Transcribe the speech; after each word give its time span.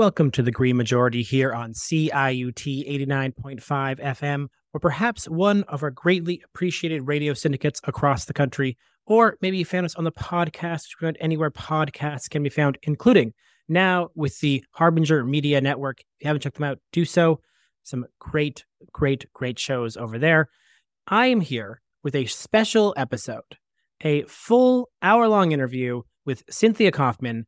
Welcome 0.00 0.30
to 0.30 0.42
the 0.42 0.50
Green 0.50 0.78
Majority 0.78 1.22
here 1.22 1.52
on 1.52 1.74
CIUT 1.74 2.54
89.5 2.54 3.60
FM, 4.00 4.46
or 4.72 4.80
perhaps 4.80 5.28
one 5.28 5.62
of 5.64 5.82
our 5.82 5.90
greatly 5.90 6.40
appreciated 6.42 7.06
radio 7.06 7.34
syndicates 7.34 7.82
across 7.84 8.24
the 8.24 8.32
country. 8.32 8.78
Or 9.04 9.36
maybe 9.42 9.58
you 9.58 9.66
found 9.66 9.84
us 9.84 9.94
on 9.96 10.04
the 10.04 10.10
podcast, 10.10 10.84
anywhere 11.20 11.50
podcasts 11.50 12.30
can 12.30 12.42
be 12.42 12.48
found, 12.48 12.78
including 12.84 13.34
now 13.68 14.08
with 14.14 14.40
the 14.40 14.64
Harbinger 14.70 15.22
Media 15.22 15.60
Network. 15.60 16.00
If 16.00 16.06
you 16.22 16.28
haven't 16.28 16.44
checked 16.44 16.56
them 16.56 16.64
out, 16.64 16.78
do 16.92 17.04
so. 17.04 17.40
Some 17.82 18.06
great, 18.18 18.64
great, 18.92 19.26
great 19.34 19.58
shows 19.58 19.98
over 19.98 20.18
there. 20.18 20.48
I 21.08 21.26
am 21.26 21.42
here 21.42 21.82
with 22.02 22.14
a 22.14 22.24
special 22.24 22.94
episode, 22.96 23.58
a 24.00 24.22
full 24.22 24.88
hour 25.02 25.28
long 25.28 25.52
interview 25.52 26.00
with 26.24 26.42
Cynthia 26.48 26.90
Kaufman, 26.90 27.44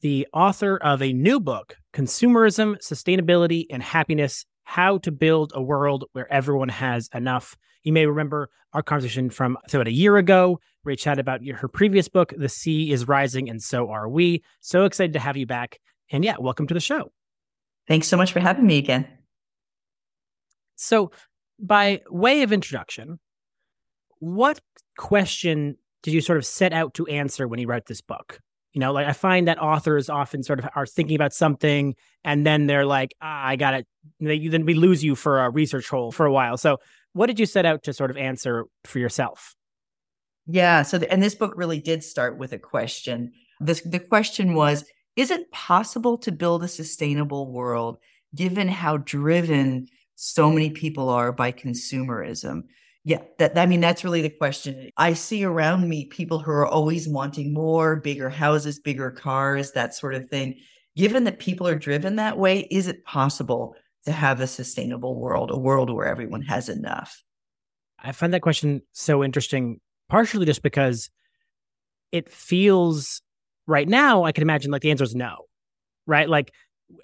the 0.00 0.26
author 0.32 0.76
of 0.76 1.02
a 1.02 1.12
new 1.12 1.40
book, 1.40 1.76
Consumerism, 1.92 2.76
Sustainability, 2.78 3.66
and 3.70 3.82
Happiness 3.82 4.44
How 4.64 4.98
to 4.98 5.10
Build 5.10 5.52
a 5.54 5.62
World 5.62 6.04
Where 6.12 6.30
Everyone 6.32 6.68
Has 6.68 7.08
Enough. 7.14 7.56
You 7.82 7.92
may 7.92 8.06
remember 8.06 8.50
our 8.72 8.82
conversation 8.82 9.30
from 9.30 9.56
about 9.72 9.88
a 9.88 9.92
year 9.92 10.16
ago, 10.16 10.58
where 10.82 10.92
we 10.92 10.96
chatted 10.96 11.20
about 11.20 11.46
her 11.46 11.68
previous 11.68 12.08
book, 12.08 12.32
The 12.36 12.48
Sea 12.48 12.90
is 12.90 13.08
Rising, 13.08 13.48
and 13.48 13.62
So 13.62 13.90
Are 13.90 14.08
We. 14.08 14.42
So 14.60 14.84
excited 14.84 15.12
to 15.14 15.20
have 15.20 15.36
you 15.36 15.46
back. 15.46 15.78
And 16.10 16.24
yeah, 16.24 16.36
welcome 16.38 16.66
to 16.66 16.74
the 16.74 16.80
show. 16.80 17.12
Thanks 17.86 18.08
so 18.08 18.16
much 18.16 18.32
for 18.32 18.40
having 18.40 18.66
me 18.66 18.78
again. 18.78 19.06
So, 20.76 21.12
by 21.58 22.02
way 22.10 22.42
of 22.42 22.52
introduction, 22.52 23.20
what 24.18 24.60
question 24.98 25.76
did 26.02 26.12
you 26.14 26.20
sort 26.20 26.38
of 26.38 26.46
set 26.46 26.72
out 26.72 26.94
to 26.94 27.06
answer 27.06 27.46
when 27.46 27.60
you 27.60 27.66
wrote 27.66 27.86
this 27.86 28.00
book? 28.00 28.40
You 28.74 28.80
know, 28.80 28.92
like 28.92 29.06
I 29.06 29.12
find 29.12 29.46
that 29.46 29.62
authors 29.62 30.10
often 30.10 30.42
sort 30.42 30.58
of 30.58 30.68
are 30.74 30.84
thinking 30.84 31.14
about 31.14 31.32
something 31.32 31.94
and 32.24 32.44
then 32.44 32.66
they're 32.66 32.84
like, 32.84 33.14
ah, 33.22 33.46
I 33.46 33.54
got 33.54 33.74
it. 33.74 33.86
Then 34.18 34.66
we 34.66 34.74
lose 34.74 35.02
you 35.02 35.14
for 35.14 35.44
a 35.44 35.48
research 35.48 35.88
hole 35.88 36.10
for 36.10 36.26
a 36.26 36.32
while. 36.32 36.56
So, 36.56 36.78
what 37.12 37.26
did 37.26 37.38
you 37.38 37.46
set 37.46 37.64
out 37.64 37.84
to 37.84 37.92
sort 37.92 38.10
of 38.10 38.16
answer 38.16 38.64
for 38.84 38.98
yourself? 38.98 39.54
Yeah. 40.46 40.82
So, 40.82 40.98
the, 40.98 41.10
and 41.10 41.22
this 41.22 41.36
book 41.36 41.52
really 41.56 41.78
did 41.78 42.02
start 42.02 42.36
with 42.36 42.52
a 42.52 42.58
question. 42.58 43.32
This 43.60 43.80
the 43.82 44.00
question 44.00 44.54
was: 44.54 44.84
Is 45.14 45.30
it 45.30 45.52
possible 45.52 46.18
to 46.18 46.32
build 46.32 46.64
a 46.64 46.68
sustainable 46.68 47.52
world 47.52 47.98
given 48.34 48.66
how 48.66 48.96
driven 48.96 49.86
so 50.16 50.50
many 50.50 50.70
people 50.70 51.08
are 51.08 51.30
by 51.30 51.52
consumerism? 51.52 52.64
Yeah, 53.06 53.20
that 53.38 53.56
I 53.58 53.66
mean 53.66 53.80
that's 53.80 54.02
really 54.02 54.22
the 54.22 54.30
question. 54.30 54.88
I 54.96 55.12
see 55.12 55.44
around 55.44 55.88
me 55.88 56.06
people 56.06 56.38
who 56.38 56.50
are 56.50 56.66
always 56.66 57.06
wanting 57.06 57.52
more, 57.52 57.96
bigger 57.96 58.30
houses, 58.30 58.80
bigger 58.80 59.10
cars, 59.10 59.72
that 59.72 59.94
sort 59.94 60.14
of 60.14 60.28
thing. 60.30 60.58
Given 60.96 61.24
that 61.24 61.38
people 61.38 61.68
are 61.68 61.74
driven 61.74 62.16
that 62.16 62.38
way, 62.38 62.60
is 62.70 62.86
it 62.88 63.04
possible 63.04 63.76
to 64.06 64.12
have 64.12 64.40
a 64.40 64.46
sustainable 64.46 65.18
world, 65.20 65.50
a 65.50 65.58
world 65.58 65.90
where 65.90 66.06
everyone 66.06 66.42
has 66.42 66.70
enough? 66.70 67.22
I 67.98 68.12
find 68.12 68.32
that 68.32 68.42
question 68.42 68.80
so 68.92 69.22
interesting, 69.22 69.80
partially 70.08 70.46
just 70.46 70.62
because 70.62 71.10
it 72.10 72.30
feels 72.32 73.20
right 73.66 73.88
now, 73.88 74.24
I 74.24 74.32
can 74.32 74.42
imagine 74.42 74.70
like 74.70 74.82
the 74.82 74.90
answer 74.90 75.04
is 75.04 75.14
no. 75.14 75.44
Right? 76.06 76.28
Like 76.28 76.52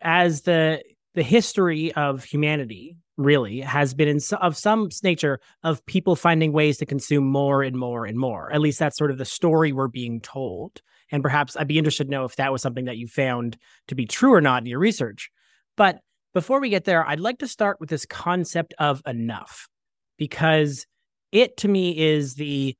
as 0.01 0.43
the 0.43 0.83
the 1.15 1.23
history 1.23 1.93
of 1.93 2.25
humanity 2.25 2.97
really 3.21 3.61
has 3.61 3.95
been 3.95 4.09
in 4.09 4.19
of 4.41 4.57
some 4.57 4.89
nature 5.03 5.41
of 5.63 5.85
people 5.87 6.17
finding 6.17 6.53
ways 6.53 6.79
to 6.79 6.87
consume 6.87 7.25
more 7.25 7.63
and 7.63 7.77
more 7.77 8.07
and 8.07 8.19
more. 8.19 8.53
At 8.53 8.61
least 8.61 8.79
that's 8.79 8.97
sort 8.97 9.11
of 9.11 9.19
the 9.19 9.25
story 9.25 9.73
we're 9.73 9.89
being 9.89 10.21
told. 10.21 10.81
And 11.13 11.23
perhaps 11.23 11.57
I'd 11.57 11.69
be 11.69 11.79
interested 11.79 12.05
to 12.05 12.11
know 12.11 12.25
if 12.25 12.37
that 12.37 12.53
was 12.53 12.63
something 12.63 12.85
that 12.87 12.97
you 12.97 13.07
found 13.07 13.57
to 13.89 13.95
be 13.95 14.07
true 14.07 14.33
or 14.33 14.41
not 14.41 14.63
in 14.63 14.67
your 14.67 14.79
research. 14.79 15.31
But 15.77 16.01
before 16.33 16.61
we 16.61 16.71
get 16.71 16.85
there, 16.85 17.07
I'd 17.07 17.21
like 17.21 17.39
to 17.39 17.49
start 17.49 17.79
with 17.81 17.91
this 17.91 18.07
concept 18.07 18.75
of 18.79 19.03
enough 19.07 19.69
because 20.17 20.87
it 21.33 21.57
to 21.59 21.69
me 21.69 21.99
is 21.99 22.35
the 22.35 22.77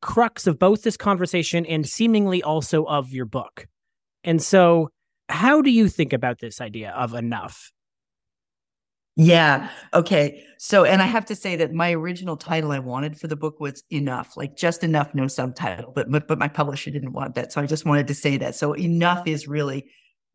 crux 0.00 0.46
of 0.46 0.58
both 0.58 0.82
this 0.82 0.96
conversation 0.96 1.66
and 1.66 1.86
seemingly 1.86 2.42
also 2.42 2.84
of 2.84 3.12
your 3.12 3.26
book. 3.26 3.66
And 4.22 4.40
so, 4.42 4.90
how 5.28 5.62
do 5.62 5.70
you 5.70 5.88
think 5.88 6.12
about 6.12 6.40
this 6.40 6.60
idea 6.60 6.90
of 6.90 7.14
enough? 7.14 7.72
Yeah. 9.16 9.70
Okay. 9.92 10.44
So, 10.58 10.84
and 10.84 11.00
I 11.00 11.06
have 11.06 11.24
to 11.26 11.36
say 11.36 11.56
that 11.56 11.72
my 11.72 11.92
original 11.92 12.36
title 12.36 12.72
I 12.72 12.80
wanted 12.80 13.18
for 13.18 13.28
the 13.28 13.36
book 13.36 13.60
was 13.60 13.84
enough, 13.90 14.36
like 14.36 14.56
just 14.56 14.82
enough, 14.82 15.14
no 15.14 15.28
subtitle. 15.28 15.92
But 15.94 16.10
but, 16.10 16.26
but 16.26 16.38
my 16.38 16.48
publisher 16.48 16.90
didn't 16.90 17.12
want 17.12 17.34
that, 17.36 17.52
so 17.52 17.60
I 17.60 17.66
just 17.66 17.84
wanted 17.84 18.08
to 18.08 18.14
say 18.14 18.36
that. 18.38 18.56
So, 18.56 18.74
enough 18.74 19.26
is 19.26 19.46
really 19.46 19.86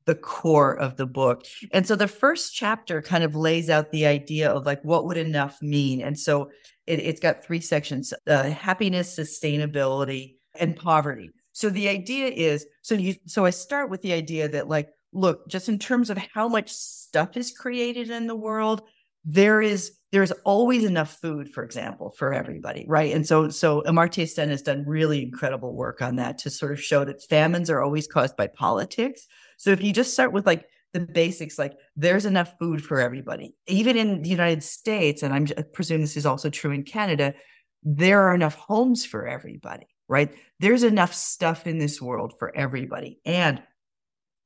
the 0.06 0.16
core 0.16 0.78
of 0.80 0.96
the 0.96 1.06
book. 1.06 1.44
And 1.74 1.86
so, 1.86 1.96
the 1.96 2.08
first 2.08 2.56
chapter 2.56 3.02
kind 3.02 3.24
of 3.24 3.36
lays 3.36 3.70
out 3.70 3.92
the 3.92 4.06
idea 4.06 4.50
of 4.50 4.66
like 4.66 4.82
what 4.84 5.06
would 5.06 5.18
enough 5.18 5.62
mean. 5.62 6.02
And 6.02 6.18
so, 6.18 6.50
it, 6.88 7.04
has 7.06 7.20
got 7.20 7.44
three 7.44 7.60
sections: 7.62 8.14
uh, 8.28 8.44
happiness, 8.44 9.18
sustainability, 9.18 10.36
and 10.58 10.76
poverty. 10.76 11.32
So 11.52 11.70
the 11.70 11.90
idea 11.90 12.28
is 12.28 12.66
so 12.82 12.96
you 12.96 13.16
so 13.26 13.44
I 13.44 13.50
start 13.50 13.90
with 13.90 14.02
the 14.02 14.14
idea 14.14 14.48
that 14.48 14.70
like 14.70 14.88
look, 15.12 15.48
just 15.48 15.70
in 15.70 15.80
terms 15.80 16.10
of 16.10 16.18
how 16.18 16.48
much 16.48 16.72
stuff 16.72 17.38
is 17.38 17.52
created 17.52 18.10
in 18.10 18.28
the 18.28 18.36
world, 18.36 18.82
there 19.26 19.62
is 19.62 19.94
there's 20.12 20.32
always 20.44 20.84
enough 20.86 21.20
food, 21.22 21.52
for 21.52 21.64
example, 21.64 22.12
for 22.18 22.34
everybody, 22.34 22.86
right? 22.88 23.14
And 23.14 23.28
so 23.28 23.50
so 23.50 23.82
Amartya 23.84 24.28
Sen 24.28 24.50
has 24.50 24.62
done 24.62 24.86
really 24.88 25.22
incredible 25.22 25.76
work 25.76 26.02
on 26.02 26.16
that 26.16 26.38
to 26.40 26.50
sort 26.50 26.72
of 26.72 26.82
show 26.82 27.06
that 27.06 27.24
famines 27.24 27.70
are 27.70 27.82
always 27.82 28.08
caused 28.08 28.36
by 28.36 28.48
politics. 28.48 29.28
So 29.58 29.72
if 29.72 29.84
you 29.84 29.94
just 29.94 30.14
start 30.14 30.32
with 30.32 30.46
like 30.46 30.66
the 30.94 31.02
basics, 31.02 31.60
like 31.60 31.74
there's 31.96 32.26
enough 32.26 32.56
food 32.58 32.84
for 32.84 33.00
everybody, 33.00 33.54
even 33.68 33.98
in 33.98 34.24
the 34.24 34.30
United 34.30 34.64
States, 34.64 35.22
and 35.22 35.34
I'm 35.34 35.48
presuming 35.74 36.02
this 36.02 36.18
is 36.18 36.26
also 36.26 36.50
true 36.50 36.72
in 36.72 36.84
Canada, 36.84 37.36
there 37.84 38.22
are 38.22 38.34
enough 38.34 38.56
homes 38.56 39.06
for 39.06 39.28
everybody, 39.28 39.88
right? 40.08 40.34
There's 40.60 40.84
enough 40.84 41.14
stuff 41.14 41.68
in 41.68 41.78
this 41.78 42.02
world 42.02 42.34
for 42.40 42.56
everybody. 42.56 43.20
And 43.26 43.62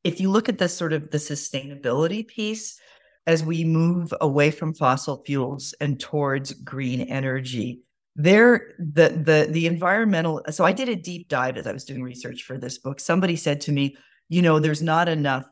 if 0.03 0.19
you 0.19 0.29
look 0.29 0.49
at 0.49 0.57
the 0.57 0.69
sort 0.69 0.93
of 0.93 1.11
the 1.11 1.17
sustainability 1.17 2.27
piece 2.27 2.79
as 3.25 3.43
we 3.43 3.63
move 3.63 4.13
away 4.19 4.51
from 4.51 4.73
fossil 4.73 5.23
fuels 5.25 5.73
and 5.79 5.99
towards 5.99 6.53
green 6.53 7.01
energy 7.01 7.81
there 8.15 8.73
the 8.77 9.09
the 9.09 9.47
the 9.51 9.65
environmental 9.65 10.41
so 10.51 10.63
i 10.63 10.71
did 10.71 10.89
a 10.89 10.95
deep 10.95 11.27
dive 11.27 11.57
as 11.57 11.65
i 11.65 11.71
was 11.71 11.85
doing 11.85 12.03
research 12.03 12.43
for 12.43 12.57
this 12.57 12.77
book. 12.77 12.99
Somebody 12.99 13.35
said 13.35 13.61
to 13.61 13.71
me 13.71 13.97
you 14.29 14.41
know 14.41 14.59
there's 14.59 14.81
not 14.81 15.09
enough 15.09 15.45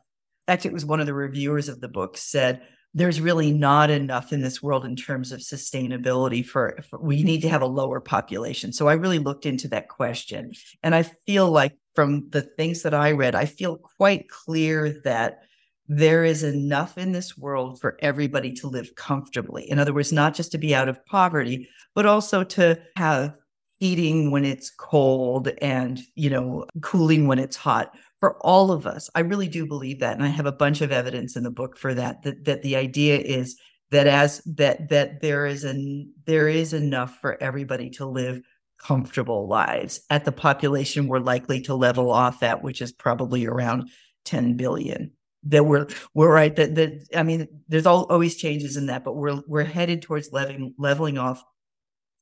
actually 0.46 0.70
it 0.70 0.74
was 0.74 0.84
one 0.84 1.00
of 1.00 1.06
the 1.06 1.14
reviewers 1.14 1.68
of 1.68 1.80
the 1.80 1.88
book 1.88 2.16
said 2.16 2.62
there's 2.94 3.20
really 3.20 3.50
not 3.50 3.90
enough 3.90 4.32
in 4.32 4.42
this 4.42 4.62
world 4.62 4.84
in 4.84 4.94
terms 4.94 5.32
of 5.32 5.40
sustainability 5.40 6.44
for, 6.44 6.78
for, 6.90 7.00
we 7.00 7.22
need 7.22 7.40
to 7.40 7.48
have 7.48 7.62
a 7.62 7.66
lower 7.66 8.00
population. 8.00 8.72
So 8.72 8.86
i 8.86 8.92
really 8.92 9.18
looked 9.18 9.46
into 9.46 9.68
that 9.68 9.88
question 9.88 10.52
and 10.82 10.94
i 10.94 11.02
feel 11.02 11.50
like 11.50 11.74
from 11.94 12.28
the 12.30 12.42
things 12.42 12.82
that 12.82 12.94
I 12.94 13.12
read, 13.12 13.34
I 13.34 13.44
feel 13.44 13.76
quite 13.76 14.28
clear 14.28 15.00
that 15.04 15.42
there 15.88 16.24
is 16.24 16.42
enough 16.42 16.96
in 16.96 17.12
this 17.12 17.36
world 17.36 17.80
for 17.80 17.98
everybody 18.00 18.52
to 18.54 18.68
live 18.68 18.94
comfortably. 18.94 19.68
In 19.70 19.78
other 19.78 19.92
words, 19.92 20.12
not 20.12 20.34
just 20.34 20.52
to 20.52 20.58
be 20.58 20.74
out 20.74 20.88
of 20.88 21.04
poverty, 21.06 21.68
but 21.94 22.06
also 22.06 22.44
to 22.44 22.80
have 22.96 23.34
heating 23.78 24.30
when 24.30 24.44
it's 24.44 24.70
cold 24.70 25.48
and, 25.60 26.00
you 26.14 26.30
know, 26.30 26.64
cooling 26.80 27.26
when 27.26 27.38
it's 27.38 27.56
hot 27.56 27.94
for 28.20 28.38
all 28.46 28.70
of 28.70 28.86
us. 28.86 29.10
I 29.14 29.20
really 29.20 29.48
do 29.48 29.66
believe 29.66 29.98
that. 30.00 30.16
And 30.16 30.24
I 30.24 30.28
have 30.28 30.46
a 30.46 30.52
bunch 30.52 30.80
of 30.80 30.92
evidence 30.92 31.36
in 31.36 31.42
the 31.42 31.50
book 31.50 31.76
for 31.76 31.92
that, 31.94 32.22
that, 32.22 32.44
that 32.44 32.62
the 32.62 32.76
idea 32.76 33.18
is 33.18 33.58
that 33.90 34.06
as 34.06 34.40
that 34.46 34.88
that 34.88 35.20
there 35.20 35.46
is 35.46 35.64
an 35.64 36.12
there 36.24 36.48
is 36.48 36.72
enough 36.72 37.18
for 37.20 37.40
everybody 37.42 37.90
to 37.90 38.06
live 38.06 38.40
comfortable 38.82 39.46
lives 39.46 40.00
at 40.10 40.24
the 40.24 40.32
population 40.32 41.06
we're 41.06 41.20
likely 41.20 41.60
to 41.62 41.74
level 41.74 42.10
off 42.10 42.42
at, 42.42 42.62
which 42.62 42.82
is 42.82 42.92
probably 42.92 43.46
around 43.46 43.88
10 44.24 44.56
billion. 44.56 45.12
That 45.44 45.64
we're 45.64 45.88
we're 46.14 46.32
right 46.32 46.54
that 46.54 46.76
that 46.76 47.04
I 47.16 47.24
mean 47.24 47.48
there's 47.66 47.86
all, 47.86 48.04
always 48.04 48.36
changes 48.36 48.76
in 48.76 48.86
that, 48.86 49.02
but 49.02 49.16
we're 49.16 49.42
we're 49.48 49.64
headed 49.64 50.00
towards 50.00 50.30
leveling 50.30 50.72
leveling 50.78 51.18
off 51.18 51.42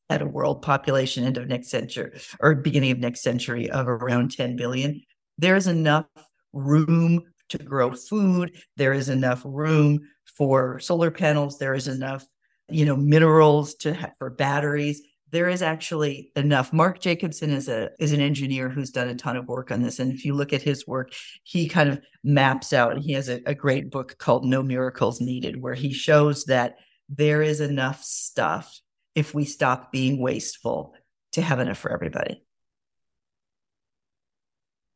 at 0.08 0.22
a 0.22 0.26
world 0.26 0.62
population 0.62 1.24
end 1.24 1.36
of 1.36 1.46
next 1.46 1.68
century 1.68 2.18
or 2.40 2.54
beginning 2.54 2.92
of 2.92 2.98
next 2.98 3.22
century 3.22 3.68
of 3.70 3.88
around 3.88 4.30
10 4.30 4.56
billion. 4.56 5.02
There's 5.36 5.66
enough 5.66 6.06
room 6.54 7.22
to 7.50 7.58
grow 7.58 7.92
food. 7.92 8.56
There 8.78 8.94
is 8.94 9.10
enough 9.10 9.42
room 9.44 10.00
for 10.24 10.80
solar 10.80 11.10
panels. 11.10 11.58
There 11.58 11.74
is 11.74 11.88
enough, 11.88 12.24
you 12.70 12.86
know, 12.86 12.96
minerals 12.96 13.74
to 13.76 13.96
for 14.18 14.30
batteries 14.30 15.02
there 15.30 15.48
is 15.48 15.62
actually 15.62 16.32
enough. 16.36 16.72
Mark 16.72 17.00
Jacobson 17.00 17.50
is 17.50 17.68
a 17.68 17.90
is 17.98 18.12
an 18.12 18.20
engineer 18.20 18.68
who's 18.68 18.90
done 18.90 19.08
a 19.08 19.14
ton 19.14 19.36
of 19.36 19.46
work 19.46 19.70
on 19.70 19.82
this, 19.82 19.98
and 19.98 20.12
if 20.12 20.24
you 20.24 20.34
look 20.34 20.52
at 20.52 20.62
his 20.62 20.86
work, 20.86 21.12
he 21.42 21.68
kind 21.68 21.88
of 21.88 22.00
maps 22.24 22.72
out. 22.72 22.98
He 22.98 23.12
has 23.12 23.28
a, 23.28 23.40
a 23.46 23.54
great 23.54 23.90
book 23.90 24.18
called 24.18 24.44
"No 24.44 24.62
Miracles 24.62 25.20
Needed," 25.20 25.60
where 25.60 25.74
he 25.74 25.92
shows 25.92 26.44
that 26.44 26.76
there 27.08 27.42
is 27.42 27.60
enough 27.60 28.02
stuff 28.02 28.80
if 29.14 29.34
we 29.34 29.44
stop 29.44 29.92
being 29.92 30.20
wasteful 30.20 30.94
to 31.32 31.42
have 31.42 31.60
enough 31.60 31.78
for 31.78 31.92
everybody. 31.92 32.42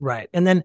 Right, 0.00 0.28
and 0.32 0.46
then 0.46 0.64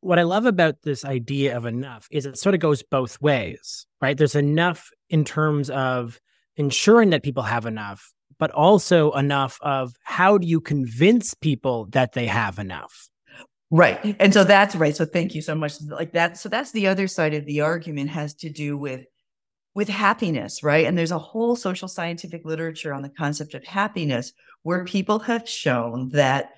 what 0.00 0.18
I 0.18 0.24
love 0.24 0.44
about 0.44 0.82
this 0.82 1.04
idea 1.04 1.56
of 1.56 1.64
enough 1.64 2.06
is 2.10 2.26
it 2.26 2.36
sort 2.36 2.54
of 2.54 2.60
goes 2.60 2.82
both 2.82 3.20
ways, 3.22 3.86
right? 4.02 4.16
There's 4.16 4.34
enough 4.34 4.90
in 5.08 5.24
terms 5.24 5.70
of 5.70 6.20
ensuring 6.56 7.10
that 7.10 7.22
people 7.22 7.42
have 7.42 7.64
enough, 7.64 8.12
but 8.44 8.50
also 8.50 9.10
enough 9.12 9.58
of 9.62 9.96
how 10.02 10.36
do 10.36 10.46
you 10.46 10.60
convince 10.60 11.32
people 11.32 11.86
that 11.92 12.12
they 12.12 12.26
have 12.26 12.58
enough? 12.58 13.08
Right. 13.70 14.14
And 14.20 14.34
so 14.34 14.44
that's 14.44 14.76
right. 14.76 14.94
So 14.94 15.06
thank 15.06 15.34
you 15.34 15.40
so 15.40 15.54
much. 15.54 15.80
Like 15.80 16.12
that. 16.12 16.36
So 16.36 16.50
that's 16.50 16.70
the 16.72 16.86
other 16.86 17.08
side 17.08 17.32
of 17.32 17.46
the 17.46 17.62
argument 17.62 18.10
has 18.10 18.34
to 18.34 18.50
do 18.50 18.76
with 18.76 19.06
with 19.74 19.88
happiness, 19.88 20.62
right? 20.62 20.84
And 20.84 20.98
there's 20.98 21.10
a 21.10 21.18
whole 21.18 21.56
social 21.56 21.88
scientific 21.88 22.44
literature 22.44 22.92
on 22.92 23.00
the 23.00 23.08
concept 23.08 23.54
of 23.54 23.64
happiness 23.64 24.34
where 24.62 24.84
people 24.84 25.20
have 25.20 25.48
shown 25.48 26.10
that 26.10 26.50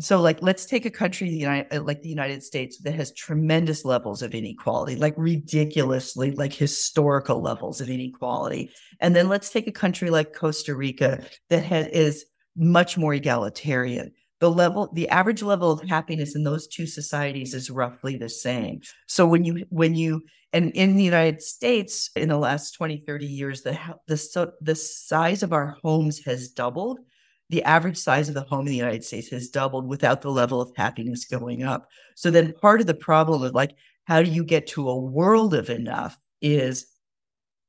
so 0.00 0.20
like 0.20 0.42
let's 0.42 0.66
take 0.66 0.84
a 0.84 0.90
country 0.90 1.30
the 1.30 1.36
United, 1.36 1.72
uh, 1.76 1.82
like 1.82 2.02
the 2.02 2.08
United 2.08 2.42
States 2.42 2.78
that 2.78 2.94
has 2.94 3.12
tremendous 3.12 3.84
levels 3.84 4.22
of 4.22 4.34
inequality, 4.34 4.96
like 4.96 5.14
ridiculously 5.16 6.32
like 6.32 6.52
historical 6.52 7.40
levels 7.40 7.80
of 7.80 7.88
inequality. 7.88 8.70
And 9.00 9.14
then 9.14 9.28
let's 9.28 9.50
take 9.50 9.68
a 9.68 9.72
country 9.72 10.10
like 10.10 10.34
Costa 10.34 10.74
Rica 10.74 11.24
that 11.48 11.62
has, 11.64 11.86
is 11.88 12.24
much 12.56 12.98
more 12.98 13.14
egalitarian. 13.14 14.12
The 14.40 14.50
level 14.50 14.90
the 14.92 15.08
average 15.10 15.42
level 15.42 15.70
of 15.70 15.88
happiness 15.88 16.34
in 16.34 16.42
those 16.42 16.66
two 16.66 16.86
societies 16.86 17.54
is 17.54 17.70
roughly 17.70 18.16
the 18.16 18.28
same. 18.28 18.80
So 19.06 19.26
when 19.26 19.44
you 19.44 19.64
when 19.70 19.94
you 19.94 20.24
and 20.52 20.70
in 20.72 20.96
the 20.96 21.02
united 21.02 21.42
states 21.42 22.10
in 22.14 22.28
the 22.28 22.36
last 22.36 22.72
20 22.72 23.02
30 23.06 23.26
years 23.26 23.62
the 23.62 23.78
the 24.06 24.52
the 24.60 24.74
size 24.74 25.42
of 25.42 25.52
our 25.52 25.76
homes 25.82 26.24
has 26.24 26.48
doubled 26.48 27.00
the 27.50 27.62
average 27.64 27.98
size 27.98 28.28
of 28.28 28.34
the 28.34 28.42
home 28.42 28.60
in 28.60 28.66
the 28.66 28.76
united 28.76 29.04
states 29.04 29.28
has 29.28 29.48
doubled 29.48 29.86
without 29.86 30.22
the 30.22 30.30
level 30.30 30.60
of 30.60 30.72
happiness 30.76 31.24
going 31.24 31.62
up 31.62 31.88
so 32.14 32.30
then 32.30 32.52
part 32.60 32.80
of 32.80 32.86
the 32.86 32.94
problem 32.94 33.42
of 33.42 33.54
like 33.54 33.74
how 34.04 34.22
do 34.22 34.30
you 34.30 34.44
get 34.44 34.66
to 34.66 34.88
a 34.88 35.00
world 35.00 35.54
of 35.54 35.70
enough 35.70 36.18
is 36.40 36.86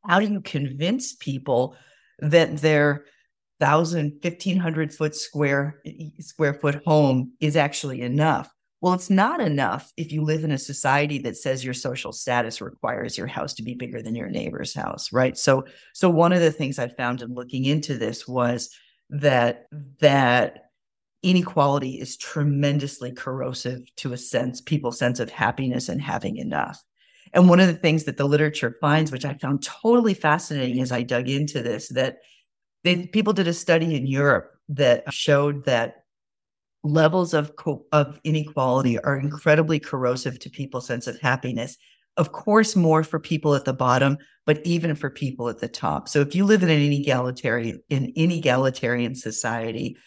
how 0.05 0.19
do 0.19 0.27
you 0.27 0.41
convince 0.41 1.13
people 1.15 1.75
that 2.19 2.59
thousand, 3.59 4.19
fifteen 4.21 4.57
hundred 4.57 4.93
foot 4.93 5.15
square 5.15 5.81
square 6.19 6.53
foot 6.53 6.81
home 6.85 7.31
is 7.39 7.55
actually 7.55 8.01
enough. 8.01 8.51
Well, 8.81 8.93
it's 8.93 9.09
not 9.09 9.39
enough 9.39 9.91
if 9.97 10.11
you 10.11 10.21
live 10.21 10.43
in 10.43 10.51
a 10.51 10.57
society 10.57 11.17
that 11.19 11.37
says 11.37 11.65
your 11.65 11.73
social 11.73 12.11
status 12.11 12.61
requires 12.61 13.17
your 13.17 13.27
house 13.27 13.53
to 13.55 13.63
be 13.63 13.73
bigger 13.73 14.01
than 14.01 14.15
your 14.15 14.29
neighbor's 14.29 14.73
house, 14.75 15.11
right? 15.11 15.35
So, 15.37 15.65
so 15.93 16.09
one 16.09 16.33
of 16.33 16.41
the 16.41 16.51
things 16.51 16.77
I 16.77 16.89
found 16.89 17.21
in 17.21 17.33
looking 17.33 17.65
into 17.65 17.97
this 17.97 18.27
was 18.27 18.69
that 19.09 19.67
that 19.99 20.69
inequality 21.23 21.99
is 21.99 22.17
tremendously 22.17 23.11
corrosive 23.11 23.81
to 23.95 24.13
a 24.13 24.17
sense 24.17 24.61
people's 24.61 24.99
sense 24.99 25.19
of 25.19 25.29
happiness 25.29 25.89
and 25.89 26.01
having 26.01 26.37
enough. 26.37 26.83
And 27.33 27.49
one 27.49 27.59
of 27.59 27.67
the 27.67 27.73
things 27.73 28.03
that 28.03 28.17
the 28.17 28.27
literature 28.27 28.77
finds, 28.79 29.11
which 29.11 29.25
I 29.25 29.33
found 29.33 29.63
totally 29.63 30.13
fascinating 30.13 30.81
as 30.81 30.91
I 30.91 31.01
dug 31.01 31.27
into 31.27 31.61
this, 31.61 31.89
that 31.89 32.17
they, 32.83 33.07
people 33.07 33.33
did 33.33 33.47
a 33.47 33.53
study 33.53 33.95
in 33.95 34.05
Europe 34.05 34.51
that 34.69 35.11
showed 35.11 35.65
that 35.65 36.05
levels 36.83 37.33
of 37.33 37.55
co- 37.55 37.85
of 37.91 38.19
inequality 38.23 38.99
are 38.99 39.17
incredibly 39.17 39.79
corrosive 39.79 40.37
to 40.39 40.49
people's 40.49 40.85
sense 40.85 41.07
of 41.07 41.19
happiness. 41.19 41.77
Of 42.17 42.31
course, 42.31 42.75
more 42.75 43.03
for 43.03 43.19
people 43.19 43.55
at 43.55 43.65
the 43.65 43.73
bottom, 43.73 44.17
but 44.45 44.61
even 44.65 44.95
for 44.95 45.09
people 45.09 45.49
at 45.49 45.59
the 45.59 45.67
top. 45.67 46.07
So 46.07 46.21
if 46.21 46.33
you 46.33 46.45
live 46.45 46.63
in 46.63 46.69
an 46.69 46.79
inegalitarian 46.79 47.79
in 47.89 48.13
inegalitarian 48.13 49.17
society, 49.17 49.97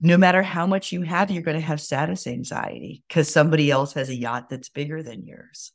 no 0.00 0.16
matter 0.16 0.42
how 0.42 0.66
much 0.66 0.92
you 0.92 1.02
have, 1.02 1.30
you're 1.30 1.42
going 1.42 1.58
to 1.58 1.66
have 1.66 1.80
status 1.80 2.26
anxiety 2.26 3.02
because 3.08 3.32
somebody 3.32 3.70
else 3.70 3.94
has 3.94 4.08
a 4.08 4.14
yacht 4.14 4.48
that's 4.48 4.68
bigger 4.68 5.02
than 5.02 5.24
yours. 5.24 5.72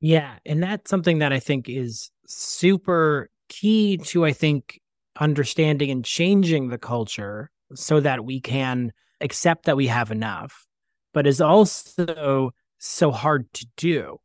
Yeah, 0.00 0.36
and 0.46 0.62
that's 0.62 0.90
something 0.90 1.18
that 1.18 1.32
I 1.32 1.40
think 1.40 1.68
is 1.68 2.10
super 2.26 3.30
key 3.48 3.98
to 3.98 4.24
I 4.24 4.32
think 4.32 4.80
understanding 5.20 5.90
and 5.90 6.04
changing 6.04 6.68
the 6.68 6.78
culture 6.78 7.50
so 7.74 8.00
that 8.00 8.24
we 8.24 8.40
can 8.40 8.92
accept 9.20 9.64
that 9.64 9.76
we 9.76 9.88
have 9.88 10.10
enough, 10.10 10.66
but 11.12 11.26
is 11.26 11.40
also 11.40 12.50
so 12.78 13.10
hard 13.10 13.52
to 13.54 13.66
do. 13.76 14.18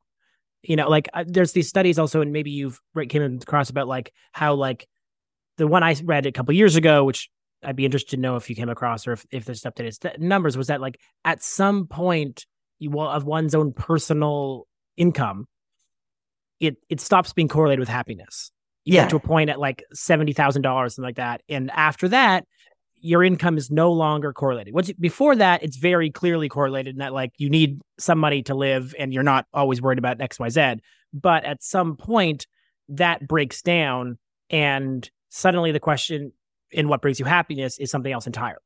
You 0.63 0.75
know, 0.75 0.89
like 0.89 1.10
uh, 1.13 1.25
there's 1.27 1.51
these 1.51 1.69
studies 1.69 2.00
also, 2.00 2.21
and 2.21 2.31
maybe 2.31 2.51
you've 2.51 2.80
came 3.10 3.39
across 3.42 3.69
about 3.69 3.88
like 3.88 4.13
how 4.31 4.54
like 4.56 4.88
the 5.57 5.68
one 5.68 5.83
I 5.83 5.95
read 6.04 6.25
a 6.25 6.31
couple 6.31 6.54
years 6.54 6.75
ago, 6.75 7.04
which 7.04 7.30
I'd 7.63 7.75
be 7.75 7.86
interested 7.86 8.15
to 8.15 8.21
know 8.21 8.36
if 8.36 8.50
you 8.50 8.56
came 8.56 8.69
across 8.69 9.06
or 9.06 9.13
if, 9.13 9.25
if 9.31 9.45
there's 9.45 9.62
updated 9.62 9.94
st- 9.94 10.19
numbers, 10.19 10.57
was 10.57 10.68
that 10.68 10.81
like 10.81 11.00
at 11.25 11.44
some 11.44 11.88
point 11.88 12.45
you 12.80 12.89
will 12.92 13.07
of 13.07 13.25
one's 13.25 13.54
own 13.54 13.74
personal 13.74 14.68
income, 14.98 15.48
it 16.60 16.77
it 16.89 17.01
stops 17.01 17.33
being 17.33 17.50
correlated 17.50 17.80
with 17.80 17.89
happiness 17.89 18.51
you 18.86 18.95
yeah. 18.95 19.04
get 19.04 19.12
to 19.12 19.15
a 19.15 19.19
point 19.19 19.50
at 19.50 19.60
like 19.60 19.83
seventy 19.94 20.33
thousand 20.33 20.62
dollars, 20.62 20.95
something 20.95 21.07
like 21.07 21.15
that, 21.15 21.42
and 21.48 21.71
after 21.71 22.10
that, 22.10 22.45
your 23.04 23.22
income 23.22 23.58
is 23.58 23.70
no 23.70 23.92
longer 23.92 24.32
correlated. 24.32 24.74
What's 24.74 24.92
before 24.94 25.36
that, 25.36 25.62
it's 25.62 25.76
very 25.76 26.10
clearly 26.10 26.48
correlated 26.48 26.96
in 26.96 27.00
that 27.00 27.14
like 27.14 27.34
you 27.38 27.50
need 27.50 27.82
some 28.00 28.18
money 28.18 28.42
to 28.44 28.56
live, 28.56 28.96
and 28.98 29.14
you're 29.14 29.24
not 29.24 29.46
always 29.54 29.82
worried 29.82 30.00
about 30.00 30.22
X, 30.22 30.40
Y, 30.40 30.50
Z. 30.50 30.76
But 31.14 31.44
at 31.44 31.62
some 31.62 31.98
point, 31.98 32.48
that 32.90 33.28
breaks 33.28 33.62
down, 33.62 34.18
and 34.50 35.10
suddenly 35.30 35.74
the 35.74 35.82
question 35.82 36.32
in 36.72 36.88
what 36.88 37.01
brings 37.01 37.20
you 37.20 37.25
happiness 37.25 37.77
is 37.77 37.92
something 37.92 38.12
else 38.12 38.25
entirely. 38.25 38.60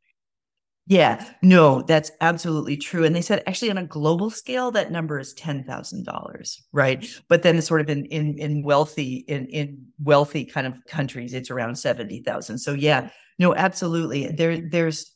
Yeah, 0.89 1.25
no, 1.41 1.81
that's 1.81 2.11
absolutely 2.21 2.77
true. 2.77 3.03
And 3.03 3.13
they 3.13 3.21
said 3.21 3.43
actually 3.45 3.71
on 3.71 3.77
a 3.77 3.85
global 3.85 4.29
scale, 4.29 4.71
that 4.71 4.89
number 4.89 5.19
is 5.19 5.33
ten 5.33 5.65
thousand 5.65 6.05
dollars, 6.05 6.63
right? 6.71 7.05
But 7.27 7.43
then 7.43 7.61
sort 7.61 7.81
of 7.81 7.89
in 7.89 8.05
in 8.05 8.37
in 8.39 8.63
wealthy 8.63 9.25
in 9.27 9.47
in 9.47 9.87
wealthy 10.01 10.45
kind 10.45 10.65
of 10.65 10.85
countries, 10.85 11.33
it's 11.33 11.51
around 11.51 11.75
seventy 11.77 12.21
thousand. 12.23 12.59
So 12.59 12.71
yeah, 12.73 13.09
no, 13.37 13.53
absolutely. 13.53 14.27
There 14.27 14.61
there's 14.61 15.11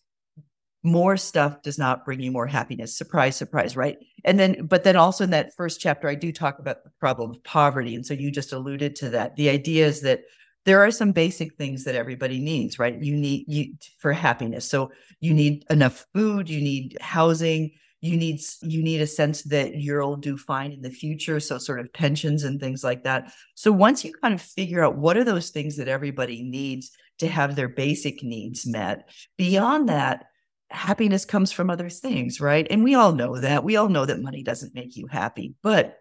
more 0.83 1.17
stuff 1.17 1.61
does 1.61 1.77
not 1.77 2.05
bring 2.05 2.21
you 2.21 2.31
more 2.31 2.47
happiness. 2.47 2.97
Surprise, 2.97 3.35
surprise, 3.35 3.77
right? 3.77 3.97
And 4.25 4.39
then, 4.39 4.65
but 4.65 4.83
then 4.83 4.95
also 4.95 5.23
in 5.25 5.29
that 5.31 5.53
first 5.55 5.79
chapter, 5.79 6.07
I 6.07 6.15
do 6.15 6.31
talk 6.31 6.59
about 6.59 6.83
the 6.83 6.91
problem 6.99 7.31
of 7.31 7.43
poverty. 7.43 7.95
And 7.95 8.05
so 8.05 8.15
you 8.15 8.31
just 8.31 8.51
alluded 8.53 8.95
to 8.97 9.09
that. 9.11 9.35
The 9.35 9.49
idea 9.49 9.85
is 9.85 10.01
that 10.01 10.21
there 10.65 10.82
are 10.82 10.91
some 10.91 11.12
basic 11.12 11.56
things 11.56 11.84
that 11.86 11.96
everybody 11.96 12.39
needs, 12.39 12.77
right? 12.77 13.01
You 13.01 13.15
need 13.15 13.46
you 13.48 13.74
for 13.98 14.13
happiness. 14.13 14.70
So 14.70 14.91
you 15.20 15.34
need 15.34 15.65
enough 15.70 16.06
food, 16.13 16.50
you 16.50 16.62
need 16.62 16.98
housing, 17.01 17.72
you 18.01 18.18
need 18.18 18.41
you 18.62 18.84
need 18.84 19.01
a 19.01 19.08
sense 19.08 19.44
that 19.44 19.75
you'll 19.75 20.18
do 20.18 20.38
fine 20.38 20.72
in 20.72 20.82
the 20.82 20.89
future. 20.89 21.39
So 21.39 21.58
sort 21.58 21.80
of 21.80 21.91
pensions 21.94 22.44
and 22.44 22.60
things 22.60 22.84
like 22.84 23.03
that. 23.03 23.32
So 23.56 23.72
once 23.72 24.03
you 24.03 24.13
kind 24.22 24.34
of 24.34 24.41
figure 24.41 24.84
out 24.84 24.98
what 24.98 25.18
are 25.18 25.24
those 25.24 25.50
things 25.50 25.77
that 25.77 25.88
everybody 25.88 26.44
needs 26.44 26.91
to 27.20 27.27
have 27.27 27.56
their 27.56 27.70
basic 27.70 28.24
needs 28.24 28.65
met, 28.68 29.10
beyond 29.38 29.89
that, 29.89 30.25
happiness 30.70 31.25
comes 31.25 31.51
from 31.51 31.70
other 31.70 31.89
things, 31.89 32.41
right? 32.41 32.65
And 32.70 32.84
we 32.84 32.96
all 32.96 33.13
know 33.13 33.39
that. 33.39 33.63
We 33.63 33.75
all 33.75 33.89
know 33.89 34.06
that 34.06 34.22
money 34.22 34.41
doesn't 34.41 34.75
make 34.75 34.96
you 34.96 35.08
happy. 35.08 35.53
But 35.62 36.00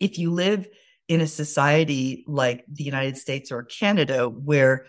if 0.00 0.18
you 0.18 0.32
live 0.32 0.66
in 1.08 1.22
a 1.22 1.26
society 1.26 2.24
like 2.28 2.64
the 2.68 2.84
United 2.84 3.16
States 3.16 3.50
or 3.50 3.64
Canada 3.64 4.28
where 4.28 4.86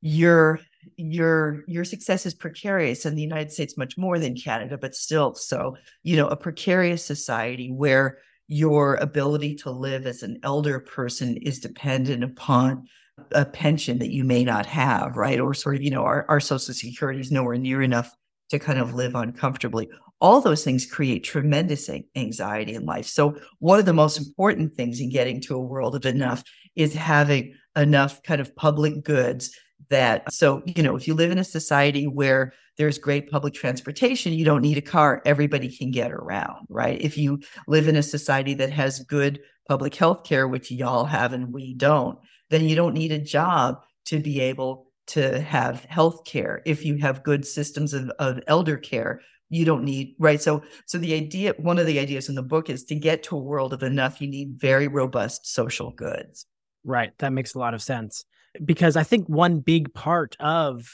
your 0.00 0.60
your 0.96 1.62
your 1.66 1.84
success 1.84 2.24
is 2.24 2.34
precarious 2.34 3.04
and 3.04 3.18
the 3.18 3.22
United 3.22 3.52
States 3.52 3.76
much 3.76 3.98
more 3.98 4.18
than 4.18 4.34
Canada 4.34 4.78
but 4.78 4.94
still 4.94 5.34
so 5.34 5.76
you 6.02 6.16
know 6.16 6.28
a 6.28 6.36
precarious 6.36 7.04
society 7.04 7.70
where 7.70 8.18
your 8.46 8.94
ability 8.96 9.54
to 9.54 9.70
live 9.70 10.06
as 10.06 10.22
an 10.22 10.38
elder 10.42 10.80
person 10.80 11.36
is 11.36 11.60
dependent 11.60 12.24
upon 12.24 12.86
a 13.32 13.44
pension 13.44 13.98
that 13.98 14.10
you 14.10 14.24
may 14.24 14.44
not 14.44 14.64
have 14.64 15.16
right? 15.16 15.40
Or 15.40 15.52
sort 15.52 15.76
of 15.76 15.82
you 15.82 15.90
know 15.90 16.04
our, 16.04 16.24
our 16.28 16.40
social 16.40 16.72
security 16.72 17.20
is 17.20 17.32
nowhere 17.32 17.58
near 17.58 17.82
enough 17.82 18.14
to 18.50 18.58
kind 18.58 18.78
of 18.78 18.94
live 18.94 19.14
uncomfortably 19.14 19.88
all 20.20 20.40
those 20.40 20.62
things 20.62 20.86
create 20.86 21.24
tremendous 21.24 21.88
anxiety 22.14 22.74
in 22.74 22.84
life. 22.84 23.06
So, 23.06 23.36
one 23.58 23.78
of 23.78 23.86
the 23.86 23.92
most 23.92 24.18
important 24.18 24.74
things 24.74 25.00
in 25.00 25.10
getting 25.10 25.40
to 25.42 25.56
a 25.56 25.60
world 25.60 25.96
of 25.96 26.04
enough 26.04 26.44
is 26.76 26.94
having 26.94 27.54
enough 27.76 28.22
kind 28.22 28.40
of 28.40 28.54
public 28.54 29.02
goods 29.02 29.56
that, 29.88 30.30
so, 30.32 30.62
you 30.66 30.82
know, 30.82 30.94
if 30.94 31.08
you 31.08 31.14
live 31.14 31.30
in 31.30 31.38
a 31.38 31.44
society 31.44 32.06
where 32.06 32.52
there's 32.76 32.98
great 32.98 33.30
public 33.30 33.54
transportation, 33.54 34.32
you 34.32 34.44
don't 34.44 34.62
need 34.62 34.78
a 34.78 34.82
car, 34.82 35.22
everybody 35.24 35.74
can 35.74 35.90
get 35.90 36.12
around, 36.12 36.66
right? 36.68 37.00
If 37.00 37.16
you 37.16 37.40
live 37.66 37.88
in 37.88 37.96
a 37.96 38.02
society 38.02 38.54
that 38.54 38.70
has 38.72 39.00
good 39.00 39.40
public 39.68 39.94
health 39.94 40.24
care, 40.24 40.46
which 40.46 40.70
y'all 40.70 41.04
have 41.04 41.32
and 41.32 41.52
we 41.52 41.74
don't, 41.74 42.18
then 42.50 42.64
you 42.64 42.76
don't 42.76 42.94
need 42.94 43.12
a 43.12 43.18
job 43.18 43.80
to 44.06 44.18
be 44.18 44.40
able 44.40 44.89
to 45.10 45.40
have 45.40 45.84
health 45.84 46.24
care. 46.24 46.62
If 46.66 46.84
you 46.84 46.96
have 46.98 47.22
good 47.22 47.46
systems 47.46 47.94
of, 47.94 48.10
of 48.18 48.40
elder 48.46 48.76
care 48.76 49.20
you 49.50 49.64
don't 49.64 49.84
need 49.84 50.14
right? 50.18 50.40
So 50.40 50.62
so 50.86 50.96
the 50.96 51.14
idea 51.14 51.54
one 51.58 51.78
of 51.78 51.86
the 51.86 51.98
ideas 51.98 52.28
in 52.28 52.36
the 52.36 52.42
book 52.42 52.70
is 52.70 52.84
to 52.84 52.94
get 52.94 53.24
to 53.24 53.36
a 53.36 53.40
world 53.40 53.72
of 53.72 53.82
enough 53.82 54.20
you 54.20 54.28
need 54.28 54.54
very 54.56 54.88
robust 54.88 55.52
social 55.52 55.90
goods. 55.90 56.46
Right. 56.84 57.10
That 57.18 57.32
makes 57.32 57.54
a 57.54 57.58
lot 57.58 57.74
of 57.74 57.82
sense. 57.82 58.24
Because 58.64 58.96
i 58.96 59.02
think 59.02 59.28
one 59.28 59.58
big 59.58 59.92
part 59.92 60.36
of 60.40 60.88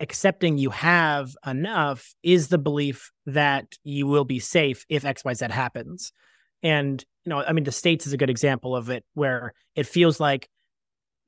accepting 0.00 0.58
you 0.58 0.70
have 0.70 1.34
enough 1.46 2.14
is 2.22 2.48
the 2.48 2.58
belief 2.58 3.10
that 3.24 3.66
you 3.82 4.06
will 4.06 4.24
be 4.24 4.40
safe 4.40 4.84
if 4.88 5.04
xyz 5.04 5.50
happens. 5.50 6.12
And 6.62 7.04
you 7.24 7.30
know 7.30 7.42
i 7.42 7.52
mean 7.52 7.64
the 7.64 7.72
states 7.72 8.06
is 8.06 8.12
a 8.12 8.16
good 8.16 8.30
example 8.30 8.74
of 8.74 8.90
it 8.90 9.04
where 9.14 9.52
it 9.76 9.86
feels 9.86 10.18
like 10.18 10.48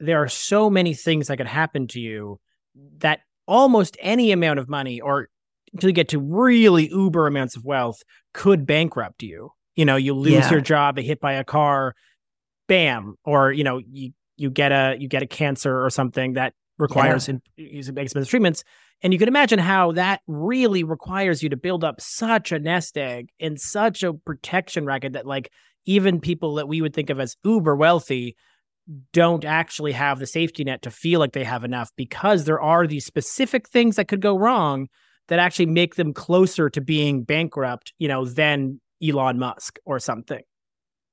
there 0.01 0.23
are 0.23 0.29
so 0.29 0.71
many 0.71 0.95
things 0.95 1.29
that 1.29 1.37
could 1.37 1.47
happen 1.47 1.87
to 1.89 2.01
you 2.01 2.41
that 2.99 3.21
almost 3.47 3.97
any 4.01 4.33
amount 4.33 4.59
of 4.59 4.69
money 4.69 5.01
or 5.01 5.29
to 5.81 5.93
get 5.93 6.09
to 6.09 6.19
really 6.19 6.89
uber 6.89 7.27
amounts 7.27 7.57
of 7.57 7.65
wealth 7.65 8.03
could 8.33 8.67
bankrupt 8.67 9.23
you 9.23 9.51
you 9.75 9.85
know 9.85 9.97
you 9.97 10.15
lose 10.15 10.33
yeah. 10.33 10.51
your 10.51 10.61
job 10.61 10.97
get 10.97 11.05
hit 11.05 11.21
by 11.21 11.33
a 11.33 11.45
car 11.45 11.95
bam 12.69 13.17
or 13.25 13.53
you 13.53 13.65
know 13.65 13.81
you 13.91 14.13
you 14.37 14.51
get 14.51 14.73
a 14.73 14.97
you 14.99 15.09
get 15.09 15.23
a 15.23 15.27
cancer 15.27 15.85
or 15.85 15.91
something 15.91 16.35
that 16.35 16.55
requires 16.79 17.29
yeah. 17.29 17.37
in, 17.57 17.99
expensive 17.99 18.29
treatments 18.29 18.63
and 19.03 19.13
you 19.13 19.19
can 19.19 19.29
imagine 19.29 19.59
how 19.59 19.93
that 19.93 20.21
really 20.27 20.85
requires 20.85 21.43
you 21.43 21.49
to 21.49 21.57
build 21.57 21.85
up 21.85 22.01
such 22.01 22.53
a 22.53 22.59
nest 22.59 22.97
egg 22.97 23.31
and 23.41 23.61
such 23.61 24.03
a 24.03 24.13
protection 24.13 24.85
racket 24.85 25.13
that 25.13 25.27
like 25.27 25.51
even 25.87 26.21
people 26.21 26.57
that 26.57 26.69
we 26.69 26.83
would 26.83 26.95
think 26.95 27.11
of 27.11 27.19
as 27.19 27.37
uber 27.45 27.75
wealthy 27.75 28.37
don't 29.13 29.45
actually 29.45 29.93
have 29.93 30.19
the 30.19 30.27
safety 30.27 30.65
net 30.65 30.83
to 30.83 30.91
feel 30.91 31.21
like 31.21 31.33
they 31.33 31.45
have 31.45 31.65
enough 31.65 31.91
because 31.97 32.45
there 32.45 32.61
are 32.61 32.87
these 32.87 33.05
specific 33.05 33.69
things 33.69 33.97
that 33.97 34.09
could 34.09 34.23
go 34.23 34.39
wrong 34.39 34.89
that 35.29 35.39
actually 35.39 35.67
make 35.67 35.97
them 35.97 36.15
closer 36.15 36.71
to 36.71 36.81
being 36.81 37.23
bankrupt, 37.23 37.93
you 37.99 38.09
know, 38.09 38.25
than 38.25 38.81
Elon 39.07 39.39
Musk 39.39 39.79
or 39.85 39.99
something. 39.99 40.43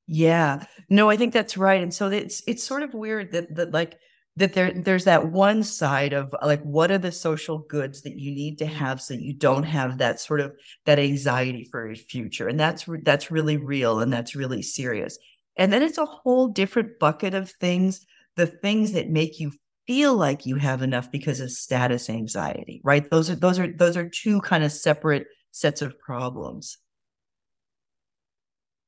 Yeah. 0.08 0.65
No, 0.89 1.10
I 1.10 1.17
think 1.17 1.34
that's 1.34 1.58
right. 1.58 1.82
And 1.82 1.94
so 1.94 2.10
it's 2.10 2.41
it's 2.48 2.63
sort 2.63 2.84
of 2.84 2.94
weird 2.94 3.32
that 3.34 3.53
that 3.55 3.72
like 3.72 3.98
that 4.38 4.53
there 4.53 4.72
there's 4.72 5.05
that 5.05 5.32
one 5.32 5.63
side 5.63 6.13
of 6.13 6.34
like 6.41 6.62
what 6.62 6.91
are 6.91 6.98
the 6.98 7.12
social 7.12 7.60
goods 7.60 8.01
that 8.01 8.20
you 8.20 8.32
need 8.32 8.58
to 8.58 8.65
have 8.65 9.01
so 9.01 9.13
you 9.13 9.34
don't 9.34 9.63
have 9.63 9.98
that 9.98 10.20
sort 10.20 10.41
of 10.41 10.53
that 10.86 11.00
anxiety 11.00 11.67
for 11.72 11.88
your 11.88 11.96
future 11.96 12.48
and 12.48 12.60
that's 12.60 12.86
that's 13.03 13.32
really 13.32 13.58
real 13.58 14.00
and 14.01 14.12
that's 14.12 14.36
really 14.36 14.62
serious 14.62 15.17
and 15.57 15.71
then 15.71 15.81
it's 15.81 15.97
a 15.97 16.05
whole 16.05 16.47
different 16.47 17.00
bucket 17.00 17.33
of 17.33 17.50
things, 17.50 18.05
the 18.35 18.47
things 18.47 18.91
that 18.93 19.09
make 19.09 19.39
you 19.39 19.51
feel 19.88 20.15
like 20.15 20.45
you 20.45 20.55
have 20.55 20.81
enough 20.81 21.12
because 21.12 21.39
of 21.39 21.51
status 21.51 22.09
anxiety, 22.09 22.81
right? 22.83 23.09
Those 23.09 23.29
are 23.29 23.35
those 23.35 23.59
are 23.59 23.71
those 23.71 23.97
are 23.97 24.09
two 24.09 24.41
kind 24.41 24.63
of 24.63 24.71
separate 24.71 25.27
sets 25.51 25.81
of 25.81 25.97
problems. 26.00 26.77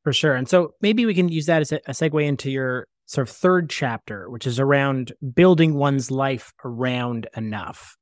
For 0.03 0.13
sure. 0.13 0.35
And 0.35 0.47
so 0.47 0.73
maybe 0.81 1.05
we 1.05 1.13
can 1.13 1.29
use 1.29 1.47
that 1.47 1.61
as 1.61 1.71
a, 1.73 1.79
segue 1.89 2.25
into 2.25 2.49
your 2.49 2.87
sort 3.07 3.27
of 3.27 3.35
third 3.35 3.69
chapter, 3.69 4.29
which 4.29 4.47
is 4.47 4.59
around 4.59 5.11
building 5.33 5.73
one's 5.73 6.09
life 6.09 6.53
around 6.63 7.27
enough. 7.35 7.97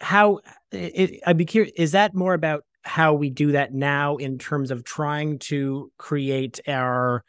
How 0.00 0.40
it, 0.70 1.20
I'd 1.26 1.38
be 1.38 1.46
curious, 1.46 1.72
is 1.76 1.92
that 1.92 2.14
more 2.14 2.34
about 2.34 2.64
how 2.88 3.14
we 3.14 3.30
do 3.30 3.52
that 3.52 3.72
now 3.72 4.16
in 4.16 4.38
terms 4.38 4.70
of 4.70 4.84
trying 4.84 5.38
to 5.38 5.92
create 5.98 6.60
our 6.66 7.24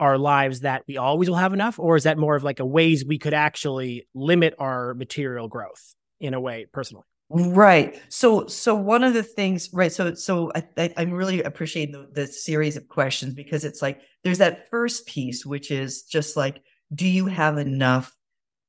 our 0.00 0.16
lives 0.16 0.60
that 0.60 0.84
we 0.86 0.96
always 0.96 1.28
will 1.28 1.36
have 1.36 1.52
enough? 1.52 1.78
Or 1.78 1.96
is 1.96 2.04
that 2.04 2.18
more 2.18 2.36
of 2.36 2.44
like 2.44 2.60
a 2.60 2.64
ways 2.64 3.04
we 3.04 3.18
could 3.18 3.34
actually 3.34 4.06
limit 4.14 4.54
our 4.58 4.94
material 4.94 5.48
growth 5.48 5.94
in 6.20 6.34
a 6.34 6.40
way 6.40 6.66
personally? 6.72 7.04
Right. 7.30 8.00
So 8.08 8.46
so 8.46 8.74
one 8.76 9.02
of 9.04 9.12
the 9.12 9.22
things 9.22 9.68
right 9.72 9.92
so 9.92 10.14
so 10.14 10.50
i 10.54 10.62
i, 10.78 10.94
I 10.96 11.02
really 11.02 11.42
appreciating 11.42 11.92
the, 11.92 12.08
the 12.12 12.26
series 12.26 12.76
of 12.76 12.88
questions 12.88 13.34
because 13.34 13.64
it's 13.64 13.82
like 13.82 14.00
there's 14.24 14.38
that 14.38 14.70
first 14.70 15.06
piece 15.06 15.44
which 15.44 15.70
is 15.70 16.04
just 16.04 16.36
like 16.36 16.62
do 16.94 17.06
you 17.06 17.26
have 17.26 17.58
enough 17.58 18.14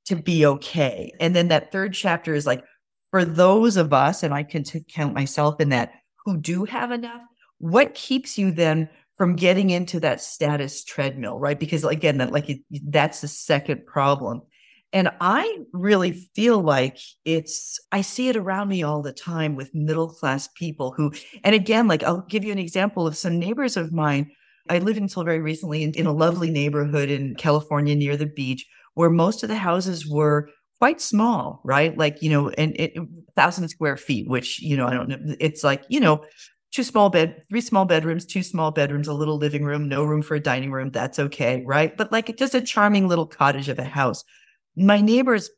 to 0.10 0.16
be 0.16 0.46
okay? 0.46 1.12
And 1.20 1.36
then 1.36 1.50
that 1.50 1.72
third 1.72 1.94
chapter 1.94 2.34
is 2.34 2.48
like 2.48 2.64
for 3.12 3.24
those 3.24 3.78
of 3.78 3.94
us, 3.94 4.24
and 4.24 4.34
I 4.34 4.44
can 4.44 4.64
count 4.88 5.14
myself 5.14 5.60
in 5.62 5.70
that, 5.70 5.92
who 6.26 6.38
do 6.38 6.66
have 6.66 6.92
enough, 6.92 7.22
what 7.58 7.94
keeps 7.94 8.38
you 8.38 8.52
then 8.52 8.90
from 9.18 9.36
getting 9.36 9.70
into 9.70 10.00
that 10.00 10.22
status 10.22 10.84
treadmill, 10.84 11.38
right? 11.38 11.60
Because 11.60 11.84
again, 11.84 12.18
that 12.20 12.32
like 12.32 12.50
that's 12.88 13.22
the 13.22 13.28
second 13.28 13.86
problem. 13.86 14.42
And 14.92 15.12
I 15.22 15.60
really 15.72 16.14
feel 16.36 16.62
like 16.62 16.98
it's, 17.24 17.80
I 17.92 18.02
see 18.02 18.30
it 18.30 18.36
around 18.36 18.70
me 18.70 18.82
all 18.82 19.02
the 19.04 19.14
time 19.14 19.56
with 19.56 19.76
middle 19.76 20.10
class 20.10 20.48
people 20.56 20.94
who, 20.96 21.12
and 21.44 21.54
again, 21.54 21.88
like 21.88 22.02
I'll 22.04 22.26
give 22.28 22.44
you 22.44 22.52
an 22.52 22.60
example 22.60 23.06
of 23.06 23.16
some 23.16 23.38
neighbors 23.38 23.78
of 23.78 23.92
mine. 23.92 24.32
I 24.68 24.80
lived 24.80 24.98
until 24.98 25.24
very 25.24 25.42
recently 25.42 25.84
in, 25.84 25.92
in 25.94 26.08
a 26.08 26.12
lovely 26.12 26.50
neighborhood 26.50 27.10
in 27.10 27.36
California 27.36 27.96
near 27.96 28.18
the 28.18 28.26
beach 28.26 28.66
where 28.96 29.10
most 29.10 29.44
of 29.44 29.50
the 29.50 29.56
houses 29.56 30.08
were 30.08 30.50
quite 30.80 31.02
small, 31.02 31.62
right? 31.64 31.98
Like, 31.98 32.22
you 32.22 32.30
know, 32.30 32.50
and 32.50 32.76
it, 32.80 32.94
thousand 33.36 33.68
square 33.68 33.98
feet, 33.98 34.28
which, 34.28 34.62
you 34.62 34.76
know, 34.76 34.88
I 34.88 34.94
don't 34.94 35.10
know. 35.10 35.36
It's 35.40 35.64
like, 35.64 35.84
you 35.90 36.00
know, 36.00 36.26
two 36.72 36.84
small 36.84 37.10
bed, 37.10 37.44
three 37.50 37.62
small 37.62 37.86
bedrooms, 37.86 38.26
two 38.26 38.44
small 38.44 38.72
bedrooms, 38.72 39.08
a 39.08 39.14
little 39.14 39.38
living 39.38 39.64
room, 39.64 39.90
no 39.90 40.04
room 40.04 40.22
for 40.22 40.36
a 40.36 40.40
dining 40.40 40.72
room. 40.72 40.90
That's 40.92 41.20
okay. 41.20 41.64
Right. 41.66 41.96
But 41.96 42.12
like 42.12 42.36
just 42.38 42.56
a 42.56 42.62
charming 42.62 43.08
little 43.08 43.28
cottage 43.28 43.70
of 43.70 43.78
a 43.78 43.84
house. 43.84 44.24
My 44.76 45.02
neighbors, 45.02 45.50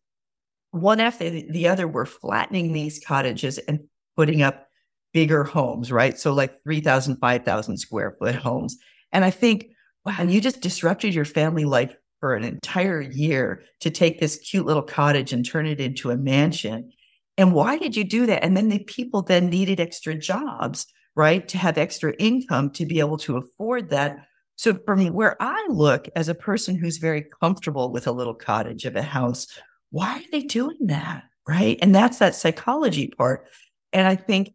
one 0.72 1.00
after 1.00 1.30
the 1.30 1.68
other, 1.68 1.88
were 1.88 2.06
flattening 2.06 2.74
these 2.74 3.04
cottages 3.06 3.60
and 3.60 3.82
putting 4.18 4.42
up 4.42 4.68
bigger 5.13 5.44
homes, 5.44 5.92
right? 5.92 6.18
So 6.18 6.34
like 6.34 6.63
3,000, 6.63 7.18
5,000 7.18 7.78
square 7.78 8.16
foot 8.18 8.36
homes. 8.36 8.78
And 9.12 9.24
I 9.25 9.30
think, 9.30 9.68
wow, 10.06 10.24
you 10.24 10.42
just 10.42 10.62
disrupted 10.62 11.13
your 11.13 11.25
family 11.25 11.66
life 11.66 11.96
for 12.22 12.36
an 12.36 12.44
entire 12.46 13.01
year 13.01 13.63
to 13.82 13.90
take 13.90 14.20
this 14.20 14.38
cute 14.38 14.66
little 14.66 14.84
cottage 14.84 15.34
and 15.34 15.46
turn 15.46 15.66
it 15.66 15.82
into 15.82 16.12
a 16.12 16.16
mansion. 16.16 16.94
And 17.38 17.54
why 17.54 17.78
did 17.78 17.98
you 17.98 18.04
do 18.04 18.28
that? 18.28 18.44
And 18.44 18.56
then 18.56 18.70
the 18.70 18.80
people 18.84 19.24
then 19.24 19.50
needed 19.50 19.80
extra 19.80 20.16
jobs, 20.16 20.86
right? 21.16 21.46
To 21.50 21.58
have 21.58 21.78
extra 21.78 22.13
income 22.20 22.70
to 22.72 22.86
be 22.86 23.00
able 23.00 23.18
to 23.18 23.38
afford 23.38 23.90
that. 23.90 24.25
So 24.56 24.78
from 24.86 25.06
where 25.08 25.36
I 25.42 25.66
look 25.70 26.08
as 26.16 26.30
a 26.30 26.36
person 26.36 26.75
who's 26.75 26.98
very 26.98 27.25
comfortable 27.42 27.92
with 27.92 28.06
a 28.06 28.12
little 28.12 28.36
cottage 28.36 28.86
of 28.86 28.96
a 28.96 29.01
house, 29.01 29.48
why 29.90 30.18
are 30.18 30.32
they 30.32 30.44
doing 30.44 30.78
that? 30.82 31.24
Right. 31.48 31.80
And 31.82 31.94
that's 31.94 32.20
that 32.20 32.36
psychology 32.36 33.08
part. 33.08 33.48
And 33.92 34.08
I 34.08 34.16
think, 34.16 34.54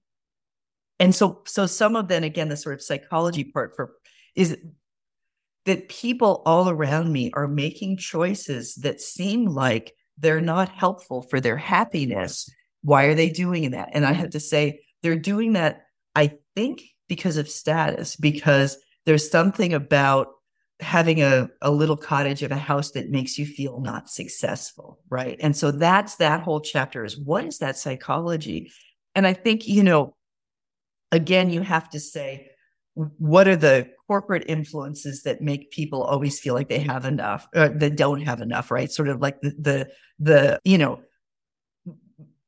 and 1.00 1.12
so, 1.12 1.42
so 1.46 1.66
some 1.66 1.96
of 1.96 2.06
then 2.06 2.22
again, 2.22 2.48
the 2.48 2.56
sort 2.56 2.76
of 2.76 2.82
psychology 2.82 3.42
part 3.42 3.74
for 3.74 3.94
is 4.36 4.56
that 5.66 5.88
people 5.88 6.42
all 6.46 6.68
around 6.70 7.12
me 7.12 7.30
are 7.34 7.48
making 7.48 7.98
choices 7.98 8.74
that 8.76 9.00
seem 9.00 9.46
like 9.46 9.92
they're 10.16 10.40
not 10.40 10.68
helpful 10.68 11.22
for 11.22 11.40
their 11.40 11.56
happiness. 11.56 12.48
Why 12.82 13.04
are 13.04 13.14
they 13.14 13.28
doing 13.28 13.72
that? 13.72 13.90
And 13.92 14.06
I 14.06 14.12
have 14.12 14.30
to 14.30 14.40
say, 14.40 14.80
they're 15.02 15.16
doing 15.18 15.52
that, 15.52 15.82
I 16.14 16.32
think, 16.54 16.82
because 17.08 17.36
of 17.36 17.48
status, 17.48 18.16
because 18.16 18.78
there's 19.04 19.30
something 19.30 19.74
about 19.74 20.28
having 20.80 21.22
a, 21.22 21.48
a 21.62 21.70
little 21.70 21.96
cottage 21.96 22.42
of 22.42 22.52
a 22.52 22.56
house 22.56 22.92
that 22.92 23.10
makes 23.10 23.38
you 23.38 23.46
feel 23.46 23.80
not 23.80 24.08
successful. 24.08 25.00
Right. 25.08 25.36
And 25.40 25.56
so 25.56 25.70
that's 25.70 26.16
that 26.16 26.42
whole 26.42 26.60
chapter 26.60 27.04
is 27.04 27.18
what 27.18 27.44
is 27.44 27.58
that 27.58 27.76
psychology? 27.76 28.72
And 29.14 29.26
I 29.26 29.32
think, 29.32 29.66
you 29.66 29.82
know, 29.82 30.14
again, 31.12 31.50
you 31.50 31.62
have 31.62 31.88
to 31.90 32.00
say, 32.00 32.50
what 32.96 33.46
are 33.46 33.56
the 33.56 33.88
corporate 34.06 34.44
influences 34.48 35.22
that 35.22 35.42
make 35.42 35.70
people 35.70 36.02
always 36.02 36.40
feel 36.40 36.54
like 36.54 36.68
they 36.68 36.78
have 36.78 37.04
enough 37.04 37.46
uh, 37.54 37.68
that 37.76 37.96
don't 37.96 38.22
have 38.22 38.40
enough 38.40 38.70
right? 38.70 38.90
Sort 38.90 39.08
of 39.08 39.20
like 39.20 39.40
the, 39.42 39.54
the 39.58 39.88
the 40.18 40.60
you 40.64 40.78
know 40.78 41.00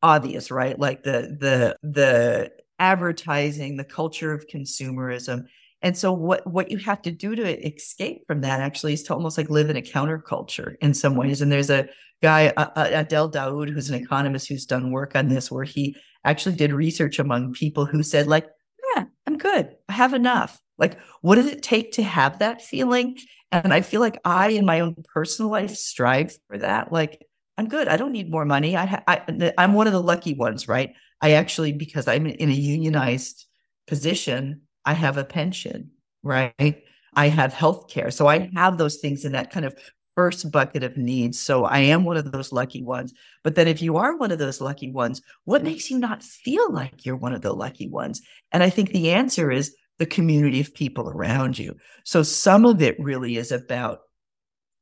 obvious 0.02 0.50
right? 0.50 0.78
Like 0.78 1.02
the 1.02 1.36
the 1.38 1.76
the 1.82 2.50
advertising 2.78 3.76
the 3.76 3.84
culture 3.84 4.32
of 4.32 4.46
consumerism. 4.46 5.44
And 5.82 5.96
so 5.96 6.12
what 6.12 6.46
what 6.46 6.70
you 6.70 6.78
have 6.78 7.02
to 7.02 7.10
do 7.10 7.34
to 7.34 7.66
escape 7.66 8.22
from 8.26 8.40
that 8.40 8.60
actually 8.60 8.94
is 8.94 9.02
to 9.04 9.14
almost 9.14 9.36
like 9.36 9.50
live 9.50 9.68
in 9.68 9.76
a 9.76 9.82
counterculture 9.82 10.76
in 10.80 10.94
some 10.94 11.14
ways. 11.14 11.42
And 11.42 11.52
there's 11.52 11.70
a 11.70 11.88
guy 12.22 12.54
uh, 12.56 12.70
Adel 12.74 13.30
Daoud 13.30 13.70
who's 13.70 13.90
an 13.90 14.02
economist 14.02 14.48
who's 14.48 14.64
done 14.64 14.92
work 14.92 15.14
on 15.14 15.28
this 15.28 15.50
where 15.50 15.64
he 15.64 15.94
actually 16.24 16.56
did 16.56 16.72
research 16.72 17.18
among 17.18 17.52
people 17.52 17.84
who 17.84 18.02
said 18.02 18.26
like 18.26 18.46
yeah, 18.94 19.04
I'm 19.26 19.38
good. 19.38 19.76
I 19.88 19.92
have 19.92 20.14
enough. 20.14 20.60
Like, 20.78 20.98
what 21.22 21.36
does 21.36 21.46
it 21.46 21.62
take 21.62 21.92
to 21.92 22.02
have 22.02 22.38
that 22.38 22.62
feeling? 22.62 23.18
And 23.50 23.72
I 23.72 23.80
feel 23.80 24.00
like 24.00 24.20
I, 24.24 24.48
in 24.50 24.64
my 24.64 24.80
own 24.80 24.96
personal 25.12 25.50
life, 25.50 25.74
strive 25.74 26.36
for 26.48 26.58
that. 26.58 26.92
Like, 26.92 27.24
I'm 27.56 27.68
good. 27.68 27.88
I 27.88 27.96
don't 27.96 28.12
need 28.12 28.30
more 28.30 28.44
money. 28.44 28.76
I, 28.76 29.02
I 29.06 29.52
I'm 29.58 29.74
one 29.74 29.86
of 29.86 29.92
the 29.92 30.02
lucky 30.02 30.34
ones, 30.34 30.68
right? 30.68 30.94
I 31.20 31.32
actually, 31.32 31.72
because 31.72 32.06
I'm 32.06 32.26
in 32.26 32.50
a 32.50 32.54
unionized 32.54 33.46
position, 33.88 34.62
I 34.84 34.92
have 34.92 35.16
a 35.16 35.24
pension, 35.24 35.90
right? 36.22 36.82
I 37.14 37.28
have 37.28 37.52
health 37.52 37.88
care. 37.88 38.12
So 38.12 38.28
I 38.28 38.50
have 38.54 38.78
those 38.78 38.98
things 38.98 39.24
in 39.24 39.32
that 39.32 39.50
kind 39.50 39.66
of 39.66 39.76
first 40.18 40.50
bucket 40.50 40.82
of 40.82 40.96
needs. 40.96 41.38
So 41.38 41.64
I 41.64 41.78
am 41.78 42.04
one 42.04 42.16
of 42.16 42.32
those 42.32 42.50
lucky 42.50 42.82
ones. 42.82 43.14
But 43.44 43.54
then 43.54 43.68
if 43.68 43.80
you 43.80 43.98
are 43.98 44.16
one 44.16 44.32
of 44.32 44.40
those 44.40 44.60
lucky 44.60 44.90
ones, 44.90 45.22
what 45.44 45.62
makes 45.62 45.92
you 45.92 45.96
not 45.96 46.24
feel 46.24 46.72
like 46.72 47.06
you're 47.06 47.14
one 47.14 47.32
of 47.32 47.42
the 47.42 47.52
lucky 47.52 47.88
ones? 47.88 48.20
And 48.50 48.64
I 48.64 48.68
think 48.68 48.90
the 48.90 49.12
answer 49.12 49.52
is 49.52 49.76
the 49.98 50.06
community 50.06 50.60
of 50.60 50.74
people 50.74 51.08
around 51.08 51.56
you. 51.56 51.76
So 52.02 52.24
some 52.24 52.64
of 52.64 52.82
it 52.82 52.98
really 52.98 53.36
is 53.36 53.52
about 53.52 54.00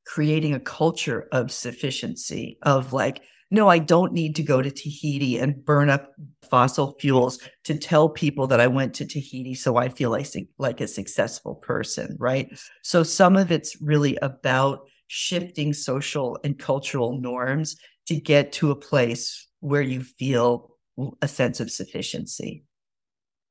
creating 0.07 0.55
a 0.55 0.61
culture 0.61 1.29
of 1.33 1.53
sufficiency, 1.53 2.57
of 2.63 2.95
like 2.95 3.21
no, 3.51 3.69
I 3.69 3.79
don't 3.79 4.13
need 4.13 4.35
to 4.37 4.43
go 4.43 4.61
to 4.61 4.71
Tahiti 4.71 5.39
and 5.39 5.65
burn 5.65 5.89
up 5.89 6.13
fossil 6.51 6.97
fuels 6.99 7.39
to 7.65 7.79
tell 7.79 8.09
people 8.09 8.49
that 8.49 8.61
I 8.61 8.67
went 8.67 8.95
to 8.95 9.07
Tahiti 9.07 9.55
so 9.55 9.77
I 9.77 9.89
feel 9.89 10.11
like, 10.11 10.27
like 10.59 10.81
a 10.81 10.89
successful 10.89 11.55
person, 11.55 12.17
right? 12.19 12.49
So 12.83 13.05
some 13.05 13.37
of 13.37 13.53
it's 13.53 13.81
really 13.81 14.19
about 14.21 14.81
shifting 15.07 15.73
social 15.73 16.39
and 16.45 16.59
cultural 16.59 17.21
norms 17.21 17.77
to 18.07 18.17
get 18.17 18.53
to 18.53 18.71
a 18.71 18.77
place 18.77 19.47
where 19.61 19.83
you 19.83 20.03
feel 20.03 20.71
a 21.23 21.29
sense 21.29 21.61
of 21.61 21.71
sufficiency. 21.71 22.65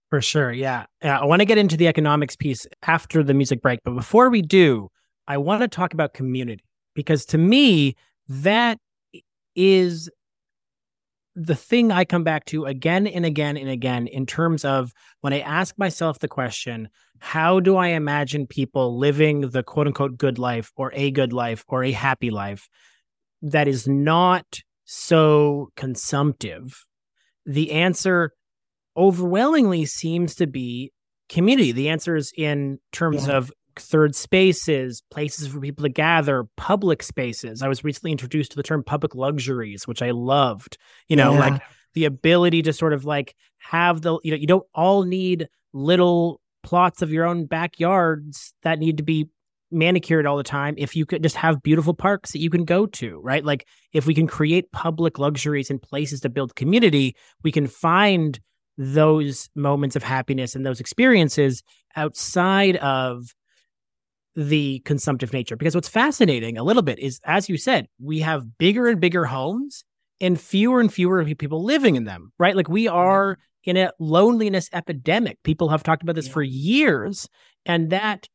For 0.09 0.21
sure. 0.21 0.51
Yeah. 0.51 0.85
yeah. 1.03 1.19
I 1.19 1.25
want 1.25 1.41
to 1.41 1.45
get 1.45 1.57
into 1.57 1.77
the 1.77 1.87
economics 1.87 2.35
piece 2.35 2.65
after 2.83 3.23
the 3.23 3.33
music 3.33 3.61
break. 3.61 3.79
But 3.83 3.95
before 3.95 4.29
we 4.29 4.41
do, 4.41 4.89
I 5.27 5.37
want 5.37 5.61
to 5.61 5.67
talk 5.67 5.93
about 5.93 6.13
community 6.13 6.63
because 6.93 7.25
to 7.27 7.37
me, 7.37 7.95
that 8.27 8.77
is 9.55 10.09
the 11.35 11.55
thing 11.55 11.91
I 11.91 12.05
come 12.05 12.23
back 12.23 12.45
to 12.45 12.65
again 12.65 13.07
and 13.07 13.25
again 13.25 13.57
and 13.57 13.69
again 13.69 14.07
in 14.07 14.25
terms 14.25 14.63
of 14.63 14.93
when 15.21 15.33
I 15.33 15.39
ask 15.39 15.77
myself 15.77 16.19
the 16.19 16.29
question, 16.29 16.89
how 17.19 17.59
do 17.59 17.75
I 17.75 17.89
imagine 17.89 18.47
people 18.47 18.97
living 18.97 19.41
the 19.41 19.63
quote 19.63 19.87
unquote 19.87 20.17
good 20.17 20.39
life 20.39 20.71
or 20.77 20.91
a 20.93 21.11
good 21.11 21.33
life 21.33 21.65
or 21.67 21.83
a 21.83 21.91
happy 21.91 22.29
life 22.29 22.69
that 23.41 23.67
is 23.67 23.87
not 23.87 24.61
so 24.85 25.69
consumptive? 25.75 26.85
The 27.45 27.71
answer 27.71 28.31
overwhelmingly 28.95 29.85
seems 29.85 30.35
to 30.35 30.47
be 30.47 30.93
community. 31.27 31.73
The 31.73 31.89
answer 31.89 32.15
is 32.15 32.31
in 32.37 32.79
terms 32.91 33.27
yeah. 33.27 33.37
of 33.37 33.51
third 33.79 34.15
spaces, 34.15 35.03
places 35.11 35.47
for 35.47 35.59
people 35.59 35.83
to 35.83 35.89
gather, 35.89 36.45
public 36.57 37.03
spaces. 37.03 37.61
I 37.61 37.67
was 37.67 37.83
recently 37.83 38.11
introduced 38.11 38.51
to 38.51 38.57
the 38.57 38.63
term 38.63 38.83
public 38.83 39.15
luxuries, 39.15 39.87
which 39.87 40.01
I 40.01 40.11
loved. 40.11 40.77
You 41.07 41.15
know, 41.15 41.33
yeah. 41.33 41.39
like 41.39 41.61
the 41.93 42.05
ability 42.05 42.63
to 42.63 42.73
sort 42.73 42.93
of 42.93 43.05
like 43.05 43.35
have 43.57 44.01
the, 44.01 44.19
you 44.23 44.31
know, 44.31 44.37
you 44.37 44.47
don't 44.47 44.65
all 44.73 45.03
need 45.03 45.47
little 45.73 46.41
plots 46.63 47.01
of 47.01 47.11
your 47.11 47.25
own 47.25 47.45
backyards 47.45 48.53
that 48.63 48.79
need 48.79 48.97
to 48.97 49.03
be 49.03 49.29
manicured 49.71 50.25
all 50.25 50.37
the 50.37 50.43
time 50.43 50.75
if 50.77 50.95
you 50.95 51.05
could 51.05 51.21
just 51.21 51.35
have 51.35 51.61
beautiful 51.61 51.93
parks 51.93 52.31
that 52.31 52.39
you 52.39 52.49
can 52.49 52.65
go 52.65 52.85
to 52.85 53.19
right 53.21 53.43
like 53.43 53.67
if 53.93 54.05
we 54.05 54.13
can 54.13 54.27
create 54.27 54.71
public 54.71 55.19
luxuries 55.19 55.69
and 55.69 55.81
places 55.81 56.21
to 56.21 56.29
build 56.29 56.55
community 56.55 57.15
we 57.43 57.51
can 57.51 57.67
find 57.67 58.39
those 58.77 59.49
moments 59.55 59.95
of 59.95 60.03
happiness 60.03 60.55
and 60.55 60.65
those 60.65 60.79
experiences 60.79 61.63
outside 61.95 62.75
of 62.77 63.33
the 64.35 64.79
consumptive 64.79 65.33
nature. 65.33 65.55
Because 65.55 65.75
what's 65.75 65.87
fascinating 65.87 66.57
a 66.57 66.63
little 66.63 66.81
bit 66.81 66.99
is, 66.99 67.19
as 67.25 67.49
you 67.49 67.57
said, 67.57 67.87
we 68.01 68.19
have 68.19 68.57
bigger 68.57 68.87
and 68.87 68.99
bigger 68.99 69.25
homes 69.25 69.83
and 70.21 70.39
fewer 70.39 70.79
and 70.79 70.93
fewer 70.93 71.23
people 71.35 71.63
living 71.63 71.95
in 71.95 72.03
them, 72.03 72.31
right? 72.37 72.55
Like 72.55 72.69
we 72.69 72.85
mm-hmm. 72.85 72.95
are 72.95 73.37
in 73.63 73.77
a 73.77 73.91
loneliness 73.99 74.69
epidemic. 74.73 75.41
People 75.43 75.69
have 75.69 75.83
talked 75.83 76.03
about 76.03 76.15
this 76.15 76.27
yeah. 76.27 76.33
for 76.33 76.43
years. 76.43 77.27
And 77.65 77.89
that 77.89 78.27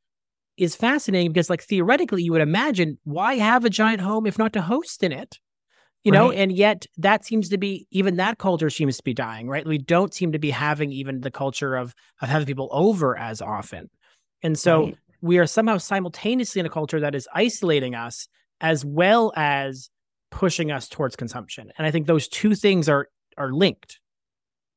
is 0.56 0.74
fascinating 0.74 1.32
because, 1.32 1.48
like, 1.48 1.62
theoretically, 1.62 2.22
you 2.22 2.32
would 2.32 2.40
imagine 2.40 2.98
why 3.04 3.34
have 3.34 3.64
a 3.64 3.70
giant 3.70 4.00
home 4.00 4.26
if 4.26 4.38
not 4.38 4.52
to 4.54 4.62
host 4.62 5.02
in 5.02 5.12
it? 5.12 5.38
You 6.02 6.12
know, 6.12 6.30
right. 6.30 6.38
and 6.38 6.50
yet 6.50 6.86
that 6.96 7.26
seems 7.26 7.50
to 7.50 7.58
be 7.58 7.86
even 7.90 8.16
that 8.16 8.38
culture 8.38 8.70
seems 8.70 8.96
to 8.96 9.02
be 9.02 9.12
dying, 9.12 9.48
right? 9.48 9.66
We 9.66 9.76
don't 9.76 10.14
seem 10.14 10.32
to 10.32 10.38
be 10.38 10.48
having 10.48 10.90
even 10.92 11.20
the 11.20 11.30
culture 11.30 11.76
of 11.76 11.94
of 12.22 12.30
having 12.30 12.46
people 12.46 12.70
over 12.72 13.18
as 13.18 13.42
often. 13.42 13.90
And 14.42 14.58
so 14.58 14.84
right 14.84 14.98
we 15.20 15.38
are 15.38 15.46
somehow 15.46 15.78
simultaneously 15.78 16.60
in 16.60 16.66
a 16.66 16.70
culture 16.70 17.00
that 17.00 17.14
is 17.14 17.28
isolating 17.34 17.94
us 17.94 18.28
as 18.60 18.84
well 18.84 19.32
as 19.36 19.90
pushing 20.30 20.70
us 20.70 20.88
towards 20.88 21.16
consumption. 21.16 21.72
And 21.76 21.86
I 21.86 21.90
think 21.90 22.06
those 22.06 22.28
two 22.28 22.54
things 22.54 22.88
are 22.88 23.08
are 23.36 23.52
linked. 23.52 24.00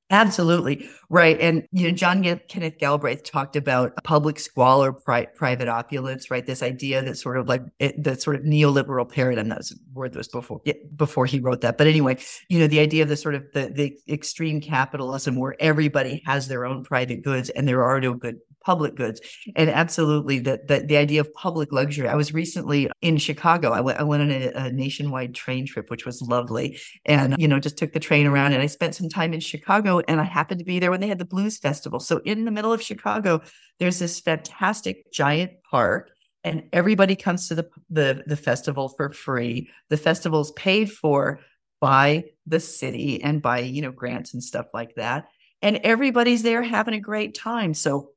Absolutely. 0.09 0.87
Right. 1.09 1.39
And, 1.39 1.63
you 1.71 1.87
know, 1.89 1.95
John 1.95 2.23
Kenneth 2.47 2.77
Galbraith 2.77 3.23
talked 3.23 3.55
about 3.55 3.93
public 4.03 4.37
squalor, 4.37 4.93
pri- 4.93 5.25
private 5.33 5.67
opulence, 5.67 6.29
right? 6.29 6.45
This 6.45 6.61
idea 6.61 7.01
that 7.01 7.17
sort 7.17 7.37
of 7.37 7.47
like 7.47 7.63
it, 7.79 8.03
the 8.03 8.15
sort 8.15 8.35
of 8.35 8.43
neoliberal 8.43 9.09
paradigm, 9.09 9.49
that 9.49 9.57
was 9.57 9.79
word 9.93 10.13
that 10.13 10.19
was 10.19 10.27
before, 10.27 10.61
before 10.95 11.25
he 11.25 11.39
wrote 11.39 11.61
that. 11.61 11.79
But 11.79 11.87
anyway, 11.87 12.17
you 12.47 12.59
know, 12.59 12.67
the 12.67 12.79
idea 12.79 13.01
of 13.01 13.09
the 13.09 13.17
sort 13.17 13.33
of 13.33 13.43
the, 13.53 13.71
the 13.73 13.97
extreme 14.13 14.61
capitalism 14.61 15.35
where 15.35 15.55
everybody 15.59 16.21
has 16.25 16.47
their 16.47 16.65
own 16.65 16.83
private 16.83 17.23
goods 17.23 17.49
and 17.49 17.67
there 17.67 17.83
are 17.83 17.99
no 17.99 18.13
good 18.13 18.37
public 18.63 18.95
goods. 18.95 19.21
And 19.55 19.69
absolutely 19.69 20.39
that 20.39 20.67
the, 20.67 20.79
the 20.79 20.97
idea 20.97 21.21
of 21.21 21.33
public 21.33 21.71
luxury. 21.71 22.07
I 22.07 22.15
was 22.15 22.33
recently 22.33 22.89
in 23.01 23.17
Chicago. 23.17 23.71
I 23.71 23.81
went, 23.81 23.99
I 23.99 24.03
went 24.03 24.23
on 24.23 24.31
a, 24.31 24.51
a 24.55 24.71
nationwide 24.71 25.35
train 25.35 25.65
trip, 25.65 25.89
which 25.89 26.05
was 26.05 26.21
lovely. 26.21 26.79
And, 27.05 27.35
you 27.37 27.47
know, 27.47 27.59
just 27.59 27.77
took 27.77 27.93
the 27.93 27.99
train 27.99 28.27
around 28.27 28.53
and 28.53 28.61
I 28.61 28.67
spent 28.67 28.95
some 28.95 29.09
time 29.09 29.33
in 29.33 29.39
Chicago 29.39 29.99
and 30.07 30.21
I 30.21 30.23
happened 30.23 30.59
to 30.59 30.65
be 30.65 30.79
there 30.79 30.91
when 30.91 31.01
they 31.01 31.07
had 31.07 31.19
the 31.19 31.25
blues 31.25 31.57
festival. 31.57 31.99
So 31.99 32.21
in 32.25 32.45
the 32.45 32.51
middle 32.51 32.73
of 32.73 32.81
Chicago, 32.81 33.41
there's 33.79 33.99
this 33.99 34.19
fantastic 34.19 35.11
giant 35.11 35.51
park 35.69 36.11
and 36.43 36.63
everybody 36.73 37.15
comes 37.15 37.47
to 37.47 37.55
the, 37.55 37.69
the, 37.89 38.23
the 38.27 38.37
festival 38.37 38.89
for 38.89 39.11
free. 39.11 39.69
The 39.89 39.97
festival's 39.97 40.51
paid 40.51 40.91
for 40.91 41.39
by 41.79 42.25
the 42.45 42.59
city 42.59 43.21
and 43.21 43.41
by, 43.41 43.59
you 43.59 43.81
know, 43.81 43.91
grants 43.91 44.33
and 44.33 44.43
stuff 44.43 44.67
like 44.73 44.95
that. 44.95 45.27
And 45.61 45.77
everybody's 45.77 46.43
there 46.43 46.61
having 46.61 46.93
a 46.93 46.99
great 46.99 47.33
time. 47.33 47.73
So 47.73 48.09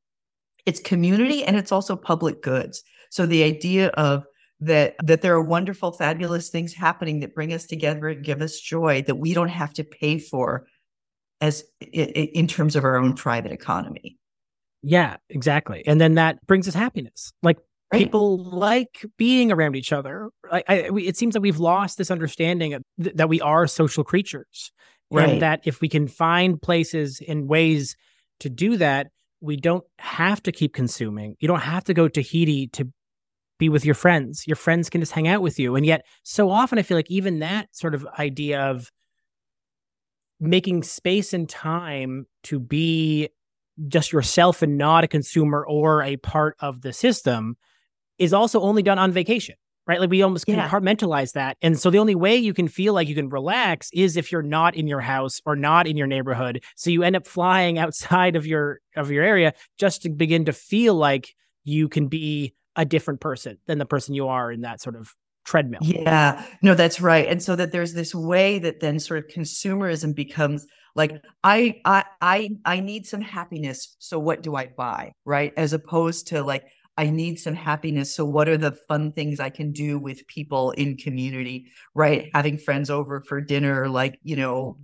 it's 0.67 0.81
community 0.81 1.45
and 1.45 1.57
it's 1.57 1.73
also 1.73 1.97
public 1.97 2.43
goods. 2.43 2.83
So 3.11 3.25
the 3.25 3.45
idea 3.45 3.89
of 3.91 4.25
that 4.61 4.97
that 5.03 5.23
there 5.23 5.35
are 5.35 5.43
wonderful, 5.43 5.93
fabulous 5.93 6.49
things 6.49 6.75
happening 6.75 7.21
that 7.21 7.35
bring 7.35 7.53
us 7.53 7.67
together 7.67 8.09
and 8.09 8.25
give 8.25 8.43
us 8.43 8.59
joy 8.59 9.03
that 9.07 9.17
we 9.17 9.35
don't 9.35 9.49
have 9.49 9.73
to 9.75 9.85
pay 9.85 10.19
for 10.19 10.67
as 11.41 11.65
in 11.81 12.47
terms 12.47 12.77
of 12.77 12.85
our 12.85 12.97
own 12.97 13.15
private 13.15 13.53
economy. 13.53 14.17
Yeah, 14.83 15.17
exactly. 15.29 15.83
And 15.87 16.01
then 16.01 16.15
that 16.15 16.45
brings 16.47 16.67
us 16.69 16.75
happiness. 16.75 17.33
Like 17.43 17.59
right. 17.93 17.99
people 17.99 18.39
like 18.39 19.05
being 19.19 19.53
around 19.53 19.77
each 19.77 19.93
other. 19.93 20.31
I, 20.51 20.65
I, 20.69 20.91
it 20.97 21.17
seems 21.17 21.35
that 21.35 21.41
we've 21.41 21.59
lost 21.59 21.99
this 21.99 22.11
understanding 22.11 22.75
of, 22.75 22.83
th- 23.03 23.17
that 23.17 23.29
we 23.29 23.41
are 23.41 23.67
social 23.67 24.05
creatures, 24.05 24.73
right. 25.11 25.29
and 25.29 25.43
that 25.43 25.61
if 25.65 25.81
we 25.81 25.89
can 25.89 26.09
find 26.09 26.61
places 26.61 27.21
and 27.27 27.49
ways 27.49 27.97
to 28.41 28.49
do 28.49 28.77
that, 28.77 29.09
we 29.41 29.57
don't 29.57 29.85
have 29.99 30.43
to 30.45 30.53
keep 30.53 30.75
consuming. 30.75 31.37
You 31.41 31.49
don't 31.49 31.61
have 31.61 31.85
to 31.85 31.95
go 31.95 32.09
to 32.09 32.23
Tahiti 32.23 32.69
to 32.69 32.91
be 33.59 33.69
with 33.69 33.85
your 33.85 33.95
friends. 33.95 34.47
Your 34.47 34.57
friends 34.57 34.91
can 34.91 35.01
just 35.01 35.13
hang 35.13 35.29
out 35.29 35.43
with 35.43 35.59
you. 35.59 35.77
And 35.77 35.87
yet, 35.87 36.05
so 36.23 36.51
often 36.51 36.79
I 36.79 36.83
feel 36.83 36.97
like 36.97 37.11
even 37.11 37.41
that 37.41 37.69
sort 37.73 37.95
of 37.95 38.07
idea 38.19 38.61
of 38.63 38.91
making 40.41 40.83
space 40.83 41.33
and 41.33 41.49
time 41.49 42.27
to 42.45 42.59
be 42.59 43.29
just 43.89 44.13
yourself 44.13 44.63
and 44.63 44.79
not 44.79 45.05
a 45.05 45.09
consumer 45.09 45.65
or 45.67 46.03
a 46.03 46.17
part 46.17 46.57
of 46.61 46.83
the 46.83 46.93
system 46.93 47.57
is 48.19 48.33
also 48.33 48.61
only 48.61 48.83
done 48.83 48.99
on 48.99 49.13
vacation 49.13 49.55
right? 49.87 50.01
Like 50.01 50.11
we 50.11 50.23
almost 50.23 50.45
yeah. 50.49 50.69
compartmentalize 50.69 51.33
that. 51.33 51.57
And 51.63 51.79
so 51.79 51.91
the 51.91 51.99
only 51.99 52.15
way 52.15 52.37
you 52.37 52.53
can 52.53 52.69
feel 52.69 52.95
like 52.95 53.09
you 53.09 53.15
can 53.15 53.29
relax 53.29 53.89
is 53.93 54.17
if 54.17 54.33
you're 54.33 54.43
not 54.43 54.75
in 54.75 54.87
your 54.87 55.01
house 55.01 55.41
or 55.47 55.57
not 55.57 55.87
in 55.87 55.97
your 55.97 56.07
neighborhood. 56.07 56.63
So 56.77 56.91
you 56.91 57.03
end 57.03 57.17
up 57.17 57.27
flying 57.27 57.79
outside 57.79 58.37
of 58.37 58.47
your 58.47 58.81
of 58.97 59.11
your 59.11 59.25
area 59.25 59.55
just 59.79 60.03
to 60.03 60.11
begin 60.11 60.47
to 60.47 60.53
feel 60.53 60.95
like 60.95 61.35
you 61.65 61.89
can 61.89 62.09
be 62.09 62.55
a 62.77 62.85
different 62.85 63.21
person 63.21 63.59
than 63.67 63.79
the 63.79 63.87
person 63.87 64.15
you 64.15 64.29
are 64.29 64.53
in 64.53 64.63
that 64.63 64.81
sort 64.81 64.97
of 64.97 65.15
treadmill. 65.45 65.81
Yeah. 65.83 66.45
No, 66.61 66.75
that's 66.75 67.01
right. 67.01 67.27
And 67.27 67.43
so 67.43 67.57
that 67.57 67.73
there's 67.73 67.95
this 67.95 68.15
way 68.15 68.59
that 68.59 68.81
then 68.81 68.99
sort 68.99 69.25
of 69.25 69.31
consumerism 69.31 70.15
becomes 70.15 70.67
like 70.95 71.23
I 71.45 71.81
I 71.85 72.05
I 72.21 72.51
I 72.65 72.81
need 72.81 73.07
some 73.07 73.21
happiness, 73.21 73.97
so 73.99 74.19
what 74.19 74.43
do 74.43 74.57
I 74.57 74.67
buy, 74.67 75.13
right? 75.27 75.53
As 75.57 75.75
opposed 75.75 76.29
to 76.29 76.43
like 76.43 76.65
I 76.97 77.11
need 77.11 77.39
some 77.39 77.55
happiness. 77.55 78.15
So, 78.15 78.25
what 78.25 78.49
are 78.49 78.57
the 78.57 78.73
fun 78.73 79.13
things 79.13 79.41
I 79.41 79.51
can 79.51 79.73
do 79.73 79.99
with 79.99 80.27
people 80.27 80.71
in 80.73 80.97
community, 80.97 81.67
right? 81.95 82.31
Having 82.35 82.59
friends 82.59 82.91
over 82.91 83.21
for 83.21 83.41
dinner, 83.41 83.89
like, 83.89 84.19
you 84.23 84.37
know, 84.37 84.79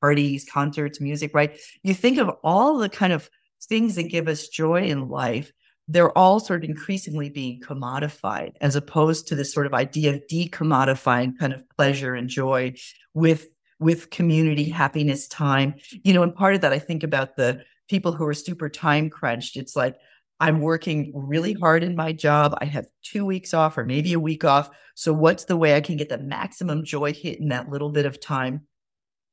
parties, 0.00 0.44
concerts, 0.50 1.00
music, 1.00 1.32
right? 1.34 1.58
You 1.82 1.94
think 1.94 2.18
of 2.18 2.30
all 2.42 2.78
the 2.78 2.88
kind 2.88 3.12
of 3.12 3.30
things 3.64 3.94
that 3.94 4.04
give 4.04 4.28
us 4.28 4.48
joy 4.48 4.82
in 4.82 5.08
life. 5.08 5.52
They're 5.88 6.16
all 6.16 6.40
sort 6.40 6.64
of 6.64 6.70
increasingly 6.70 7.28
being 7.28 7.60
commodified 7.60 8.52
as 8.60 8.76
opposed 8.76 9.28
to 9.28 9.34
this 9.34 9.52
sort 9.52 9.66
of 9.66 9.74
idea 9.74 10.14
of 10.14 10.22
decommodifying 10.30 11.38
kind 11.38 11.52
of 11.52 11.68
pleasure 11.76 12.14
and 12.14 12.28
joy 12.28 12.74
with 13.14 13.46
with 13.78 14.10
community 14.10 14.68
happiness 14.68 15.26
time 15.26 15.74
you 16.04 16.14
know 16.14 16.22
and 16.22 16.36
part 16.36 16.54
of 16.54 16.60
that 16.60 16.72
i 16.72 16.78
think 16.78 17.02
about 17.02 17.34
the 17.34 17.60
people 17.88 18.12
who 18.12 18.24
are 18.24 18.32
super 18.32 18.68
time 18.68 19.10
crunched 19.10 19.56
it's 19.56 19.74
like 19.74 19.96
I'm 20.42 20.60
working 20.60 21.12
really 21.14 21.52
hard 21.52 21.84
in 21.84 21.94
my 21.94 22.12
job. 22.12 22.58
I 22.60 22.64
have 22.64 22.86
two 23.04 23.24
weeks 23.24 23.54
off 23.54 23.78
or 23.78 23.84
maybe 23.84 24.12
a 24.12 24.18
week 24.18 24.44
off. 24.44 24.70
So, 24.96 25.12
what's 25.12 25.44
the 25.44 25.56
way 25.56 25.76
I 25.76 25.80
can 25.80 25.96
get 25.96 26.08
the 26.08 26.18
maximum 26.18 26.84
joy 26.84 27.14
hit 27.14 27.38
in 27.38 27.48
that 27.50 27.70
little 27.70 27.90
bit 27.90 28.06
of 28.06 28.20
time? 28.20 28.62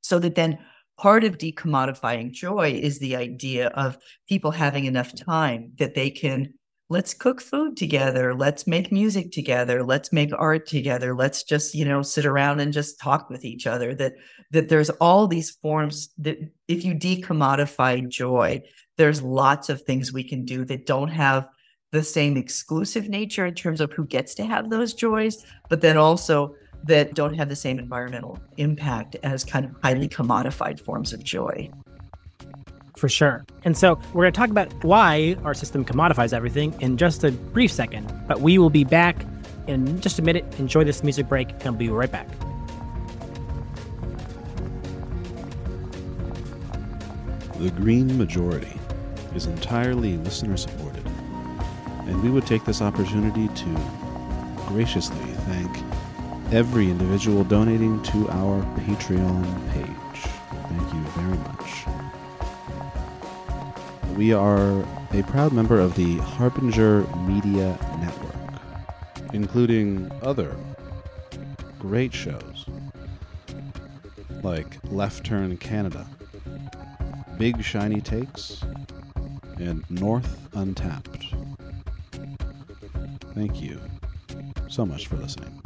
So 0.02 0.19
that 0.19 0.36
then 0.36 0.60
part 1.00 1.24
of 1.24 1.39
decommodifying 1.39 2.32
joy 2.32 2.80
is 2.80 3.00
the 3.00 3.15
idea 3.15 3.69
of 3.69 3.98
people 4.28 4.52
having 4.52 4.86
enough 4.86 5.15
time 5.15 5.72
that 5.80 5.95
they 5.95 6.12
can 6.12 6.54
let's 6.89 7.13
cook 7.13 7.39
food 7.39 7.78
together 7.78 8.34
let's 8.34 8.65
make 8.65 8.91
music 8.91 9.32
together 9.32 9.84
let's 9.84 10.12
make 10.12 10.32
art 10.38 10.65
together 10.65 11.15
let's 11.15 11.43
just 11.43 11.75
you 11.75 11.86
know 11.86 12.02
sit 12.02 12.25
around 12.25 12.60
and 12.60 12.73
just 12.73 12.99
talk 12.99 13.30
with 13.30 13.45
each 13.45 13.67
other 13.67 13.93
that 13.93 14.13
that 14.52 14.69
there's 14.69 14.89
all 14.91 15.28
these 15.28 15.52
forms 15.52 16.10
that 16.17 16.38
if 16.67 16.84
you 16.84 16.93
decommodify 16.93 18.08
joy 18.10 18.62
there's 18.97 19.21
lots 19.21 19.69
of 19.69 19.82
things 19.82 20.12
we 20.12 20.23
can 20.23 20.43
do 20.43 20.65
that 20.65 20.86
don't 20.86 21.10
have 21.10 21.47
the 21.91 22.04
same 22.04 22.38
exclusive 22.38 23.08
nature 23.08 23.45
in 23.45 23.54
terms 23.54 23.82
of 23.82 23.91
who 23.93 24.06
gets 24.06 24.34
to 24.36 24.43
have 24.43 24.69
those 24.69 24.93
joys 24.93 25.45
but 25.69 25.82
then 25.82 25.97
also 25.97 26.54
that 26.84 27.13
don't 27.13 27.34
have 27.34 27.49
the 27.49 27.56
same 27.56 27.78
environmental 27.78 28.39
impact 28.58 29.15
as 29.23 29.43
kind 29.43 29.65
of 29.65 29.75
highly 29.84 30.08
commodified 30.08 30.80
forms 30.80 31.13
of 31.13 31.23
joy 31.23 31.69
for 33.00 33.10
sure. 33.10 33.46
And 33.64 33.78
so 33.78 34.00
we're 34.14 34.24
going 34.24 34.34
to 34.34 34.38
talk 34.38 34.50
about 34.50 34.72
why 34.84 35.38
our 35.44 35.54
system 35.54 35.84
commodifies 35.84 36.34
everything 36.34 36.80
in 36.82 36.98
just 36.98 37.24
a 37.24 37.32
brief 37.32 37.72
second, 37.72 38.12
but 38.28 38.42
we 38.42 38.58
will 38.58 38.70
be 38.70 38.84
back 38.84 39.26
in 39.68 40.00
just 40.02 40.20
a 40.20 40.22
minute. 40.22 40.46
Enjoy 40.60 40.84
this 40.84 41.04
music 41.04 41.28
break, 41.28 41.50
and 41.50 41.64
we'll 41.64 41.74
be 41.74 41.90
right 41.90 42.12
back. 42.12 42.28
The 47.60 47.72
Green 47.72 48.18
Majority 48.18 48.80
is 49.36 49.46
entirely 49.46 50.18
listener 50.18 50.58
supported, 50.58 51.06
and 52.06 52.22
we 52.24 52.30
would 52.30 52.48
take 52.48 52.64
this 52.66 52.82
opportunity 52.82 53.48
to 53.48 53.82
graciously 54.68 55.18
thank 55.46 55.70
every 56.54 56.90
individual 56.90 57.44
donating 57.44 58.02
to 58.04 58.30
our 58.30 58.64
Patreon 58.80 59.74
page. 59.74 59.99
We 64.19 64.34
are 64.34 64.86
a 65.13 65.23
proud 65.27 65.53
member 65.53 65.79
of 65.79 65.95
the 65.95 66.17
Harbinger 66.17 67.03
Media 67.19 67.79
Network, 68.01 69.32
including 69.32 70.12
other 70.21 70.58
great 71.79 72.13
shows 72.13 72.65
like 74.43 74.77
Left 74.91 75.25
Turn 75.25 75.55
Canada, 75.55 76.05
Big 77.38 77.63
Shiny 77.63 78.01
Takes, 78.01 78.62
and 79.58 79.89
North 79.89 80.49
Untapped. 80.53 81.34
Thank 83.34 83.62
you 83.62 83.79
so 84.67 84.86
much 84.86 85.08
for 85.08 85.15
listening. 85.15 85.59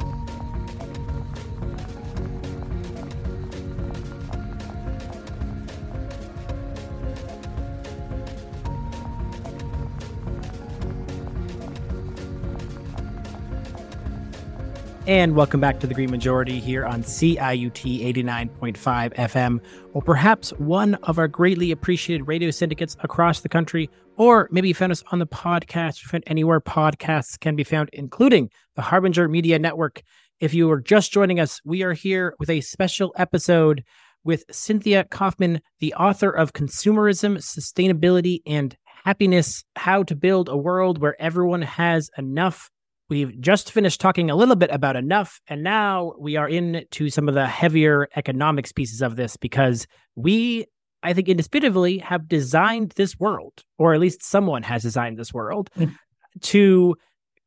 And 15.06 15.36
welcome 15.36 15.60
back 15.60 15.80
to 15.80 15.86
the 15.86 15.92
Green 15.92 16.10
Majority 16.10 16.58
here 16.60 16.86
on 16.86 17.02
CIUT 17.02 18.00
89.5 18.14 19.14
FM, 19.14 19.60
or 19.92 20.00
perhaps 20.00 20.48
one 20.52 20.94
of 21.02 21.18
our 21.18 21.28
greatly 21.28 21.70
appreciated 21.72 22.26
radio 22.26 22.50
syndicates 22.50 22.96
across 23.00 23.40
the 23.40 23.50
country, 23.50 23.90
or 24.16 24.48
maybe 24.50 24.68
you 24.68 24.74
found 24.74 24.92
us 24.92 25.04
on 25.12 25.18
the 25.18 25.26
podcast, 25.26 26.02
you 26.02 26.08
found 26.08 26.24
anywhere 26.26 26.58
podcasts 26.58 27.38
can 27.38 27.54
be 27.54 27.64
found, 27.64 27.90
including 27.92 28.48
the 28.76 28.82
Harbinger 28.82 29.28
Media 29.28 29.58
Network. 29.58 30.00
If 30.40 30.54
you 30.54 30.70
are 30.70 30.80
just 30.80 31.12
joining 31.12 31.38
us, 31.38 31.60
we 31.66 31.82
are 31.82 31.92
here 31.92 32.34
with 32.38 32.48
a 32.48 32.62
special 32.62 33.12
episode 33.18 33.84
with 34.24 34.44
Cynthia 34.50 35.04
Kaufman, 35.04 35.60
the 35.80 35.92
author 35.92 36.30
of 36.30 36.54
Consumerism, 36.54 37.36
Sustainability, 37.36 38.40
and 38.46 38.74
Happiness 39.04 39.64
How 39.76 40.02
to 40.04 40.16
Build 40.16 40.48
a 40.48 40.56
World 40.56 40.96
Where 40.96 41.20
Everyone 41.20 41.60
Has 41.60 42.08
Enough 42.16 42.70
We've 43.10 43.38
just 43.38 43.70
finished 43.70 44.00
talking 44.00 44.30
a 44.30 44.36
little 44.36 44.56
bit 44.56 44.70
about 44.72 44.96
enough, 44.96 45.40
and 45.46 45.62
now 45.62 46.14
we 46.18 46.36
are 46.36 46.48
into 46.48 47.10
some 47.10 47.28
of 47.28 47.34
the 47.34 47.46
heavier 47.46 48.08
economics 48.16 48.72
pieces 48.72 49.02
of 49.02 49.16
this 49.16 49.36
because 49.36 49.86
we, 50.14 50.66
I 51.02 51.12
think, 51.12 51.28
indisputably 51.28 51.98
have 51.98 52.28
designed 52.28 52.92
this 52.96 53.18
world, 53.18 53.52
or 53.76 53.92
at 53.92 54.00
least 54.00 54.22
someone 54.22 54.62
has 54.62 54.82
designed 54.82 55.18
this 55.18 55.34
world 55.34 55.68
mm. 55.76 55.94
to 56.42 56.96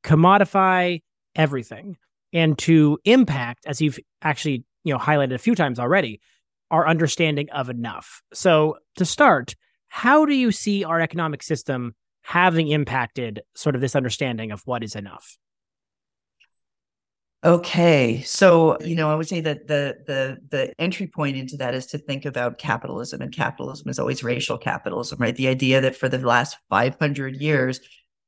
commodify 0.04 1.02
everything 1.36 1.98
and 2.34 2.56
to 2.60 3.00
impact, 3.04 3.66
as 3.66 3.82
you've 3.82 4.00
actually 4.22 4.64
you 4.84 4.94
know 4.94 5.00
highlighted 5.00 5.34
a 5.34 5.40
few 5.40 5.56
times 5.56 5.80
already, 5.80 6.22
our 6.70 6.88
understanding 6.88 7.50
of 7.50 7.70
enough. 7.70 8.22
So 8.32 8.78
to 8.98 9.06
start, 9.06 9.56
how 9.88 10.26
do 10.26 10.36
you 10.36 10.52
see 10.52 10.84
our 10.84 11.02
economic 11.02 11.42
system 11.42 11.96
having 12.22 12.68
impacted 12.68 13.42
sort 13.56 13.74
of 13.74 13.82
this 13.82 13.96
understanding 13.96 14.52
of 14.52 14.62
what 14.66 14.84
is 14.84 14.96
enough? 14.96 15.38
Okay, 17.48 18.22
so 18.26 18.78
you 18.82 18.94
know, 18.96 19.10
I 19.10 19.16
would 19.16 19.30
say 19.30 19.40
that 19.42 19.68
the 19.68 19.98
the 20.06 20.38
the 20.50 20.74
entry 20.82 21.08
point 21.08 21.38
into 21.38 21.56
that 21.58 21.74
is 21.74 21.86
to 21.88 21.98
think 21.98 22.26
about 22.26 22.58
capitalism, 22.58 23.22
and 23.22 23.32
capitalism 23.34 23.90
is 23.90 24.00
always 24.00 24.22
racial 24.22 24.58
capitalism, 24.58 25.18
right? 25.20 25.36
The 25.36 25.48
idea 25.48 25.80
that 25.80 25.96
for 25.96 26.10
the 26.10 26.20
last 26.20 26.58
five 26.70 26.98
hundred 27.00 27.38
years, 27.38 27.80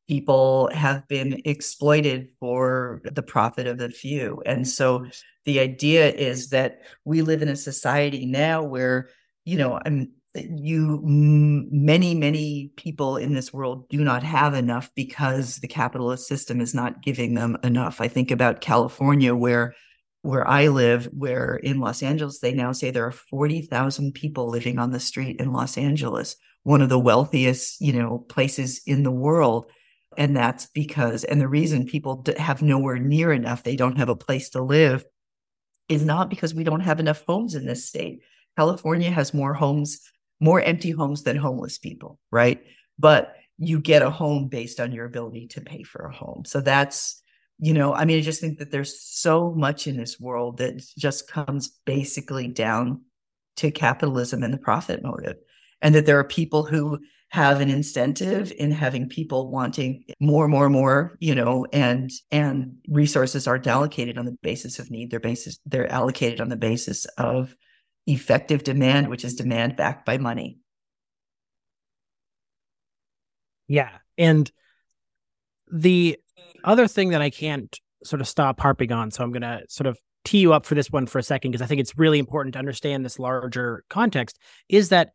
people 0.08 0.70
have 0.74 1.06
been 1.10 1.42
exploited 1.44 2.30
for 2.40 3.02
the 3.04 3.22
profit 3.24 3.68
of 3.68 3.78
the 3.78 3.90
few, 3.90 4.42
and 4.46 4.66
so 4.66 5.06
the 5.44 5.60
idea 5.60 6.10
is 6.14 6.50
that 6.52 6.80
we 7.04 7.22
live 7.22 7.42
in 7.42 7.50
a 7.50 7.58
society 7.58 8.26
now 8.26 8.64
where 8.64 9.10
you 9.46 9.58
know, 9.58 9.80
I'm 9.86 10.12
you 10.36 11.02
many 11.04 12.14
many 12.14 12.72
people 12.76 13.18
in 13.18 13.34
this 13.34 13.52
world 13.52 13.90
do 13.90 14.04
not 14.04 14.22
have 14.22 14.54
enough 14.54 14.92
because 14.96 15.56
the 15.58 15.68
capitalist 15.68 16.28
system 16.28 16.62
is 16.62 16.74
not 16.76 17.02
giving 17.02 17.34
them 17.34 17.58
enough. 17.64 18.00
I 18.00 18.08
think 18.08 18.30
about 18.32 18.62
california 18.62 19.34
where 19.36 19.74
where 20.22 20.48
i 20.48 20.68
live 20.68 21.06
where 21.14 21.56
in 21.56 21.80
los 21.80 22.04
angeles 22.04 22.40
they 22.40 22.54
now 22.54 22.72
say 22.74 22.92
there 22.92 23.08
are 23.08 23.12
40,000 23.12 24.14
people 24.14 24.50
living 24.50 24.78
on 24.78 24.92
the 24.92 25.00
street 25.00 25.40
in 25.40 25.54
los 25.54 25.78
angeles 25.78 26.36
one 26.64 26.82
of 26.82 26.90
the 26.90 27.00
wealthiest 27.00 27.82
you 27.82 27.94
know 27.94 28.20
places 28.30 28.82
in 28.86 29.04
the 29.04 29.12
world. 29.12 29.66
And 30.18 30.36
that's 30.36 30.66
because 30.68 31.24
and 31.24 31.40
the 31.40 31.48
reason 31.48 31.86
people 31.86 32.26
have 32.38 32.62
nowhere 32.62 32.98
near 32.98 33.32
enough 33.32 33.64
they 33.64 33.76
don't 33.76 33.98
have 33.98 34.10
a 34.10 34.16
place 34.16 34.50
to 34.52 34.62
live 34.62 35.06
is 35.88 36.04
not 36.04 36.30
because 36.30 36.54
we 36.54 36.64
don't 36.64 36.82
have 36.82 37.00
enough 37.00 37.24
homes 37.28 37.56
in 37.56 37.66
this 37.66 37.88
state. 37.88 38.20
California 38.58 39.12
has 39.12 39.34
more 39.34 39.54
homes 39.54 40.02
more 40.40 40.62
empty 40.62 40.92
homes 40.92 41.24
than 41.24 41.36
homeless 41.36 41.78
people, 41.78 42.20
right? 42.32 42.62
But 42.98 43.36
you 43.58 43.80
get 43.80 44.02
a 44.02 44.10
home 44.10 44.48
based 44.48 44.80
on 44.80 44.92
your 44.92 45.06
ability 45.06 45.48
to 45.48 45.62
pay 45.62 45.84
for 45.84 46.06
a 46.06 46.16
home. 46.16 46.44
So 46.46 46.62
that's, 46.62 47.22
you 47.60 47.74
know, 47.74 47.94
I 47.94 48.06
mean, 48.06 48.18
I 48.18 48.22
just 48.22 48.40
think 48.40 48.60
that 48.60 48.72
there's 48.72 49.02
so 49.02 49.52
much 49.52 49.86
in 49.86 49.98
this 49.98 50.20
world 50.20 50.58
that 50.58 50.82
just 50.98 51.30
comes 51.30 51.78
basically 51.86 52.48
down 52.48 53.02
to 53.58 53.72
capitalism 53.72 54.44
and 54.44 54.54
the 54.54 54.58
profit 54.58 55.04
motive. 55.04 55.36
And 55.82 55.94
that 55.96 56.06
there 56.06 56.20
are 56.20 56.26
people 56.26 56.64
who 56.64 57.00
have 57.30 57.62
an 57.62 57.70
incentive 57.70 58.52
in 58.58 58.72
having 58.72 59.08
people 59.08 59.52
wanting 59.52 60.04
more, 60.20 60.48
more, 60.48 60.70
more, 60.70 61.16
you 61.20 61.36
know, 61.36 61.66
and 61.72 62.10
and 62.32 62.78
resources 62.88 63.48
aren't 63.48 63.68
allocated 63.68 64.18
on 64.18 64.26
the 64.26 64.38
basis 64.42 64.80
of 64.80 64.90
need. 64.90 65.12
They're 65.12 65.20
basis 65.20 65.60
they're 65.66 65.92
allocated 65.92 66.42
on 66.42 66.50
the 66.50 66.58
basis 66.58 67.06
of 67.18 67.56
effective 68.10 68.64
demand, 68.64 69.10
which 69.10 69.24
is 69.24 69.36
demand 69.36 69.76
backed 69.76 70.06
by 70.06 70.18
money. 70.18 70.60
Yeah. 73.68 73.92
And 74.18 74.52
the 75.72 76.18
other 76.64 76.88
thing 76.88 77.10
that 77.10 77.22
I 77.22 77.30
can't 77.30 77.78
sort 78.04 78.22
of 78.22 78.28
stop 78.28 78.60
harping 78.60 78.92
on, 78.92 79.12
so 79.12 79.24
I'm 79.24 79.32
going 79.32 79.44
to 79.44 79.62
sort 79.70 79.88
of 79.88 79.98
tee 80.26 80.40
you 80.40 80.54
up 80.54 80.66
for 80.66 80.76
this 80.76 80.90
one 80.90 81.06
for 81.06 81.20
a 81.20 81.24
second, 81.24 81.52
because 81.52 81.62
I 81.62 81.68
think 81.68 81.80
it's 81.80 81.98
really 81.98 82.20
important 82.20 82.54
to 82.54 82.60
understand 82.60 83.06
this 83.06 83.20
larger 83.20 83.84
context, 83.90 84.40
is 84.68 84.90
that 84.90 85.12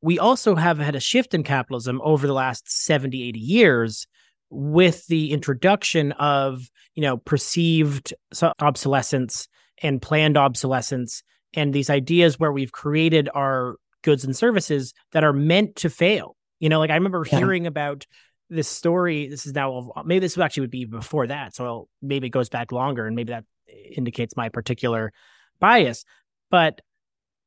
we 0.00 0.18
also 0.18 0.54
have 0.54 0.78
had 0.78 0.94
a 0.94 1.00
shift 1.00 1.34
in 1.34 1.42
capitalism 1.42 2.00
over 2.02 2.26
the 2.26 2.32
last 2.32 2.70
70, 2.70 3.22
80 3.28 3.38
years 3.38 4.06
with 4.50 5.06
the 5.06 5.32
introduction 5.32 6.12
of, 6.12 6.70
you 6.94 7.02
know, 7.02 7.16
perceived 7.16 8.14
obsolescence 8.60 9.48
and 9.82 10.02
planned 10.02 10.36
obsolescence 10.36 11.22
and 11.54 11.72
these 11.72 11.90
ideas 11.90 12.38
where 12.38 12.52
we've 12.52 12.72
created 12.72 13.28
our 13.34 13.76
goods 14.02 14.24
and 14.24 14.36
services 14.36 14.94
that 15.12 15.24
are 15.24 15.32
meant 15.32 15.76
to 15.76 15.90
fail. 15.90 16.36
You 16.60 16.68
know, 16.68 16.78
like 16.78 16.90
I 16.90 16.94
remember 16.94 17.24
yeah. 17.30 17.38
hearing 17.38 17.66
about 17.66 18.06
this 18.50 18.68
story. 18.68 19.28
This 19.28 19.46
is 19.46 19.54
now 19.54 19.92
maybe 20.04 20.20
this 20.20 20.38
actually 20.38 20.62
would 20.62 20.70
be 20.70 20.84
before 20.84 21.26
that, 21.26 21.54
so 21.54 21.88
maybe 22.02 22.28
it 22.28 22.30
goes 22.30 22.48
back 22.48 22.72
longer, 22.72 23.06
and 23.06 23.14
maybe 23.14 23.32
that 23.32 23.44
indicates 23.94 24.36
my 24.36 24.48
particular 24.48 25.12
bias. 25.60 26.04
But 26.50 26.80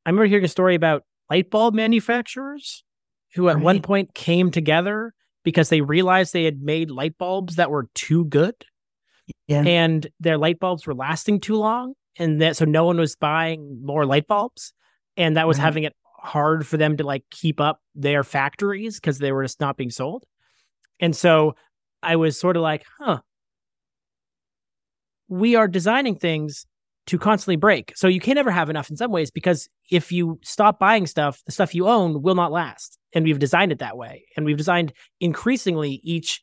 I 0.06 0.10
remember 0.10 0.28
hearing 0.28 0.46
a 0.46 0.50
story 0.50 0.76
about 0.76 1.04
light 1.30 1.50
bulb 1.50 1.74
manufacturers 1.74 2.84
who 3.34 3.50
at 3.50 3.56
right. 3.56 3.64
one 3.64 3.82
point 3.82 4.14
came 4.14 4.52
together 4.52 5.14
because 5.44 5.70
they 5.70 5.82
realized 5.82 6.34
they 6.34 6.44
had 6.44 6.62
made 6.62 6.92
light 6.92 7.18
bulbs 7.18 7.56
that 7.56 7.72
were 7.72 7.88
too 7.96 8.26
good. 8.26 8.56
Yeah. 9.48 9.64
And 9.66 10.08
their 10.20 10.38
light 10.38 10.60
bulbs 10.60 10.86
were 10.86 10.94
lasting 10.94 11.40
too 11.40 11.56
long 11.56 11.94
and 12.18 12.42
that 12.42 12.58
so 12.58 12.66
no 12.66 12.86
one 12.86 12.98
was 12.98 13.16
buying 13.16 13.80
more 13.84 14.06
light 14.06 14.28
bulbs 14.28 14.74
and 15.18 15.38
that 15.38 15.48
was 15.48 15.58
mm-hmm. 15.58 15.66
having 15.66 15.84
it 15.84 15.96
hard 16.20 16.68
for 16.68 16.78
them 16.78 16.98
to 16.98 17.04
like 17.04 17.24
keep 17.32 17.60
up 17.60 17.80
their 17.96 18.24
factories 18.24 19.00
because 19.00 19.18
they 19.18 19.32
were 19.32 19.44
just 19.44 19.60
not 19.60 19.78
being 19.78 19.90
sold 19.90 20.26
and 21.02 21.16
so 21.16 21.56
I 22.04 22.16
was 22.16 22.40
sort 22.40 22.56
of 22.56 22.64
like, 22.64 22.86
huh, 23.00 23.20
we 25.28 25.56
are 25.56 25.68
designing 25.68 26.16
things 26.16 26.66
to 27.08 27.18
constantly 27.18 27.56
break. 27.56 27.94
So 27.96 28.08
you 28.08 28.20
can 28.20 28.36
never 28.36 28.52
have 28.52 28.70
enough 28.70 28.90
in 28.90 28.98
some 28.98 29.12
ways 29.12 29.32
because 29.32 29.68
if 29.90 30.12
you 30.12 30.40
stop 30.44 30.80
buying 30.80 31.08
stuff, 31.08 31.42
the 31.46 31.52
stuff 31.52 31.76
you 31.76 31.88
own 31.88 32.22
will 32.22 32.36
not 32.36 32.52
last. 32.52 32.98
And 33.14 33.26
we've 33.26 33.40
designed 33.40 33.72
it 33.72 33.80
that 33.80 33.98
way. 33.98 34.26
And 34.38 34.46
we've 34.46 34.58
designed 34.58 34.94
increasingly 35.20 36.00
each 36.04 36.42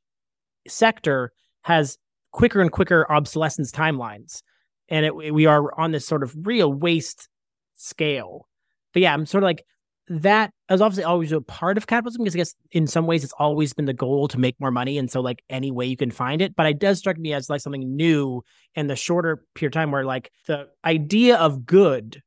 sector 0.66 1.32
has 1.62 1.96
quicker 2.32 2.60
and 2.60 2.72
quicker 2.72 3.10
obsolescence 3.10 3.70
timelines. 3.70 4.42
And 4.88 5.04
it, 5.04 5.14
we 5.14 5.46
are 5.46 5.78
on 5.78 5.92
this 5.92 6.06
sort 6.06 6.22
of 6.22 6.34
real 6.46 6.72
waste 6.72 7.28
scale. 7.76 8.48
But 8.92 9.02
yeah, 9.02 9.12
I'm 9.12 9.26
sort 9.26 9.44
of 9.44 9.48
like 9.48 9.64
that 10.08 10.52
is 10.70 10.80
obviously 10.80 11.04
always 11.04 11.32
a 11.32 11.40
part 11.40 11.76
of 11.76 11.86
capitalism 11.86 12.24
because 12.24 12.34
I 12.34 12.38
guess 12.38 12.54
in 12.70 12.86
some 12.86 13.06
ways 13.06 13.24
it's 13.24 13.34
always 13.38 13.74
been 13.74 13.84
the 13.84 13.92
goal 13.92 14.28
to 14.28 14.38
make 14.38 14.58
more 14.58 14.70
money. 14.70 14.96
And 14.96 15.10
so 15.10 15.20
like 15.20 15.42
any 15.50 15.70
way 15.70 15.86
you 15.86 15.96
can 15.96 16.10
find 16.10 16.40
it. 16.40 16.56
But 16.56 16.66
it 16.66 16.78
does 16.78 16.98
strike 16.98 17.18
me 17.18 17.32
as 17.34 17.50
like 17.50 17.60
something 17.60 17.94
new 17.96 18.42
in 18.74 18.86
the 18.86 18.96
shorter 18.96 19.44
period 19.54 19.74
of 19.74 19.80
time 19.80 19.90
where 19.90 20.04
like 20.04 20.30
the 20.46 20.68
idea 20.84 21.36
of 21.36 21.66
good 21.66 22.22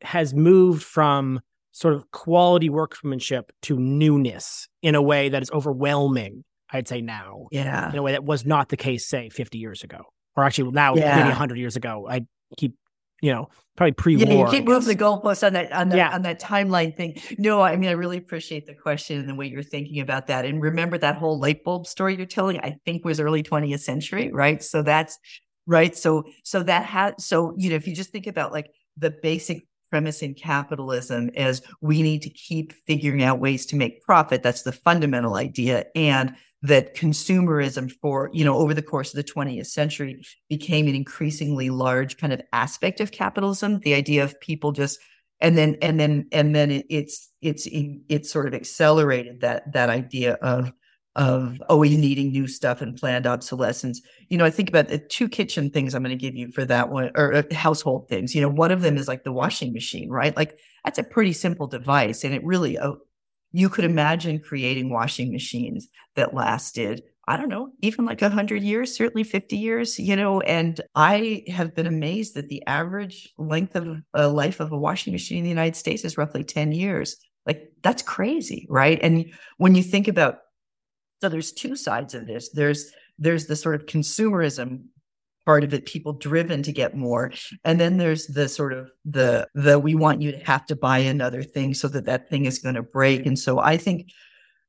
has 0.00 0.32
moved 0.32 0.82
from 0.82 1.40
sort 1.72 1.94
of 1.94 2.10
quality 2.10 2.70
workmanship 2.70 3.52
to 3.62 3.78
newness 3.78 4.68
in 4.82 4.94
a 4.94 5.02
way 5.02 5.28
that 5.28 5.42
is 5.42 5.50
overwhelming, 5.50 6.44
I'd 6.70 6.88
say 6.88 7.00
now. 7.00 7.48
Yeah. 7.52 7.90
In 7.90 7.98
a 7.98 8.02
way 8.02 8.12
that 8.12 8.24
was 8.24 8.46
not 8.46 8.68
the 8.68 8.76
case, 8.76 9.06
say, 9.06 9.28
50 9.28 9.58
years 9.58 9.84
ago. 9.84 10.04
Or 10.38 10.44
actually 10.44 10.70
now 10.70 10.94
Yeah. 10.94 11.16
maybe 11.16 11.28
100 11.30 11.58
years 11.58 11.74
ago. 11.74 12.06
I 12.08 12.24
keep, 12.56 12.74
you 13.20 13.32
know, 13.32 13.48
probably 13.76 13.92
pre-war. 13.92 14.24
Yeah, 14.24 14.44
you 14.44 14.50
keep 14.50 14.64
moving 14.68 14.86
the 14.88 14.94
goalposts 15.04 15.44
on 15.44 15.52
that 15.54 15.72
on 15.72 15.88
that 15.88 15.96
Yeah. 15.96 16.14
on 16.14 16.22
that 16.22 16.40
timeline 16.40 16.96
thing. 16.96 17.20
No, 17.38 17.60
I 17.60 17.74
mean 17.76 17.88
I 17.88 17.92
really 17.92 18.18
appreciate 18.18 18.66
the 18.66 18.74
question 18.74 19.18
and 19.18 19.28
the 19.28 19.34
way 19.34 19.46
you're 19.48 19.64
thinking 19.64 20.00
about 20.00 20.28
that. 20.28 20.44
And 20.44 20.62
remember 20.62 20.96
that 20.98 21.16
whole 21.16 21.40
light 21.40 21.64
bulb 21.64 21.86
story 21.88 22.16
you're 22.16 22.26
telling, 22.26 22.60
I 22.60 22.76
think 22.84 23.04
was 23.04 23.18
early 23.18 23.42
20th 23.42 23.80
century, 23.80 24.30
right? 24.32 24.62
So 24.62 24.82
that's 24.82 25.18
right. 25.66 25.96
So 25.96 26.24
so 26.44 26.62
that 26.62 26.84
had 26.84 27.20
so 27.20 27.52
you 27.56 27.70
know, 27.70 27.76
if 27.76 27.88
you 27.88 27.96
just 27.96 28.10
think 28.10 28.28
about 28.28 28.52
like 28.52 28.70
the 28.96 29.10
basic 29.10 29.66
premise 29.90 30.22
in 30.22 30.34
capitalism 30.34 31.30
is 31.34 31.62
we 31.80 32.02
need 32.02 32.22
to 32.22 32.30
keep 32.30 32.72
figuring 32.86 33.22
out 33.24 33.40
ways 33.40 33.66
to 33.66 33.74
make 33.76 34.02
profit, 34.02 34.42
that's 34.42 34.62
the 34.62 34.72
fundamental 34.72 35.34
idea. 35.34 35.86
And 35.96 36.34
that 36.62 36.96
consumerism 36.96 37.90
for 38.00 38.30
you 38.32 38.44
know 38.44 38.56
over 38.56 38.74
the 38.74 38.82
course 38.82 39.14
of 39.14 39.16
the 39.16 39.32
20th 39.32 39.66
century 39.66 40.20
became 40.48 40.88
an 40.88 40.94
increasingly 40.94 41.70
large 41.70 42.16
kind 42.16 42.32
of 42.32 42.40
aspect 42.52 43.00
of 43.00 43.12
capitalism 43.12 43.78
the 43.80 43.94
idea 43.94 44.24
of 44.24 44.38
people 44.40 44.72
just 44.72 44.98
and 45.40 45.56
then 45.56 45.76
and 45.82 46.00
then 46.00 46.26
and 46.32 46.54
then 46.54 46.70
it, 46.70 46.86
it's 46.90 47.30
it's 47.40 47.68
it's 47.70 48.30
sort 48.30 48.46
of 48.46 48.54
accelerated 48.54 49.40
that 49.40 49.72
that 49.72 49.88
idea 49.88 50.34
of 50.34 50.72
of 51.16 51.60
always 51.68 51.96
needing 51.96 52.30
new 52.30 52.46
stuff 52.46 52.80
and 52.80 52.96
planned 52.96 53.26
obsolescence. 53.26 54.00
You 54.28 54.38
know 54.38 54.44
i 54.44 54.50
think 54.50 54.68
about 54.68 54.88
the 54.88 54.98
two 54.98 55.28
kitchen 55.28 55.70
things 55.70 55.94
i'm 55.94 56.02
going 56.02 56.16
to 56.16 56.20
give 56.20 56.34
you 56.34 56.50
for 56.52 56.64
that 56.64 56.90
one 56.90 57.10
or 57.14 57.34
uh, 57.34 57.42
household 57.52 58.08
things. 58.08 58.34
You 58.34 58.40
know 58.40 58.48
one 58.48 58.72
of 58.72 58.82
them 58.82 58.96
is 58.96 59.08
like 59.08 59.24
the 59.24 59.32
washing 59.32 59.72
machine 59.72 60.10
right? 60.10 60.36
Like 60.36 60.58
that's 60.84 60.98
a 60.98 61.04
pretty 61.04 61.32
simple 61.32 61.66
device 61.66 62.24
and 62.24 62.34
it 62.34 62.44
really 62.44 62.78
uh, 62.78 62.92
you 63.52 63.68
could 63.68 63.84
imagine 63.84 64.40
creating 64.40 64.90
washing 64.90 65.32
machines 65.32 65.88
that 66.16 66.34
lasted 66.34 67.02
I 67.28 67.36
don't 67.36 67.50
know, 67.50 67.72
even 67.82 68.06
like 68.06 68.22
100 68.22 68.62
years, 68.62 68.96
certainly 68.96 69.22
50 69.22 69.54
years, 69.54 69.98
you 69.98 70.16
know. 70.16 70.40
And 70.40 70.80
I 70.94 71.44
have 71.48 71.74
been 71.74 71.86
amazed 71.86 72.34
that 72.34 72.48
the 72.48 72.66
average 72.66 73.34
length 73.36 73.76
of 73.76 73.98
a 74.14 74.28
life 74.28 74.60
of 74.60 74.72
a 74.72 74.78
washing 74.78 75.12
machine 75.12 75.38
in 75.38 75.44
the 75.44 75.50
United 75.50 75.76
States 75.76 76.06
is 76.06 76.16
roughly 76.16 76.42
10 76.42 76.72
years. 76.72 77.18
Like, 77.44 77.70
that's 77.82 78.00
crazy, 78.00 78.66
right? 78.70 78.98
And 79.02 79.26
when 79.58 79.74
you 79.74 79.82
think 79.82 80.08
about, 80.08 80.38
so 81.20 81.28
there's 81.28 81.52
two 81.52 81.76
sides 81.76 82.14
of 82.14 82.26
this. 82.26 82.48
There's 82.48 82.90
there's 83.18 83.46
the 83.46 83.56
sort 83.56 83.74
of 83.74 83.84
consumerism 83.84 84.84
part 85.48 85.64
of 85.64 85.72
it 85.72 85.86
people 85.86 86.12
driven 86.12 86.62
to 86.62 86.72
get 86.72 86.94
more. 86.94 87.32
And 87.64 87.80
then 87.80 87.96
there's 87.96 88.26
the 88.26 88.50
sort 88.50 88.74
of 88.74 88.90
the 89.06 89.48
the 89.54 89.78
we 89.78 89.94
want 89.94 90.20
you 90.20 90.30
to 90.30 90.38
have 90.44 90.66
to 90.66 90.76
buy 90.76 90.98
another 90.98 91.42
thing 91.42 91.72
so 91.72 91.88
that 91.88 92.04
that 92.04 92.28
thing 92.28 92.44
is 92.44 92.58
going 92.58 92.74
to 92.74 92.82
break. 92.82 93.24
And 93.24 93.38
so 93.38 93.58
i 93.58 93.78
think 93.78 94.10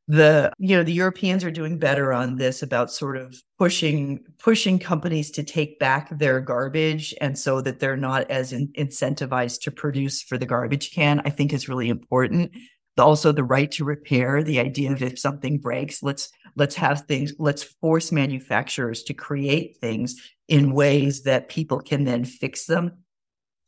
the 0.07 0.51
you 0.57 0.75
know 0.75 0.83
the 0.83 0.99
europeans 1.03 1.43
are 1.43 1.51
doing 1.59 1.77
better 1.77 2.11
on 2.11 2.37
this 2.37 2.63
about 2.63 2.91
sort 2.91 3.17
of 3.17 3.35
pushing 3.59 4.19
pushing 4.47 4.79
companies 4.79 5.29
to 5.29 5.43
take 5.43 5.77
back 5.79 6.05
their 6.17 6.39
garbage 6.39 7.13
and 7.21 7.37
so 7.37 7.61
that 7.61 7.79
they're 7.79 8.03
not 8.09 8.31
as 8.31 8.51
in, 8.51 8.69
incentivized 8.83 9.59
to 9.61 9.71
produce 9.71 10.23
for 10.23 10.37
the 10.37 10.47
garbage 10.47 10.91
can 10.91 11.21
i 11.25 11.29
think 11.29 11.53
is 11.53 11.69
really 11.69 11.89
important. 11.89 12.51
Also 12.97 13.31
the 13.31 13.51
right 13.55 13.71
to 13.71 13.85
repair 13.85 14.43
the 14.43 14.59
idea 14.59 14.91
of 14.91 15.01
if 15.01 15.19
something 15.19 15.57
breaks 15.57 16.01
let's 16.03 16.31
let's 16.55 16.75
have 16.75 17.01
things 17.01 17.33
let's 17.39 17.63
force 17.63 18.11
manufacturers 18.11 19.03
to 19.03 19.13
create 19.13 19.77
things 19.77 20.15
in 20.47 20.73
ways 20.73 21.23
that 21.23 21.49
people 21.49 21.79
can 21.79 22.03
then 22.03 22.25
fix 22.25 22.65
them. 22.65 23.03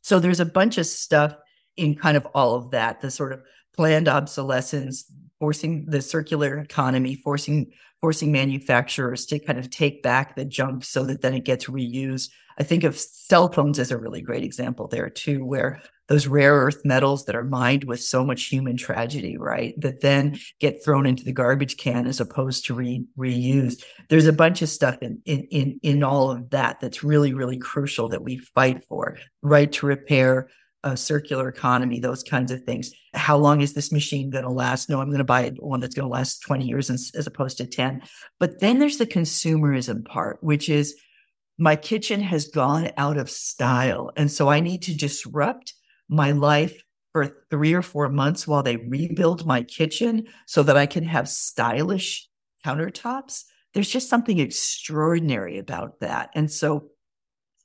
So 0.02 0.18
there's 0.18 0.40
a 0.40 0.44
bunch 0.44 0.78
of 0.78 0.86
stuff 0.86 1.36
in 1.76 1.94
kind 1.94 2.16
of 2.16 2.26
all 2.34 2.54
of 2.54 2.70
that 2.72 3.00
the 3.00 3.10
sort 3.10 3.32
of 3.32 3.42
planned 3.74 4.08
obsolescence 4.08 5.10
forcing 5.42 5.84
the 5.86 6.00
circular 6.00 6.58
economy 6.58 7.16
forcing 7.16 7.66
forcing 8.00 8.30
manufacturers 8.30 9.26
to 9.26 9.40
kind 9.40 9.58
of 9.58 9.68
take 9.70 10.00
back 10.00 10.36
the 10.36 10.44
junk 10.44 10.84
so 10.84 11.02
that 11.02 11.20
then 11.20 11.34
it 11.34 11.44
gets 11.44 11.64
reused 11.64 12.30
i 12.60 12.62
think 12.62 12.84
of 12.84 12.96
cell 12.96 13.50
phones 13.50 13.80
as 13.80 13.90
a 13.90 13.98
really 13.98 14.22
great 14.22 14.44
example 14.44 14.86
there 14.86 15.10
too 15.10 15.44
where 15.44 15.82
those 16.12 16.26
rare 16.26 16.54
earth 16.54 16.84
metals 16.84 17.24
that 17.24 17.34
are 17.34 17.42
mined 17.42 17.84
with 17.84 17.98
so 18.02 18.22
much 18.22 18.44
human 18.44 18.76
tragedy, 18.76 19.38
right? 19.38 19.72
That 19.80 20.02
then 20.02 20.38
get 20.60 20.84
thrown 20.84 21.06
into 21.06 21.24
the 21.24 21.32
garbage 21.32 21.78
can 21.78 22.06
as 22.06 22.20
opposed 22.20 22.66
to 22.66 22.74
re- 22.74 23.06
reused. 23.16 23.82
There's 24.10 24.26
a 24.26 24.32
bunch 24.32 24.60
of 24.60 24.68
stuff 24.68 24.98
in, 25.00 25.22
in 25.24 25.44
in 25.44 25.80
in 25.82 26.02
all 26.02 26.30
of 26.30 26.50
that 26.50 26.80
that's 26.80 27.02
really 27.02 27.32
really 27.32 27.56
crucial 27.56 28.10
that 28.10 28.22
we 28.22 28.36
fight 28.36 28.84
for. 28.84 29.16
Right 29.40 29.72
to 29.72 29.86
repair, 29.86 30.50
a 30.84 30.96
circular 30.96 31.48
economy, 31.48 32.00
those 32.00 32.22
kinds 32.22 32.50
of 32.50 32.62
things. 32.64 32.92
How 33.14 33.36
long 33.36 33.60
is 33.60 33.72
this 33.72 33.92
machine 33.92 34.30
going 34.30 34.44
to 34.44 34.50
last? 34.50 34.88
No, 34.88 35.00
I'm 35.00 35.08
going 35.08 35.18
to 35.18 35.24
buy 35.24 35.50
one 35.58 35.80
that's 35.80 35.94
going 35.94 36.08
to 36.08 36.12
last 36.12 36.42
20 36.42 36.64
years 36.64 36.90
as, 36.90 37.26
opposed 37.26 37.58
to 37.58 37.66
10. 37.66 38.02
But 38.40 38.60
then 38.60 38.78
there's 38.78 38.98
the 38.98 39.06
consumerism 39.06 40.04
part, 40.04 40.42
which 40.42 40.68
is 40.68 40.96
my 41.58 41.76
kitchen 41.76 42.20
has 42.20 42.48
gone 42.48 42.90
out 42.96 43.16
of 43.16 43.30
style, 43.30 44.10
and 44.16 44.30
so 44.30 44.48
I 44.48 44.60
need 44.60 44.82
to 44.82 44.96
disrupt 44.96 45.74
my 46.08 46.32
life 46.32 46.82
for 47.12 47.44
three 47.50 47.74
or 47.74 47.82
four 47.82 48.08
months 48.08 48.48
while 48.48 48.62
they 48.62 48.76
rebuild 48.76 49.46
my 49.46 49.62
kitchen 49.62 50.26
so 50.46 50.62
that 50.62 50.76
I 50.76 50.86
can 50.86 51.04
have 51.04 51.28
stylish 51.28 52.28
countertops. 52.64 53.44
There's 53.74 53.90
just 53.90 54.08
something 54.08 54.38
extraordinary 54.38 55.58
about 55.58 56.00
that. 56.00 56.30
And 56.34 56.50
so 56.50 56.91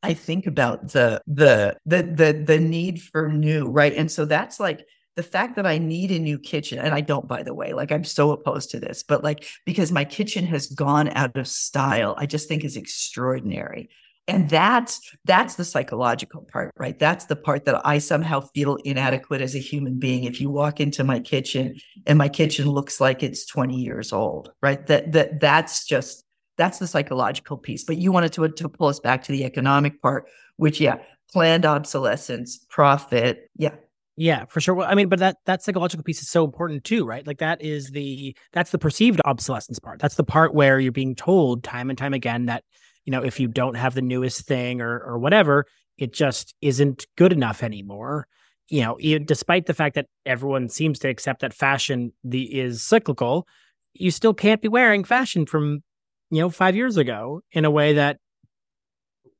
I 0.03 0.13
think 0.13 0.45
about 0.45 0.89
the 0.89 1.21
the 1.27 1.77
the 1.85 2.03
the 2.03 2.43
the 2.45 2.59
need 2.59 3.01
for 3.01 3.29
new, 3.29 3.67
right? 3.67 3.93
And 3.93 4.11
so 4.11 4.25
that's 4.25 4.59
like 4.59 4.85
the 5.15 5.23
fact 5.23 5.55
that 5.55 5.65
I 5.65 5.79
need 5.79 6.11
a 6.11 6.19
new 6.19 6.37
kitchen, 6.37 6.77
and 6.77 6.93
I 6.93 7.01
don't, 7.01 7.27
by 7.27 7.41
the 7.41 7.53
way, 7.53 7.73
like 7.73 7.91
I'm 7.91 8.03
so 8.03 8.31
opposed 8.31 8.69
to 8.71 8.79
this, 8.79 9.03
but 9.03 9.23
like 9.23 9.47
because 9.65 9.91
my 9.91 10.05
kitchen 10.05 10.45
has 10.45 10.67
gone 10.67 11.09
out 11.09 11.35
of 11.35 11.47
style, 11.47 12.15
I 12.17 12.27
just 12.27 12.47
think 12.47 12.63
is 12.63 12.77
extraordinary. 12.77 13.89
And 14.29 14.49
that's 14.49 14.99
that's 15.25 15.55
the 15.55 15.63
psychological 15.63 16.45
part 16.51 16.73
right? 16.77 16.99
That's 16.99 17.25
the 17.25 17.37
part 17.37 17.63
that 17.65 17.81
i 17.85 17.97
somehow 17.97 18.41
feel 18.53 18.75
inadequate 18.83 19.41
as 19.41 19.55
a 19.55 19.59
human 19.59 19.99
being. 19.99 20.25
If 20.25 20.41
you 20.41 20.49
walk 20.49 20.79
into 20.81 21.03
my 21.05 21.19
kitchen 21.21 21.77
and 22.05 22.17
my 22.17 22.27
kitchen 22.27 22.69
looks 22.69 22.99
like 22.99 23.23
it's 23.23 23.45
20 23.45 23.75
years 23.77 24.11
old 24.11 24.51
right? 24.61 24.85
That 24.87 25.13
that 25.13 25.39
that's 25.39 25.85
just 25.85 26.25
that's 26.57 26.79
the 26.79 26.87
psychological 26.87 27.57
piece 27.57 27.83
but 27.83 27.97
you 27.97 28.11
wanted 28.11 28.31
to 28.33 28.47
to 28.49 28.69
pull 28.69 28.87
us 28.87 28.99
back 28.99 29.23
to 29.23 29.31
the 29.31 29.43
economic 29.45 30.01
part 30.01 30.25
which 30.57 30.79
yeah 30.81 30.97
planned 31.31 31.65
obsolescence 31.65 32.65
profit 32.69 33.49
yeah 33.57 33.75
Yeah, 34.15 34.45
for 34.45 34.61
sure. 34.61 34.73
Well, 34.73 34.87
I 34.89 34.95
mean, 34.95 35.09
but 35.09 35.19
that 35.19 35.37
that 35.45 35.61
psychological 35.61 36.03
piece 36.03 36.21
is 36.21 36.29
so 36.29 36.43
important 36.43 36.83
too, 36.83 37.05
right? 37.05 37.25
Like 37.27 37.37
that 37.37 37.61
is 37.61 37.91
the 37.91 38.35
that's 38.51 38.71
the 38.71 38.79
perceived 38.79 39.21
obsolescence 39.25 39.77
part. 39.79 39.99
That's 39.99 40.15
the 40.15 40.23
part 40.23 40.55
where 40.55 40.79
you're 40.79 40.91
being 40.91 41.15
told 41.15 41.63
time 41.63 41.89
and 41.91 41.97
time 41.99 42.13
again 42.15 42.47
that 42.47 42.63
you 43.05 43.11
know 43.11 43.23
if 43.23 43.39
you 43.39 43.47
don't 43.47 43.75
have 43.75 43.93
the 43.93 44.01
newest 44.01 44.47
thing 44.47 44.81
or 44.81 44.99
or 44.99 45.19
whatever, 45.19 45.65
it 45.99 46.13
just 46.13 46.55
isn't 46.61 47.05
good 47.15 47.31
enough 47.31 47.61
anymore. 47.61 48.27
You 48.69 48.81
know, 48.81 48.97
e- 48.99 49.19
despite 49.19 49.67
the 49.67 49.73
fact 49.75 49.95
that 49.95 50.07
everyone 50.25 50.69
seems 50.69 50.97
to 50.99 51.09
accept 51.09 51.41
that 51.41 51.53
fashion 51.53 52.11
the 52.23 52.43
is 52.59 52.83
cyclical, 52.83 53.47
you 53.93 54.09
still 54.11 54.33
can't 54.33 54.61
be 54.61 54.67
wearing 54.67 55.03
fashion 55.03 55.45
from 55.45 55.83
you 56.31 56.41
know 56.41 56.49
five 56.49 56.75
years 56.75 56.97
ago 56.97 57.41
in 57.51 57.65
a 57.65 57.71
way 57.71 57.93
that 57.93 58.17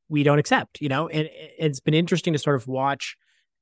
we 0.09 0.23
don't 0.23 0.39
accept. 0.39 0.81
You 0.81 0.89
know, 0.89 1.07
and 1.07 1.27
it- 1.27 1.51
it's 1.59 1.79
been 1.79 1.93
interesting 1.93 2.33
to 2.33 2.39
sort 2.39 2.55
of 2.55 2.67
watch 2.67 3.15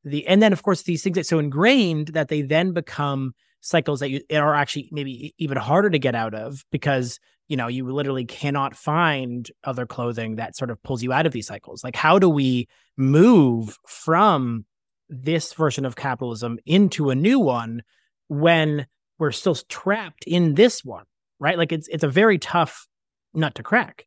the 0.03 0.27
and 0.27 0.41
then 0.41 0.53
of 0.53 0.61
course 0.61 0.83
these 0.83 1.01
things 1.01 1.15
get 1.15 1.25
so 1.25 1.39
ingrained 1.39 2.09
that 2.09 2.27
they 2.27 2.43
then 2.43 2.73
become 2.73 3.33
cycles 3.61 3.99
that 3.99 4.11
you 4.11 4.21
are 4.31 4.53
actually 4.53 4.87
maybe 4.91 5.33
even 5.39 5.57
harder 5.57 5.89
to 5.89 5.97
get 5.97 6.13
out 6.13 6.35
of 6.35 6.63
because 6.71 7.19
you 7.47 7.57
know 7.57 7.67
you 7.67 7.91
literally 7.91 8.23
cannot 8.25 8.75
find 8.75 9.49
other 9.63 9.87
clothing 9.87 10.35
that 10.35 10.55
sort 10.55 10.69
of 10.69 10.81
pulls 10.83 11.01
you 11.01 11.11
out 11.11 11.25
of 11.25 11.31
these 11.31 11.47
cycles 11.47 11.83
like 11.83 11.95
how 11.95 12.19
do 12.19 12.29
we 12.29 12.67
move 12.97 13.79
from 13.87 14.63
this 15.09 15.53
version 15.53 15.85
of 15.85 15.95
capitalism 15.95 16.59
into 16.67 17.09
a 17.09 17.15
new 17.15 17.39
one 17.39 17.81
when 18.27 18.85
we're 19.17 19.31
still 19.31 19.55
trapped 19.55 20.23
in 20.27 20.53
this 20.53 20.85
one 20.85 21.05
right 21.39 21.57
like 21.57 21.71
it's 21.71 21.87
it's 21.87 22.03
a 22.03 22.07
very 22.07 22.37
tough 22.37 22.85
nut 23.35 23.55
to 23.55 23.63
crack. 23.63 24.05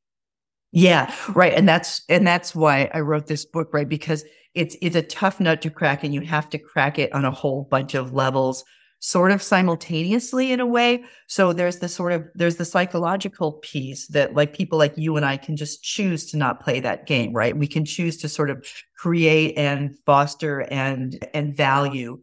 Yeah, 0.73 1.15
right. 1.35 1.55
And 1.55 1.69
that's 1.69 2.03
and 2.09 2.27
that's 2.27 2.55
why 2.55 2.91
I 2.93 3.01
wrote 3.01 3.27
this 3.27 3.45
book, 3.45 3.71
right? 3.73 3.89
Because 3.89 4.25
it's 4.55 4.77
it's 4.83 4.97
a 4.97 5.03
tough 5.03 5.41
nut 5.41 5.63
to 5.63 5.71
crack 5.71 6.05
and 6.05 6.13
you 6.13 6.21
have 6.23 6.51
to 6.51 6.59
crack 6.59 6.99
it 6.99 7.13
on 7.13 7.25
a 7.25 7.31
whole 7.31 7.65
bunch 7.71 7.95
of 7.95 8.13
levels 8.13 8.65
sort 9.01 9.31
of 9.31 9.41
simultaneously 9.41 10.51
in 10.51 10.59
a 10.59 10.67
way. 10.67 11.05
So 11.29 11.53
there's 11.53 11.79
the 11.79 11.89
sort 11.89 12.13
of 12.13 12.25
there's 12.35 12.57
the 12.57 12.65
psychological 12.65 13.53
piece 13.53 14.09
that 14.09 14.35
like 14.35 14.53
people 14.53 14.79
like 14.79 14.93
you 14.97 15.17
and 15.17 15.25
I 15.25 15.37
can 15.37 15.57
just 15.57 15.83
choose 15.83 16.31
to 16.31 16.37
not 16.37 16.61
play 16.61 16.81
that 16.81 17.07
game, 17.07 17.33
right? 17.33 17.57
We 17.57 17.69
can 17.69 17.85
choose 17.85 18.17
to 18.19 18.29
sort 18.29 18.51
of 18.51 18.67
create 18.97 19.57
and 19.57 19.97
foster 20.05 20.61
and 20.71 21.25
and 21.33 21.57
value 21.57 22.21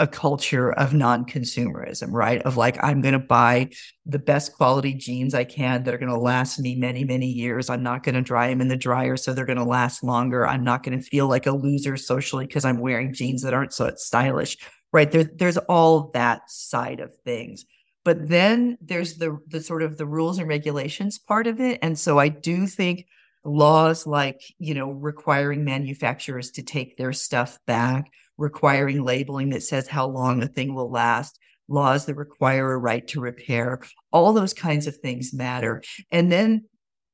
a 0.00 0.06
culture 0.06 0.72
of 0.72 0.94
non-consumerism, 0.94 2.12
right? 2.12 2.40
Of 2.42 2.56
like, 2.56 2.82
I'm 2.82 3.00
going 3.00 3.12
to 3.12 3.18
buy 3.18 3.70
the 4.04 4.18
best 4.18 4.54
quality 4.54 4.94
jeans 4.94 5.34
I 5.34 5.44
can 5.44 5.84
that 5.84 5.94
are 5.94 5.98
going 5.98 6.12
to 6.12 6.18
last 6.18 6.58
me 6.58 6.76
many, 6.76 7.04
many 7.04 7.26
years. 7.26 7.68
I'm 7.68 7.82
not 7.82 8.02
going 8.02 8.14
to 8.14 8.22
dry 8.22 8.48
them 8.48 8.60
in 8.60 8.68
the 8.68 8.76
dryer, 8.76 9.16
so 9.16 9.32
they're 9.32 9.44
going 9.44 9.58
to 9.58 9.64
last 9.64 10.02
longer. 10.02 10.46
I'm 10.46 10.64
not 10.64 10.82
going 10.82 10.98
to 10.98 11.04
feel 11.04 11.28
like 11.28 11.46
a 11.46 11.52
loser 11.52 11.96
socially 11.96 12.46
because 12.46 12.64
I'm 12.64 12.78
wearing 12.78 13.12
jeans 13.12 13.42
that 13.42 13.54
aren't 13.54 13.72
so 13.72 13.92
stylish 13.96 14.56
right? 14.92 15.10
There, 15.10 15.24
there's 15.24 15.58
all 15.58 16.10
that 16.14 16.50
side 16.50 17.00
of 17.00 17.14
things. 17.24 17.66
But 18.04 18.28
then 18.28 18.78
there's 18.80 19.16
the 19.16 19.38
the 19.48 19.60
sort 19.60 19.82
of 19.82 19.96
the 19.96 20.06
rules 20.06 20.38
and 20.38 20.48
regulations 20.48 21.18
part 21.18 21.46
of 21.46 21.60
it. 21.60 21.80
And 21.82 21.98
so 21.98 22.18
I 22.18 22.28
do 22.28 22.66
think 22.66 23.06
laws 23.44 24.06
like, 24.06 24.40
you 24.58 24.74
know, 24.74 24.90
requiring 24.90 25.64
manufacturers 25.64 26.52
to 26.52 26.62
take 26.62 26.96
their 26.96 27.12
stuff 27.12 27.58
back, 27.66 28.10
requiring 28.38 29.04
labeling 29.04 29.50
that 29.50 29.62
says 29.62 29.88
how 29.88 30.06
long 30.06 30.42
a 30.42 30.46
thing 30.46 30.74
will 30.74 30.90
last, 30.90 31.38
laws 31.68 32.06
that 32.06 32.14
require 32.14 32.72
a 32.72 32.78
right 32.78 33.06
to 33.08 33.20
repair, 33.20 33.80
all 34.12 34.32
those 34.32 34.54
kinds 34.54 34.86
of 34.86 34.96
things 34.96 35.32
matter. 35.32 35.82
And 36.10 36.30
then 36.30 36.64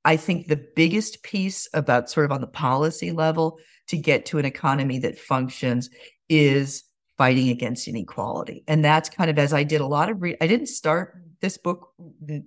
I 0.05 0.17
think 0.17 0.47
the 0.47 0.65
biggest 0.75 1.23
piece 1.23 1.69
about 1.73 2.11
sort 2.11 2.27
of 2.27 2.33
on 2.33 2.41
the 2.41 2.47
policy 2.47 3.13
level 3.13 3.59
to 3.89 3.97
get 3.97 4.27
to 4.27 4.39
an 4.39 4.45
economy 4.45 4.99
that 5.01 5.19
functions 5.19 5.91
is 6.29 6.85
fighting 7.19 7.51
against 7.51 7.87
inequality. 7.87 8.65
And 8.67 8.85
that's 8.85 9.09
kind 9.09 9.31
of 9.31 9.39
as 9.39 9.53
I 9.53 9.63
did 9.65 9.81
a 9.81 9.87
lot 9.87 10.11
of 10.11 10.21
re- 10.23 10.37
I 10.41 10.47
didn't 10.47 10.67
start 10.67 11.15
this 11.41 11.59
book 11.59 11.93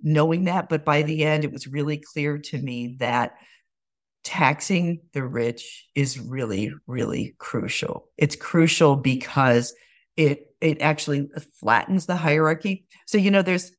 knowing 0.02 0.44
that, 0.44 0.68
but 0.68 0.84
by 0.84 1.02
the 1.02 1.24
end 1.24 1.44
it 1.44 1.52
was 1.52 1.66
really 1.66 1.98
clear 1.98 2.38
to 2.38 2.58
me 2.58 2.96
that 2.98 3.34
taxing 4.26 5.00
the 5.12 5.24
rich 5.24 5.86
is 5.94 6.18
really 6.18 6.72
really 6.88 7.36
crucial. 7.38 8.08
It's 8.18 8.34
crucial 8.34 8.96
because 8.96 9.72
it 10.16 10.48
it 10.60 10.82
actually 10.82 11.28
flattens 11.60 12.06
the 12.06 12.16
hierarchy. 12.16 12.86
So 13.06 13.18
you 13.18 13.30
know 13.30 13.42
there's 13.42 13.70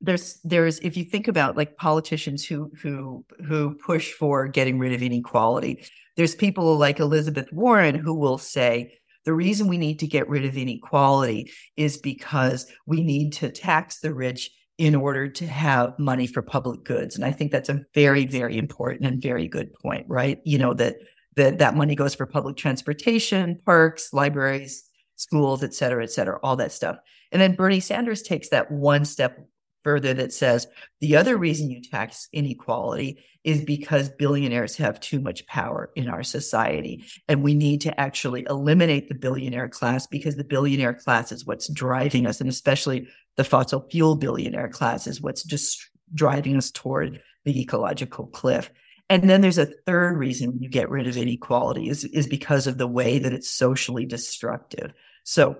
there's 0.00 0.38
there's 0.44 0.78
if 0.78 0.96
you 0.96 1.04
think 1.04 1.26
about 1.26 1.56
like 1.56 1.76
politicians 1.76 2.44
who 2.44 2.70
who 2.80 3.24
who 3.46 3.74
push 3.74 4.12
for 4.12 4.46
getting 4.46 4.78
rid 4.78 4.92
of 4.92 5.02
inequality, 5.02 5.84
there's 6.16 6.36
people 6.36 6.76
like 6.76 7.00
Elizabeth 7.00 7.52
Warren 7.52 7.96
who 7.96 8.14
will 8.14 8.38
say 8.38 8.96
the 9.24 9.34
reason 9.34 9.66
we 9.66 9.78
need 9.78 9.98
to 9.98 10.06
get 10.06 10.28
rid 10.28 10.44
of 10.44 10.56
inequality 10.56 11.50
is 11.76 11.96
because 11.96 12.66
we 12.86 13.02
need 13.02 13.32
to 13.32 13.50
tax 13.50 13.98
the 13.98 14.14
rich 14.14 14.50
in 14.78 14.94
order 14.94 15.28
to 15.28 15.46
have 15.46 15.96
money 15.98 16.26
for 16.26 16.42
public 16.42 16.82
goods. 16.84 17.14
And 17.14 17.24
I 17.24 17.30
think 17.30 17.52
that's 17.52 17.68
a 17.68 17.84
very, 17.94 18.26
very 18.26 18.58
important 18.58 19.06
and 19.06 19.22
very 19.22 19.46
good 19.46 19.72
point, 19.74 20.04
right? 20.08 20.40
You 20.44 20.58
know, 20.58 20.74
that 20.74 20.96
that, 21.36 21.58
that 21.58 21.76
money 21.76 21.94
goes 21.94 22.14
for 22.14 22.26
public 22.26 22.56
transportation, 22.56 23.60
parks, 23.66 24.12
libraries, 24.12 24.84
schools, 25.16 25.62
et 25.62 25.74
cetera, 25.74 26.02
et 26.02 26.10
cetera, 26.10 26.38
all 26.42 26.56
that 26.56 26.72
stuff. 26.72 26.96
And 27.32 27.42
then 27.42 27.54
Bernie 27.54 27.80
Sanders 27.80 28.22
takes 28.22 28.50
that 28.50 28.70
one 28.70 29.04
step 29.04 29.38
further 29.84 30.14
that 30.14 30.32
says 30.32 30.66
the 31.00 31.14
other 31.14 31.36
reason 31.36 31.70
you 31.70 31.80
tax 31.80 32.28
inequality 32.32 33.22
is 33.44 33.62
because 33.62 34.08
billionaires 34.08 34.76
have 34.76 34.98
too 34.98 35.20
much 35.20 35.46
power 35.46 35.90
in 35.94 36.08
our 36.08 36.22
society. 36.22 37.04
And 37.28 37.42
we 37.42 37.54
need 37.54 37.82
to 37.82 38.00
actually 38.00 38.46
eliminate 38.48 39.08
the 39.08 39.14
billionaire 39.14 39.68
class 39.68 40.06
because 40.06 40.36
the 40.36 40.44
billionaire 40.44 40.94
class 40.94 41.30
is 41.30 41.44
what's 41.44 41.68
driving 41.68 42.26
us, 42.26 42.40
and 42.40 42.48
especially 42.48 43.06
the 43.36 43.44
fossil 43.44 43.86
fuel 43.90 44.16
billionaire 44.16 44.70
class 44.70 45.06
is 45.06 45.20
what's 45.20 45.44
just 45.44 45.90
driving 46.14 46.56
us 46.56 46.70
toward 46.70 47.20
the 47.44 47.60
ecological 47.60 48.26
cliff. 48.28 48.70
And 49.10 49.28
then 49.28 49.42
there's 49.42 49.58
a 49.58 49.66
third 49.66 50.16
reason 50.16 50.58
you 50.60 50.70
get 50.70 50.88
rid 50.88 51.06
of 51.06 51.16
inequality 51.16 51.90
is, 51.90 52.04
is 52.04 52.26
because 52.26 52.66
of 52.66 52.78
the 52.78 52.86
way 52.86 53.18
that 53.18 53.34
it's 53.34 53.50
socially 53.50 54.06
destructive. 54.06 54.94
So 55.24 55.58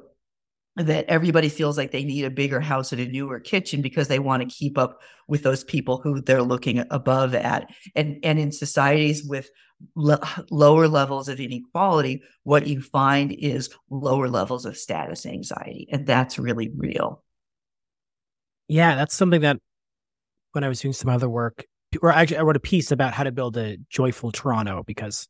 that 0.77 1.05
everybody 1.07 1.49
feels 1.49 1.79
like 1.79 1.93
they 1.93 2.05
need 2.05 2.25
a 2.25 2.31
bigger 2.31 2.61
house 2.61 2.93
and 2.93 3.01
a 3.01 3.07
newer 3.07 3.39
kitchen 3.39 3.81
because 3.81 4.09
they 4.09 4.19
want 4.19 4.43
to 4.43 4.55
keep 4.55 4.77
up 4.77 5.01
with 5.29 5.43
those 5.43 5.63
people 5.63 6.01
who 6.03 6.21
they're 6.21 6.43
looking 6.43 6.85
above 6.91 7.35
at. 7.35 7.71
And 7.95 8.19
and 8.23 8.39
in 8.39 8.53
societies 8.53 9.25
with 9.25 9.51
lower 10.51 10.89
levels 10.89 11.29
of 11.29 11.41
inequality 11.41 12.23
what 12.45 12.67
you 12.67 12.81
find 12.81 13.33
is 13.33 13.71
lower 13.91 14.29
levels 14.29 14.65
of 14.65 14.77
status 14.77 15.27
anxiety 15.27 15.89
and 15.91 16.07
that's 16.07 16.39
really 16.39 16.71
real. 16.77 17.23
Yeah 18.69 18.95
that's 18.95 19.15
something 19.15 19.43
that 19.43 19.59
when 20.53 20.65
i 20.65 20.69
was 20.69 20.81
doing 20.81 20.95
some 20.95 21.11
other 21.11 21.29
work 21.29 21.67
or 22.01 22.11
actually 22.11 22.39
i 22.39 22.43
wrote 22.43 22.57
a 22.57 22.61
piece 22.61 22.93
about 22.93 23.13
how 23.13 23.25
to 23.25 23.33
build 23.33 23.57
a 23.57 23.77
joyful 23.91 24.31
toronto 24.31 24.85
because 24.87 25.29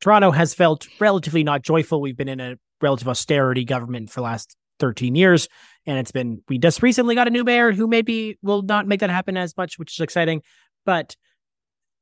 toronto 0.00 0.30
has 0.30 0.54
felt 0.54 0.88
relatively 0.98 1.44
not 1.44 1.62
joyful. 1.62 2.00
We've 2.00 2.16
been 2.16 2.28
in 2.28 2.40
a 2.40 2.56
relative 2.80 3.08
austerity 3.08 3.64
government 3.64 4.10
for 4.10 4.22
last 4.22 4.56
13 4.80 5.14
years. 5.14 5.48
And 5.86 5.98
it's 5.98 6.12
been, 6.12 6.42
we 6.48 6.58
just 6.58 6.82
recently 6.82 7.14
got 7.14 7.28
a 7.28 7.30
new 7.30 7.44
mayor 7.44 7.72
who 7.72 7.86
maybe 7.86 8.38
will 8.42 8.62
not 8.62 8.86
make 8.86 9.00
that 9.00 9.10
happen 9.10 9.36
as 9.36 9.56
much, 9.56 9.78
which 9.78 9.94
is 9.94 10.00
exciting. 10.00 10.42
But 10.84 11.16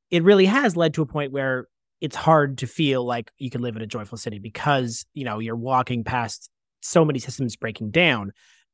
it 0.09 0.23
really 0.23 0.45
has 0.45 0.75
led 0.75 0.93
to 0.95 1.01
a 1.01 1.05
point 1.05 1.31
where 1.31 1.67
it's 2.01 2.15
hard 2.15 2.57
to 2.59 2.67
feel 2.67 3.05
like 3.05 3.31
you 3.37 3.49
can 3.49 3.61
live 3.61 3.75
in 3.75 3.81
a 3.81 3.87
joyful 3.87 4.17
city 4.17 4.39
because, 4.39 5.05
you 5.13 5.25
know, 5.25 5.39
you're 5.39 5.55
walking 5.55 6.03
past 6.03 6.49
so 6.81 7.03
many 7.03 7.19
systems 7.19 7.55
breaking 7.55 7.91
down. 7.91 8.31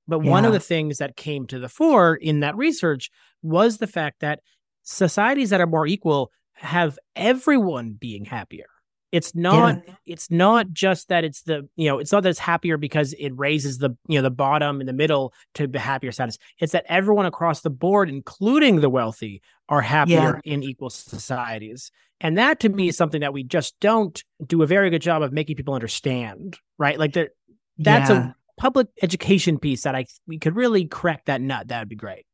But 0.08 0.24
yeah. 0.24 0.30
one 0.30 0.46
of 0.46 0.54
the 0.54 0.60
things 0.60 1.00
that 1.00 1.18
came 1.18 1.48
to 1.48 1.60
the 1.60 1.70
fore 1.70 2.16
in 2.16 2.42
that 2.42 2.56
research 2.56 3.10
was 3.42 3.78
the 3.78 3.88
fact 3.88 4.22
that 4.22 4.40
societies 4.84 5.50
that 5.50 5.62
are 5.62 5.68
more 5.68 5.88
equal 5.88 6.32
have 6.54 6.98
everyone 7.16 7.98
being 8.00 8.26
happier. 8.26 8.68
It's 9.16 9.34
not 9.34 9.82
yeah. 9.88 9.94
it's 10.06 10.30
not 10.30 10.74
just 10.74 11.08
that 11.08 11.24
it's 11.24 11.44
the 11.44 11.70
you 11.78 11.88
know 11.88 12.00
it's 12.00 12.12
not 12.12 12.24
that 12.24 12.30
it's 12.30 12.38
happier 12.38 12.76
because 12.76 13.14
it 13.14 13.30
raises 13.30 13.78
the 13.78 13.92
you 14.10 14.20
know 14.20 14.24
the 14.24 14.30
bottom 14.30 14.82
and 14.82 14.90
the 14.90 14.94
middle 14.94 15.34
to 15.54 15.68
the 15.68 15.80
happier 15.80 16.12
status. 16.12 16.38
It's 16.60 16.74
that 16.74 16.84
everyone 16.90 17.26
across 17.26 17.62
the 17.62 17.70
board, 17.70 18.10
including 18.10 18.82
the 18.82 18.90
wealthy, 18.90 19.42
are 19.70 19.80
happier 19.80 20.42
yeah. 20.44 20.54
in 20.54 20.64
equal 20.64 20.90
societies. 20.90 21.92
And 22.20 22.38
that 22.38 22.60
to 22.60 22.70
me 22.70 22.90
is 22.90 22.98
something 22.98 23.22
that 23.22 23.32
we 23.32 23.44
just 23.44 23.80
don't 23.80 24.22
do 24.46 24.64
a 24.64 24.68
very 24.68 24.90
good 24.90 25.02
job 25.02 25.22
of 25.22 25.32
making 25.32 25.56
people 25.56 25.76
understand, 25.76 26.60
right? 26.78 27.00
Like 27.00 27.14
that 27.14 27.30
that's 27.78 28.10
yeah. 28.10 28.32
a 28.32 28.36
public 28.60 28.88
education 29.02 29.60
piece 29.60 29.84
that 29.84 29.96
I 29.96 30.08
we 30.28 30.40
could 30.40 30.58
really 30.58 30.88
crack 30.88 31.24
that 31.28 31.40
nut. 31.40 31.70
That 31.70 31.80
would 31.80 31.90
be 31.90 31.96
great. 31.96 32.26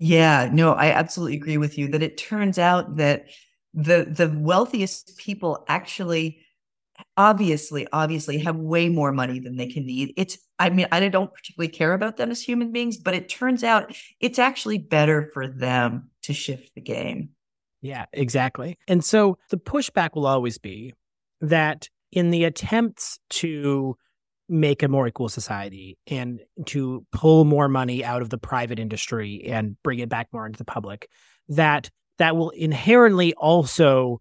Yeah, 0.00 0.50
no, 0.52 0.72
I 0.72 0.90
absolutely 0.90 1.36
agree 1.36 1.58
with 1.58 1.78
you 1.78 1.86
that 1.88 2.02
it 2.02 2.18
turns 2.18 2.58
out 2.58 2.96
that 2.96 3.26
the 3.74 4.06
the 4.08 4.28
wealthiest 4.38 5.16
people 5.18 5.64
actually 5.68 6.40
obviously 7.16 7.86
obviously 7.92 8.38
have 8.38 8.56
way 8.56 8.88
more 8.88 9.12
money 9.12 9.38
than 9.38 9.56
they 9.56 9.68
can 9.68 9.86
need. 9.86 10.12
It's 10.16 10.38
i 10.58 10.70
mean 10.70 10.88
i 10.90 11.06
don't 11.08 11.32
particularly 11.32 11.68
care 11.68 11.92
about 11.92 12.16
them 12.16 12.30
as 12.30 12.42
human 12.42 12.72
beings 12.72 12.96
but 12.96 13.14
it 13.14 13.28
turns 13.28 13.62
out 13.62 13.94
it's 14.20 14.38
actually 14.38 14.78
better 14.78 15.30
for 15.32 15.46
them 15.46 16.10
to 16.22 16.32
shift 16.32 16.74
the 16.74 16.80
game. 16.80 17.30
Yeah 17.80 18.06
exactly. 18.12 18.78
And 18.88 19.04
so 19.04 19.38
the 19.50 19.58
pushback 19.58 20.10
will 20.14 20.26
always 20.26 20.58
be 20.58 20.94
that 21.40 21.88
in 22.10 22.30
the 22.30 22.44
attempts 22.44 23.20
to 23.30 23.96
make 24.48 24.82
a 24.82 24.88
more 24.88 25.06
equal 25.06 25.28
society 25.28 25.98
and 26.06 26.40
to 26.64 27.04
pull 27.12 27.44
more 27.44 27.68
money 27.68 28.02
out 28.02 28.22
of 28.22 28.30
the 28.30 28.38
private 28.38 28.78
industry 28.78 29.44
and 29.46 29.76
bring 29.82 29.98
it 29.98 30.08
back 30.08 30.26
more 30.32 30.46
into 30.46 30.56
the 30.56 30.64
public 30.64 31.08
that 31.48 31.90
that 32.18 32.36
will 32.36 32.50
inherently 32.50 33.34
also 33.34 34.20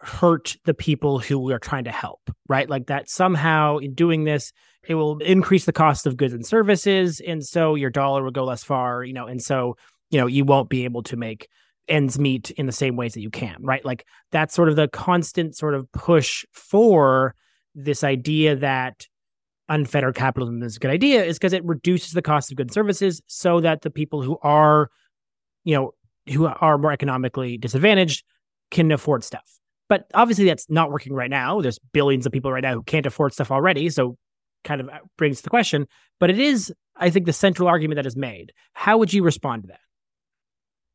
hurt 0.00 0.56
the 0.64 0.74
people 0.74 1.18
who 1.18 1.38
we 1.38 1.52
are 1.52 1.58
trying 1.58 1.84
to 1.84 1.90
help, 1.90 2.30
right? 2.48 2.68
Like 2.68 2.86
that 2.86 3.08
somehow 3.08 3.78
in 3.78 3.94
doing 3.94 4.24
this, 4.24 4.52
it 4.86 4.94
will 4.94 5.18
increase 5.18 5.64
the 5.64 5.72
cost 5.72 6.06
of 6.06 6.16
goods 6.16 6.32
and 6.32 6.46
services. 6.46 7.20
And 7.20 7.44
so 7.44 7.74
your 7.74 7.90
dollar 7.90 8.22
will 8.22 8.30
go 8.30 8.44
less 8.44 8.62
far, 8.62 9.02
you 9.02 9.12
know, 9.12 9.26
and 9.26 9.42
so, 9.42 9.76
you 10.10 10.20
know, 10.20 10.26
you 10.26 10.44
won't 10.44 10.70
be 10.70 10.84
able 10.84 11.02
to 11.04 11.16
make 11.16 11.48
ends 11.88 12.18
meet 12.18 12.50
in 12.52 12.66
the 12.66 12.72
same 12.72 12.96
ways 12.96 13.14
that 13.14 13.22
you 13.22 13.30
can, 13.30 13.56
right? 13.60 13.84
Like 13.84 14.04
that's 14.30 14.54
sort 14.54 14.68
of 14.68 14.76
the 14.76 14.88
constant 14.88 15.56
sort 15.56 15.74
of 15.74 15.90
push 15.92 16.44
for 16.52 17.34
this 17.74 18.04
idea 18.04 18.56
that 18.56 19.06
unfettered 19.68 20.14
capitalism 20.14 20.62
is 20.62 20.76
a 20.76 20.80
good 20.80 20.90
idea 20.90 21.24
is 21.24 21.38
because 21.38 21.52
it 21.52 21.64
reduces 21.64 22.12
the 22.12 22.22
cost 22.22 22.50
of 22.50 22.56
goods 22.56 22.68
and 22.68 22.74
services 22.74 23.20
so 23.26 23.60
that 23.60 23.82
the 23.82 23.90
people 23.90 24.22
who 24.22 24.38
are, 24.42 24.90
you 25.64 25.74
know, 25.74 25.92
who 26.30 26.46
are 26.46 26.78
more 26.78 26.92
economically 26.92 27.56
disadvantaged 27.58 28.24
can 28.70 28.90
afford 28.92 29.24
stuff. 29.24 29.58
But 29.88 30.06
obviously, 30.14 30.44
that's 30.44 30.68
not 30.68 30.90
working 30.90 31.14
right 31.14 31.30
now. 31.30 31.60
There's 31.60 31.78
billions 31.92 32.26
of 32.26 32.32
people 32.32 32.52
right 32.52 32.62
now 32.62 32.74
who 32.74 32.82
can't 32.82 33.06
afford 33.06 33.32
stuff 33.32 33.50
already. 33.50 33.88
So, 33.90 34.16
kind 34.64 34.80
of 34.80 34.88
uh, 34.88 34.98
brings 35.16 35.40
the 35.40 35.50
question. 35.50 35.86
But 36.20 36.30
it 36.30 36.38
is, 36.38 36.72
I 36.96 37.10
think, 37.10 37.26
the 37.26 37.32
central 37.32 37.68
argument 37.68 37.96
that 37.96 38.06
is 38.06 38.16
made. 38.16 38.52
How 38.74 38.98
would 38.98 39.12
you 39.12 39.22
respond 39.22 39.62
to 39.62 39.68
that? 39.68 39.80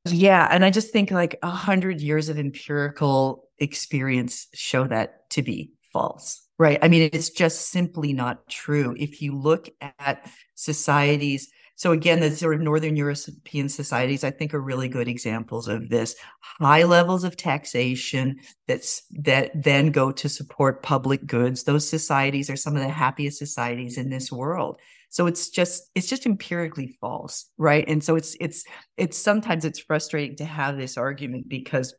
Yeah. 0.05 0.47
And 0.51 0.65
I 0.65 0.69
just 0.69 0.91
think 0.91 1.11
like 1.11 1.39
a 1.41 1.49
hundred 1.49 2.01
years 2.01 2.29
of 2.29 2.37
empirical 2.37 3.45
experience 3.57 4.47
show 4.53 4.85
that 4.87 5.29
to 5.31 5.41
be 5.41 5.71
false. 5.93 6.41
Right. 6.59 6.77
I 6.81 6.87
mean, 6.87 7.09
it's 7.13 7.29
just 7.29 7.69
simply 7.69 8.13
not 8.13 8.47
true. 8.47 8.95
If 8.97 9.21
you 9.21 9.35
look 9.35 9.69
at 9.99 10.29
societies, 10.55 11.49
so 11.75 11.91
again, 11.91 12.19
the 12.19 12.31
sort 12.31 12.55
of 12.55 12.61
Northern 12.61 12.95
European 12.95 13.67
societies, 13.67 14.23
I 14.23 14.31
think, 14.31 14.53
are 14.53 14.61
really 14.61 14.87
good 14.87 15.07
examples 15.07 15.67
of 15.67 15.89
this. 15.89 16.15
High 16.39 16.83
levels 16.83 17.23
of 17.23 17.35
taxation 17.35 18.39
that's 18.67 19.01
that 19.11 19.51
then 19.55 19.91
go 19.91 20.11
to 20.11 20.29
support 20.29 20.83
public 20.83 21.25
goods. 21.25 21.63
Those 21.63 21.87
societies 21.89 22.49
are 22.49 22.55
some 22.55 22.75
of 22.75 22.83
the 22.83 22.89
happiest 22.89 23.39
societies 23.39 23.97
in 23.97 24.09
this 24.09 24.31
world. 24.31 24.79
So 25.09 25.25
it's 25.25 25.49
just 25.49 25.89
it's 25.95 26.07
just 26.07 26.25
empirically 26.25 26.95
false, 27.01 27.49
right? 27.57 27.85
And 27.87 28.03
so 28.03 28.15
it's 28.15 28.37
it's 28.39 28.63
it's 28.97 29.17
sometimes 29.17 29.65
it's 29.65 29.79
frustrating 29.79 30.35
to 30.37 30.45
have 30.45 30.77
this 30.77 30.97
argument 30.97 31.49
because 31.49 31.95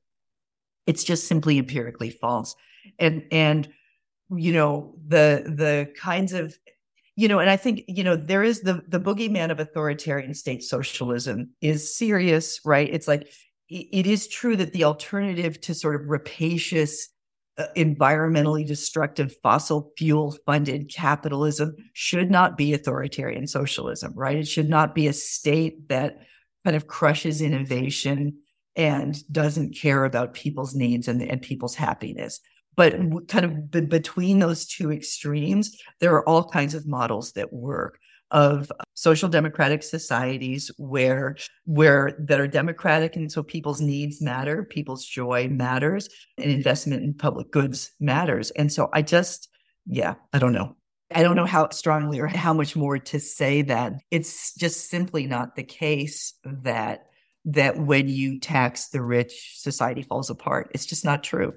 it's 0.86 1.04
just 1.04 1.26
simply 1.26 1.58
empirically 1.58 2.10
false. 2.10 2.54
And 2.98 3.24
and 3.32 3.68
you 4.30 4.52
know 4.52 4.94
the 5.06 5.44
the 5.46 5.92
kinds 6.00 6.32
of 6.32 6.56
you 7.16 7.28
know 7.28 7.38
and 7.38 7.50
i 7.50 7.56
think 7.56 7.82
you 7.86 8.02
know 8.02 8.16
there 8.16 8.42
is 8.42 8.62
the 8.62 8.82
the 8.88 9.00
boogeyman 9.00 9.50
of 9.50 9.60
authoritarian 9.60 10.34
state 10.34 10.62
socialism 10.62 11.50
is 11.60 11.96
serious 11.96 12.60
right? 12.64 12.88
It's 12.92 13.08
like 13.08 13.32
it 13.68 14.06
is 14.06 14.28
true 14.28 14.56
that 14.56 14.72
the 14.72 14.84
alternative 14.84 15.60
to 15.62 15.74
sort 15.74 16.00
of 16.00 16.08
rapacious 16.08 17.08
uh, 17.56 17.66
environmentally 17.76 18.66
destructive 18.66 19.34
fossil 19.42 19.92
fuel 19.96 20.36
funded 20.44 20.92
capitalism 20.92 21.74
should 21.92 22.30
not 22.30 22.56
be 22.56 22.74
authoritarian 22.74 23.46
socialism 23.46 24.12
right? 24.16 24.36
It 24.36 24.48
should 24.48 24.68
not 24.68 24.94
be 24.94 25.06
a 25.06 25.12
state 25.12 25.88
that 25.88 26.18
kind 26.64 26.76
of 26.76 26.86
crushes 26.86 27.40
innovation 27.40 28.38
and 28.76 29.16
doesn't 29.30 29.76
care 29.76 30.04
about 30.04 30.34
people's 30.34 30.74
needs 30.74 31.06
and, 31.06 31.22
and 31.22 31.40
people's 31.40 31.76
happiness 31.76 32.40
but 32.76 32.94
kind 33.28 33.44
of 33.44 33.70
b- 33.70 33.80
between 33.82 34.38
those 34.38 34.66
two 34.66 34.92
extremes, 34.92 35.76
there 36.00 36.14
are 36.14 36.28
all 36.28 36.48
kinds 36.48 36.74
of 36.74 36.86
models 36.86 37.32
that 37.32 37.52
work 37.52 37.98
of 38.30 38.70
uh, 38.72 38.84
social 38.94 39.28
democratic 39.28 39.82
societies 39.82 40.70
where 40.76 41.36
where 41.64 42.16
that 42.18 42.40
are 42.40 42.48
democratic 42.48 43.16
and 43.16 43.30
so 43.30 43.42
people's 43.42 43.80
needs 43.80 44.20
matter 44.20 44.64
people's 44.64 45.04
joy 45.04 45.46
matters 45.48 46.08
and 46.38 46.50
investment 46.50 47.02
in 47.02 47.14
public 47.14 47.50
goods 47.50 47.92
matters. 48.00 48.50
And 48.52 48.72
so 48.72 48.88
i 48.92 49.02
just 49.02 49.48
yeah 49.86 50.14
i 50.32 50.38
don't 50.38 50.52
know. 50.52 50.76
I 51.14 51.22
don't 51.22 51.36
know 51.36 51.46
how 51.46 51.68
strongly 51.68 52.18
or 52.18 52.26
how 52.26 52.54
much 52.54 52.74
more 52.74 52.98
to 52.98 53.20
say 53.20 53.62
that. 53.62 53.92
It's 54.10 54.54
just 54.54 54.90
simply 54.90 55.26
not 55.26 55.54
the 55.54 55.62
case 55.62 56.34
that 56.44 57.06
that 57.44 57.78
when 57.78 58.08
you 58.08 58.40
tax 58.40 58.88
the 58.88 59.02
rich 59.02 59.52
society 59.58 60.02
falls 60.02 60.30
apart. 60.30 60.70
It's 60.74 60.86
just 60.86 61.04
not 61.04 61.22
true 61.22 61.52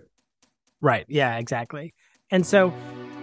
Right. 0.81 1.05
Yeah, 1.07 1.37
exactly. 1.37 1.93
And 2.29 2.45
so 2.45 2.73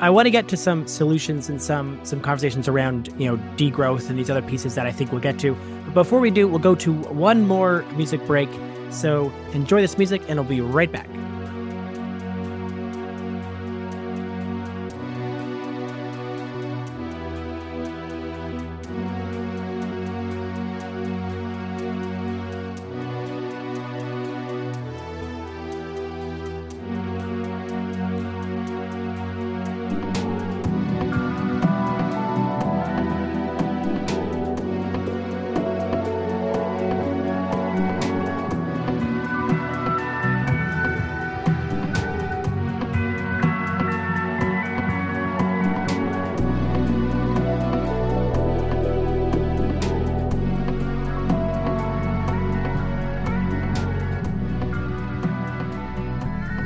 I 0.01 0.11
want 0.11 0.27
to 0.27 0.31
get 0.31 0.49
to 0.49 0.57
some 0.57 0.89
solutions 0.89 1.49
and 1.49 1.63
some 1.63 2.05
some 2.05 2.21
conversations 2.21 2.67
around, 2.67 3.09
you 3.19 3.29
know, 3.29 3.37
degrowth 3.57 4.11
and 4.11 4.19
these 4.19 4.31
other 4.31 4.43
pieces 4.43 4.75
that 4.75 4.87
I 4.87 4.93
think 4.93 5.13
we'll 5.13 5.21
get 5.21 5.39
to. 5.41 5.55
But 5.87 5.95
before 5.95 6.21
we 6.21 6.31
do, 6.31 6.49
we'll 6.49 6.59
go 6.59 6.75
to 6.75 6.93
one 6.93 7.47
more 7.47 7.83
music 7.97 8.25
break. 8.27 8.49
So 8.91 9.33
enjoy 9.53 9.81
this 9.81 9.97
music 9.97 10.23
and 10.29 10.39
I'll 10.39 10.45
be 10.45 10.61
right 10.61 10.91
back. 10.91 11.09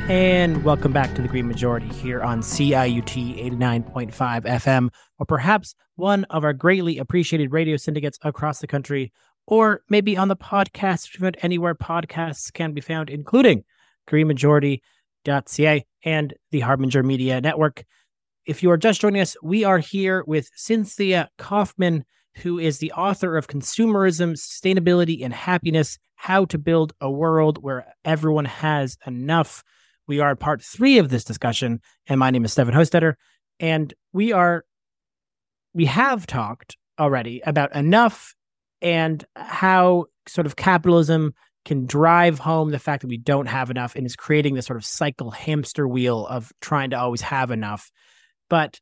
And 0.09 0.63
welcome 0.63 0.91
back 0.91 1.13
to 1.13 1.21
the 1.21 1.27
Green 1.27 1.47
Majority 1.47 1.87
here 1.89 2.23
on 2.23 2.41
CIUT 2.41 3.37
89.5 3.59 4.11
FM, 4.11 4.89
or 5.19 5.25
perhaps 5.27 5.75
one 5.97 6.23
of 6.31 6.43
our 6.43 6.51
greatly 6.51 6.97
appreciated 6.97 7.51
radio 7.51 7.77
syndicates 7.77 8.17
across 8.23 8.57
the 8.57 8.65
country, 8.65 9.13
or 9.45 9.83
maybe 9.87 10.17
on 10.17 10.27
the 10.27 10.35
podcast 10.35 11.35
anywhere 11.43 11.75
podcasts 11.75 12.51
can 12.51 12.73
be 12.73 12.81
found, 12.81 13.11
including 13.11 13.63
greenmajority.ca 14.09 15.85
and 16.03 16.33
the 16.49 16.59
Harbinger 16.61 17.03
Media 17.03 17.39
Network. 17.39 17.85
If 18.47 18.63
you 18.63 18.71
are 18.71 18.77
just 18.77 19.01
joining 19.01 19.21
us, 19.21 19.37
we 19.43 19.63
are 19.63 19.77
here 19.77 20.23
with 20.25 20.49
Cynthia 20.55 21.29
Kaufman, 21.37 22.03
who 22.37 22.57
is 22.57 22.79
the 22.79 22.93
author 22.93 23.37
of 23.37 23.45
Consumerism, 23.45 24.31
Sustainability, 24.31 25.23
and 25.23 25.35
Happiness 25.35 25.99
How 26.15 26.45
to 26.45 26.57
Build 26.57 26.93
a 26.99 27.11
World 27.11 27.61
Where 27.61 27.93
Everyone 28.03 28.45
Has 28.45 28.97
Enough. 29.05 29.63
We 30.09 30.19
are 30.21 30.35
part 30.35 30.63
three 30.63 30.97
of 30.97 31.09
this 31.09 31.23
discussion, 31.23 31.81
and 32.07 32.19
my 32.19 32.31
name 32.31 32.43
is 32.43 32.51
Stefan 32.51 32.73
Hostetter. 32.73 33.13
And 33.59 33.93
we 34.11 34.33
are, 34.33 34.65
we 35.75 35.85
have 35.85 36.25
talked 36.25 36.77
already 36.99 37.43
about 37.45 37.75
enough 37.75 38.33
and 38.81 39.23
how 39.35 40.05
sort 40.27 40.47
of 40.47 40.55
capitalism 40.55 41.35
can 41.63 41.85
drive 41.85 42.39
home 42.39 42.71
the 42.71 42.79
fact 42.79 43.01
that 43.01 43.07
we 43.07 43.19
don't 43.19 43.45
have 43.45 43.69
enough 43.69 43.95
and 43.95 44.03
is 44.03 44.15
creating 44.15 44.55
this 44.55 44.65
sort 44.65 44.77
of 44.77 44.85
cycle 44.85 45.29
hamster 45.29 45.87
wheel 45.87 46.25
of 46.25 46.51
trying 46.59 46.89
to 46.89 46.97
always 46.97 47.21
have 47.21 47.51
enough. 47.51 47.91
But 48.49 48.81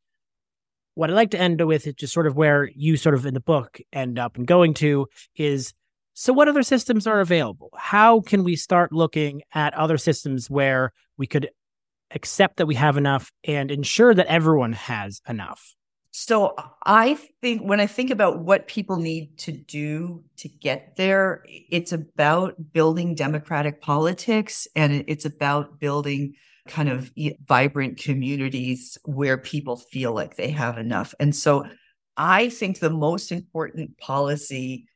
what 0.95 1.09
I'd 1.09 1.15
like 1.15 1.31
to 1.31 1.39
end 1.41 1.59
with 1.67 1.87
is 1.87 1.95
just 1.95 2.13
sort 2.13 2.27
of 2.27 2.37
where 2.37 2.69
you 2.73 2.95
sort 2.95 3.15
of 3.15 3.25
in 3.25 3.33
the 3.33 3.41
book 3.41 3.79
end 3.91 4.17
up 4.17 4.37
and 4.37 4.47
going 4.47 4.75
to 4.75 5.07
is 5.35 5.73
so, 6.19 6.33
what 6.33 6.47
other 6.47 6.63
systems 6.63 7.05
are 7.05 7.19
available? 7.19 7.69
How 7.77 8.21
can 8.21 8.43
we 8.43 8.55
start 8.55 8.91
looking 8.91 9.43
at 9.53 9.75
other 9.75 9.99
systems 9.99 10.49
where 10.49 10.91
we 11.15 11.27
could 11.27 11.51
accept 12.09 12.57
that 12.57 12.65
we 12.65 12.73
have 12.73 12.97
enough 12.97 13.31
and 13.43 13.69
ensure 13.69 14.15
that 14.15 14.25
everyone 14.25 14.73
has 14.73 15.21
enough? 15.29 15.75
So, 16.09 16.55
I 16.83 17.19
think 17.39 17.61
when 17.61 17.79
I 17.79 17.85
think 17.85 18.09
about 18.09 18.39
what 18.39 18.67
people 18.67 18.97
need 18.97 19.37
to 19.37 19.51
do 19.51 20.23
to 20.37 20.49
get 20.49 20.95
there, 20.95 21.45
it's 21.47 21.91
about 21.91 22.55
building 22.73 23.13
democratic 23.13 23.79
politics 23.79 24.67
and 24.75 25.03
it's 25.07 25.25
about 25.25 25.79
building 25.79 26.33
kind 26.67 26.89
of 26.89 27.11
vibrant 27.47 27.99
communities 27.99 28.97
where 29.05 29.37
people 29.37 29.77
feel 29.77 30.15
like 30.15 30.35
they 30.35 30.49
have 30.49 30.79
enough. 30.79 31.13
And 31.19 31.35
so, 31.35 31.67
I 32.19 32.49
think 32.49 32.79
the 32.79 32.89
most 32.89 33.31
important 33.31 33.99
policy 33.99 34.87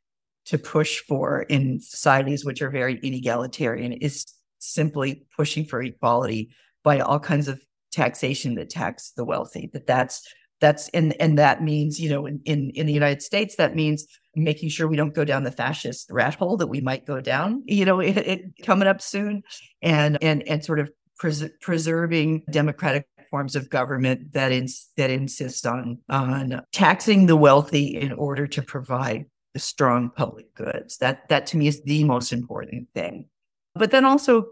to 0.45 0.57
push 0.57 0.99
for 0.99 1.43
in 1.43 1.79
societies 1.79 2.43
which 2.43 2.61
are 2.61 2.69
very 2.69 2.97
inegalitarian 2.99 3.97
is 4.01 4.25
simply 4.59 5.25
pushing 5.35 5.65
for 5.65 5.81
equality 5.81 6.49
by 6.83 6.99
all 6.99 7.19
kinds 7.19 7.47
of 7.47 7.61
taxation 7.91 8.55
that 8.55 8.69
tax 8.69 9.11
the 9.15 9.25
wealthy 9.25 9.69
that 9.73 9.85
that's 9.85 10.25
that's 10.61 10.87
and 10.89 11.19
and 11.19 11.37
that 11.37 11.61
means 11.61 11.99
you 11.99 12.09
know 12.09 12.25
in 12.25 12.39
in, 12.45 12.69
in 12.75 12.85
the 12.85 12.93
united 12.93 13.21
states 13.21 13.55
that 13.57 13.75
means 13.75 14.05
making 14.35 14.69
sure 14.69 14.87
we 14.87 14.95
don't 14.95 15.13
go 15.13 15.25
down 15.25 15.43
the 15.43 15.51
fascist 15.51 16.09
rat 16.09 16.35
hole 16.35 16.55
that 16.55 16.67
we 16.67 16.79
might 16.79 17.05
go 17.05 17.19
down 17.19 17.61
you 17.65 17.83
know 17.83 17.99
it, 17.99 18.17
it 18.17 18.41
coming 18.63 18.87
up 18.87 19.01
soon 19.01 19.41
and 19.81 20.17
and 20.21 20.47
and 20.47 20.63
sort 20.63 20.79
of 20.79 20.89
pres- 21.17 21.49
preserving 21.61 22.43
democratic 22.49 23.05
forms 23.29 23.55
of 23.55 23.69
government 23.69 24.33
that 24.33 24.51
ins- 24.51 24.89
that 24.97 25.09
insist 25.09 25.65
on 25.65 25.97
on 26.09 26.61
taxing 26.71 27.25
the 27.25 27.35
wealthy 27.35 27.87
in 27.97 28.11
order 28.13 28.47
to 28.47 28.61
provide 28.61 29.25
strong 29.59 30.09
public 30.09 30.53
goods. 30.55 30.97
That 30.97 31.27
that 31.29 31.45
to 31.47 31.57
me 31.57 31.67
is 31.67 31.81
the 31.83 32.03
most 32.03 32.31
important 32.31 32.87
thing. 32.93 33.27
But 33.75 33.91
then 33.91 34.05
also 34.05 34.45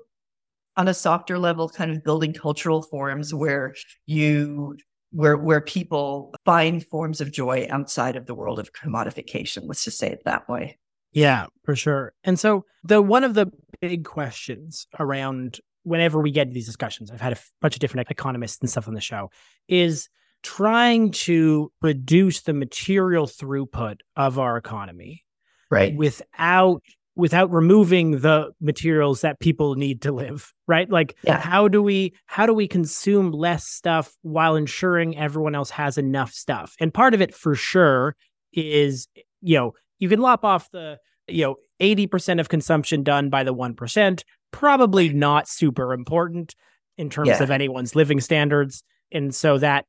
on 0.77 0.87
a 0.87 0.93
softer 0.93 1.37
level, 1.37 1.69
kind 1.69 1.91
of 1.91 2.03
building 2.03 2.33
cultural 2.33 2.81
forms 2.81 3.33
where 3.33 3.75
you 4.05 4.77
where 5.11 5.37
where 5.37 5.61
people 5.61 6.33
find 6.45 6.85
forms 6.85 7.21
of 7.21 7.31
joy 7.31 7.67
outside 7.69 8.15
of 8.15 8.25
the 8.25 8.35
world 8.35 8.59
of 8.59 8.73
commodification. 8.73 9.63
Let's 9.65 9.83
just 9.83 9.97
say 9.97 10.09
it 10.09 10.23
that 10.25 10.47
way. 10.47 10.77
Yeah, 11.11 11.47
for 11.63 11.75
sure. 11.75 12.13
And 12.23 12.39
so 12.39 12.65
the 12.83 13.01
one 13.01 13.23
of 13.23 13.33
the 13.33 13.51
big 13.81 14.05
questions 14.05 14.87
around 14.99 15.59
whenever 15.83 16.21
we 16.21 16.31
get 16.31 16.45
to 16.45 16.53
these 16.53 16.67
discussions, 16.67 17.09
I've 17.09 17.21
had 17.21 17.33
a 17.33 17.39
bunch 17.61 17.75
of 17.75 17.79
different 17.79 18.09
economists 18.11 18.59
and 18.61 18.69
stuff 18.69 18.87
on 18.87 18.93
the 18.93 19.01
show, 19.01 19.31
is 19.67 20.09
trying 20.43 21.11
to 21.11 21.71
reduce 21.81 22.41
the 22.41 22.53
material 22.53 23.27
throughput 23.27 23.97
of 24.15 24.39
our 24.39 24.57
economy 24.57 25.23
right 25.69 25.95
without 25.95 26.81
without 27.15 27.51
removing 27.51 28.19
the 28.19 28.49
materials 28.61 29.21
that 29.21 29.39
people 29.39 29.75
need 29.75 30.01
to 30.01 30.11
live 30.11 30.53
right 30.67 30.89
like 30.89 31.15
yeah. 31.23 31.39
how 31.39 31.67
do 31.67 31.83
we 31.83 32.13
how 32.27 32.45
do 32.45 32.53
we 32.53 32.67
consume 32.67 33.31
less 33.31 33.65
stuff 33.65 34.15
while 34.21 34.55
ensuring 34.55 35.17
everyone 35.17 35.55
else 35.55 35.69
has 35.69 35.97
enough 35.97 36.31
stuff 36.31 36.75
and 36.79 36.93
part 36.93 37.13
of 37.13 37.21
it 37.21 37.35
for 37.35 37.55
sure 37.55 38.15
is 38.53 39.07
you 39.41 39.57
know 39.57 39.73
you 39.99 40.07
can 40.07 40.21
lop 40.21 40.45
off 40.45 40.69
the 40.71 40.97
you 41.27 41.43
know 41.43 41.55
80% 41.81 42.39
of 42.39 42.49
consumption 42.49 43.03
done 43.03 43.29
by 43.29 43.43
the 43.43 43.53
1% 43.53 44.23
probably 44.51 45.09
not 45.09 45.47
super 45.47 45.93
important 45.93 46.55
in 46.97 47.09
terms 47.09 47.27
yeah. 47.27 47.43
of 47.43 47.51
anyone's 47.51 47.95
living 47.95 48.19
standards 48.19 48.83
and 49.11 49.33
so 49.33 49.57
that 49.57 49.85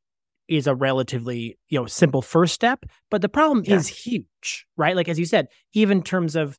is 0.51 0.67
a 0.67 0.75
relatively 0.75 1.57
you 1.69 1.79
know 1.79 1.87
simple 1.87 2.21
first 2.21 2.53
step 2.53 2.85
but 3.11 3.23
the 3.23 3.29
problem 3.29 3.65
yeah. 3.67 3.77
is 3.77 3.87
huge 3.87 4.67
right 4.77 4.97
like 4.97 5.09
as 5.09 5.19
you 5.19 5.25
said 5.25 5.47
even 5.73 5.99
in 5.99 6.05
terms 6.05 6.37
of 6.37 6.59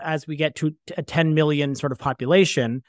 as 0.00 0.26
we 0.26 0.36
get 0.36 0.54
to 0.56 0.74
a 0.96 1.02
10 1.02 1.34
million 1.34 1.74
sort 1.74 1.92
of 1.92 1.98
population 1.98 2.82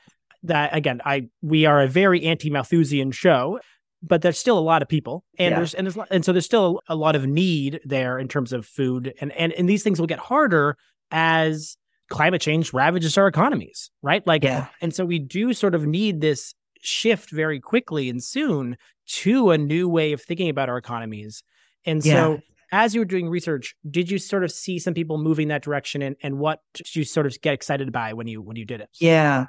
that 0.44 0.76
again 0.76 1.00
i 1.06 1.28
we 1.42 1.66
are 1.66 1.82
a 1.82 1.88
very 1.88 2.24
anti-malthusian 2.26 3.12
show 3.12 3.60
but 4.02 4.22
there's 4.22 4.40
still 4.40 4.58
a 4.58 4.62
lot 4.62 4.82
of 4.82 4.88
people 4.88 5.24
and 5.38 5.52
yeah. 5.52 5.58
there's 5.58 5.74
and 5.76 5.86
there's 5.86 5.98
and 6.10 6.26
so 6.26 6.32
there's 6.32 6.46
still 6.46 6.82
a 6.88 6.96
lot 6.96 7.16
of 7.16 7.28
need 7.28 7.80
there 7.86 8.18
in 8.18 8.28
terms 8.28 8.52
of 8.52 8.66
food 8.66 9.14
and 9.22 9.32
and 9.34 9.54
and 9.54 9.70
these 9.70 9.84
things 9.84 10.00
will 10.00 10.08
get 10.08 10.20
harder 10.20 10.76
as 11.12 11.78
climate 12.10 12.42
change 12.42 12.74
ravages 12.74 13.18
our 13.18 13.28
economies 13.28 13.92
right 14.02 14.26
like 14.26 14.44
yeah. 14.44 14.68
and 14.82 14.96
so 14.96 15.06
we 15.06 15.20
do 15.20 15.54
sort 15.54 15.76
of 15.76 15.86
need 15.86 16.22
this 16.22 16.56
shift 16.82 17.32
very 17.32 17.60
quickly 17.60 18.10
and 18.10 18.24
soon 18.24 18.78
to 19.06 19.52
a 19.52 19.58
new 19.58 19.90
way 19.90 20.12
of 20.14 20.22
thinking 20.22 20.50
about 20.50 20.70
our 20.70 20.78
economies 20.78 21.44
and 21.86 22.06
yeah. 22.06 22.14
so 22.14 22.40
as 22.72 22.94
you 22.94 23.02
were 23.02 23.06
doing 23.06 23.30
research, 23.30 23.76
did 23.90 24.12
you 24.12 24.20
sort 24.20 24.44
of 24.44 24.52
see 24.52 24.80
some 24.80 24.94
people 24.94 25.18
moving 25.18 25.48
that 25.48 25.64
direction 25.64 26.02
and, 26.02 26.16
and 26.22 26.38
what 26.38 26.62
did 26.74 26.96
you 26.96 27.04
sort 27.04 27.26
of 27.26 27.40
get 27.42 27.54
excited 27.54 27.92
by 27.92 28.14
when 28.14 28.28
you 28.28 28.42
when 28.42 28.56
you 28.56 28.66
did 28.66 28.82
it? 28.82 28.90
Yeah. 29.00 29.48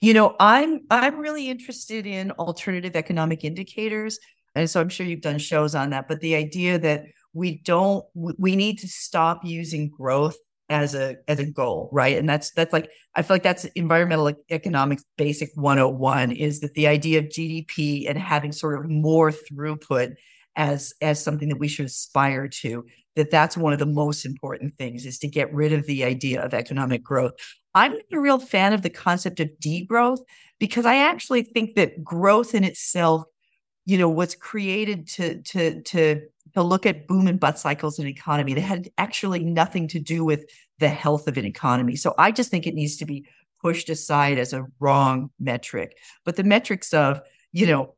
You 0.00 0.14
know, 0.14 0.36
I'm 0.38 0.80
I'm 0.90 1.18
really 1.18 1.48
interested 1.48 2.06
in 2.06 2.30
alternative 2.32 2.96
economic 2.96 3.44
indicators. 3.44 4.18
And 4.54 4.68
so 4.68 4.80
I'm 4.80 4.88
sure 4.88 5.06
you've 5.06 5.20
done 5.20 5.38
shows 5.38 5.74
on 5.74 5.90
that, 5.90 6.08
but 6.08 6.20
the 6.20 6.34
idea 6.34 6.78
that 6.78 7.04
we 7.32 7.58
don't 7.62 8.04
we 8.14 8.56
need 8.56 8.78
to 8.80 8.88
stop 8.88 9.44
using 9.44 9.88
growth 9.88 10.36
as 10.70 10.94
a 10.94 11.16
as 11.28 11.38
a 11.38 11.46
goal, 11.46 11.90
right? 11.92 12.16
And 12.16 12.28
that's 12.28 12.52
that's 12.52 12.72
like 12.72 12.90
I 13.14 13.22
feel 13.22 13.34
like 13.34 13.42
that's 13.42 13.64
environmental 13.74 14.32
economics 14.48 15.04
basic 15.18 15.50
101 15.56 16.32
is 16.32 16.60
that 16.60 16.74
the 16.74 16.86
idea 16.86 17.18
of 17.18 17.26
GDP 17.26 18.08
and 18.08 18.16
having 18.16 18.52
sort 18.52 18.82
of 18.82 18.90
more 18.90 19.30
throughput 19.30 20.14
as 20.56 20.94
as 21.02 21.22
something 21.22 21.48
that 21.48 21.58
we 21.58 21.68
should 21.68 21.86
aspire 21.86 22.48
to 22.48 22.84
that 23.16 23.30
that's 23.30 23.56
one 23.56 23.72
of 23.72 23.78
the 23.78 23.86
most 23.86 24.24
important 24.24 24.76
things 24.78 25.06
is 25.06 25.18
to 25.18 25.28
get 25.28 25.52
rid 25.52 25.72
of 25.72 25.86
the 25.86 26.04
idea 26.04 26.42
of 26.42 26.52
economic 26.52 27.02
growth 27.04 27.32
i'm 27.74 27.92
not 27.92 28.02
a 28.12 28.20
real 28.20 28.38
fan 28.38 28.72
of 28.72 28.82
the 28.82 28.90
concept 28.90 29.38
of 29.38 29.48
degrowth 29.64 30.18
because 30.58 30.86
i 30.86 30.96
actually 30.96 31.42
think 31.42 31.76
that 31.76 32.02
growth 32.02 32.52
in 32.52 32.64
itself 32.64 33.22
you 33.86 33.96
know 33.96 34.08
was 34.08 34.34
created 34.34 35.06
to 35.06 35.40
to 35.42 35.80
to 35.82 36.20
to 36.54 36.62
look 36.62 36.86
at 36.86 37.06
boom 37.06 37.26
and 37.26 37.40
bust 37.40 37.62
cycles 37.62 37.98
in 37.98 38.06
economy 38.06 38.54
that 38.54 38.60
had 38.60 38.90
actually 38.98 39.44
nothing 39.44 39.88
to 39.88 39.98
do 40.00 40.24
with 40.24 40.44
the 40.78 40.88
health 40.88 41.28
of 41.28 41.36
an 41.36 41.44
economy. 41.44 41.96
So 41.96 42.14
i 42.18 42.30
just 42.30 42.50
think 42.50 42.66
it 42.66 42.74
needs 42.74 42.96
to 42.98 43.04
be 43.04 43.26
pushed 43.60 43.90
aside 43.90 44.38
as 44.38 44.52
a 44.52 44.66
wrong 44.78 45.30
metric. 45.38 45.96
But 46.24 46.36
the 46.36 46.44
metrics 46.44 46.92
of 46.92 47.20
you 47.52 47.66
know 47.66 47.94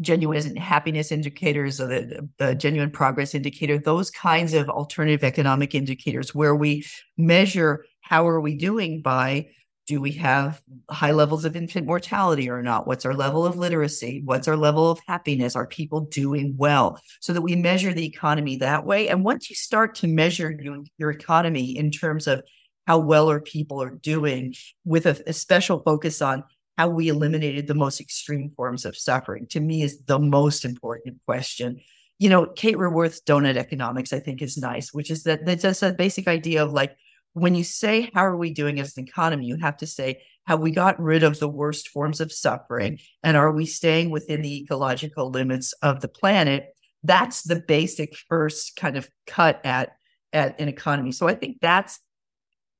genuine 0.00 0.56
happiness 0.56 1.12
indicators 1.12 1.80
or 1.80 1.86
the, 1.86 2.28
the 2.38 2.54
genuine 2.54 2.90
progress 2.90 3.34
indicator 3.34 3.78
those 3.78 4.10
kinds 4.10 4.54
of 4.54 4.68
alternative 4.68 5.22
economic 5.22 5.74
indicators 5.74 6.34
where 6.34 6.56
we 6.56 6.84
measure 7.16 7.84
how 8.00 8.26
are 8.26 8.40
we 8.40 8.56
doing 8.56 9.02
by 9.02 9.46
do 9.92 10.00
we 10.00 10.12
have 10.12 10.62
high 10.90 11.10
levels 11.10 11.44
of 11.44 11.54
infant 11.54 11.86
mortality 11.86 12.48
or 12.48 12.62
not? 12.62 12.86
What's 12.86 13.04
our 13.04 13.12
level 13.12 13.44
of 13.44 13.58
literacy? 13.58 14.22
What's 14.24 14.48
our 14.48 14.56
level 14.56 14.90
of 14.90 15.00
happiness? 15.06 15.54
Are 15.54 15.66
people 15.66 16.00
doing 16.00 16.54
well? 16.56 16.98
So 17.20 17.34
that 17.34 17.42
we 17.42 17.56
measure 17.56 17.92
the 17.92 18.06
economy 18.06 18.56
that 18.56 18.86
way. 18.86 19.08
And 19.08 19.22
once 19.22 19.50
you 19.50 19.56
start 19.56 19.94
to 19.96 20.06
measure 20.08 20.50
your, 20.50 20.78
your 20.96 21.10
economy 21.10 21.76
in 21.76 21.90
terms 21.90 22.26
of 22.26 22.42
how 22.86 23.00
well 23.00 23.30
are 23.30 23.42
people 23.42 23.82
are 23.82 23.90
doing 23.90 24.54
with 24.86 25.04
a, 25.04 25.22
a 25.26 25.34
special 25.34 25.82
focus 25.82 26.22
on 26.22 26.42
how 26.78 26.88
we 26.88 27.08
eliminated 27.08 27.66
the 27.66 27.74
most 27.74 28.00
extreme 28.00 28.50
forms 28.56 28.86
of 28.86 28.96
suffering 28.96 29.46
to 29.48 29.60
me 29.60 29.82
is 29.82 30.00
the 30.06 30.18
most 30.18 30.64
important 30.64 31.18
question. 31.26 31.80
You 32.18 32.30
know 32.30 32.46
kate 32.46 32.76
raworth's 32.76 33.20
donut 33.20 33.56
economics 33.56 34.12
i 34.12 34.20
think 34.20 34.42
is 34.42 34.56
nice 34.56 34.94
which 34.94 35.10
is 35.10 35.24
that 35.24 35.44
that's 35.44 35.62
just 35.62 35.82
a 35.82 35.92
basic 35.92 36.28
idea 36.28 36.62
of 36.62 36.72
like 36.72 36.94
when 37.34 37.54
you 37.54 37.64
say 37.64 38.10
how 38.14 38.24
are 38.24 38.36
we 38.36 38.52
doing 38.52 38.80
as 38.80 38.96
an 38.96 39.04
economy 39.04 39.46
you 39.46 39.56
have 39.56 39.76
to 39.76 39.86
say 39.86 40.22
have 40.46 40.60
we 40.60 40.70
got 40.70 41.00
rid 41.00 41.22
of 41.22 41.38
the 41.38 41.48
worst 41.48 41.88
forms 41.88 42.20
of 42.20 42.32
suffering 42.32 42.98
and 43.22 43.36
are 43.36 43.52
we 43.52 43.64
staying 43.66 44.10
within 44.10 44.42
the 44.42 44.62
ecological 44.62 45.30
limits 45.30 45.72
of 45.82 46.00
the 46.00 46.08
planet 46.08 46.66
that's 47.04 47.42
the 47.42 47.62
basic 47.66 48.16
first 48.28 48.76
kind 48.76 48.96
of 48.96 49.08
cut 49.26 49.60
at 49.64 49.92
at 50.32 50.58
an 50.60 50.68
economy 50.68 51.12
so 51.12 51.28
i 51.28 51.34
think 51.34 51.58
that's 51.60 52.00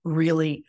really 0.05 0.65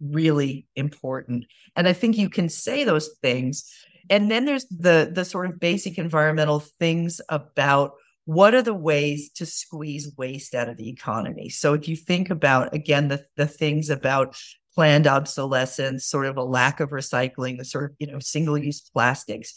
really 0.00 0.66
important. 0.76 1.46
And 1.76 1.88
I 1.88 1.92
think 1.92 2.16
you 2.16 2.28
can 2.28 2.48
say 2.48 2.84
those 2.84 3.10
things. 3.22 3.64
And 4.10 4.30
then 4.30 4.44
there's 4.44 4.66
the 4.66 5.10
the 5.12 5.24
sort 5.24 5.46
of 5.46 5.60
basic 5.60 5.98
environmental 5.98 6.60
things 6.60 7.20
about 7.28 7.92
what 8.28 8.52
are 8.52 8.60
the 8.60 8.74
ways 8.74 9.30
to 9.30 9.46
squeeze 9.46 10.12
waste 10.18 10.54
out 10.54 10.68
of 10.68 10.76
the 10.76 10.90
economy. 10.90 11.48
So 11.48 11.72
if 11.72 11.88
you 11.88 11.96
think 11.96 12.28
about 12.28 12.74
again 12.74 13.08
the 13.08 13.24
the 13.36 13.46
things 13.46 13.88
about 13.88 14.36
planned 14.74 15.06
obsolescence, 15.06 16.04
sort 16.04 16.26
of 16.26 16.36
a 16.36 16.42
lack 16.42 16.80
of 16.80 16.90
recycling, 16.90 17.56
the 17.56 17.64
sort 17.64 17.84
of 17.86 17.96
you 17.98 18.06
know 18.06 18.18
single 18.18 18.58
use 18.58 18.82
plastics, 18.82 19.54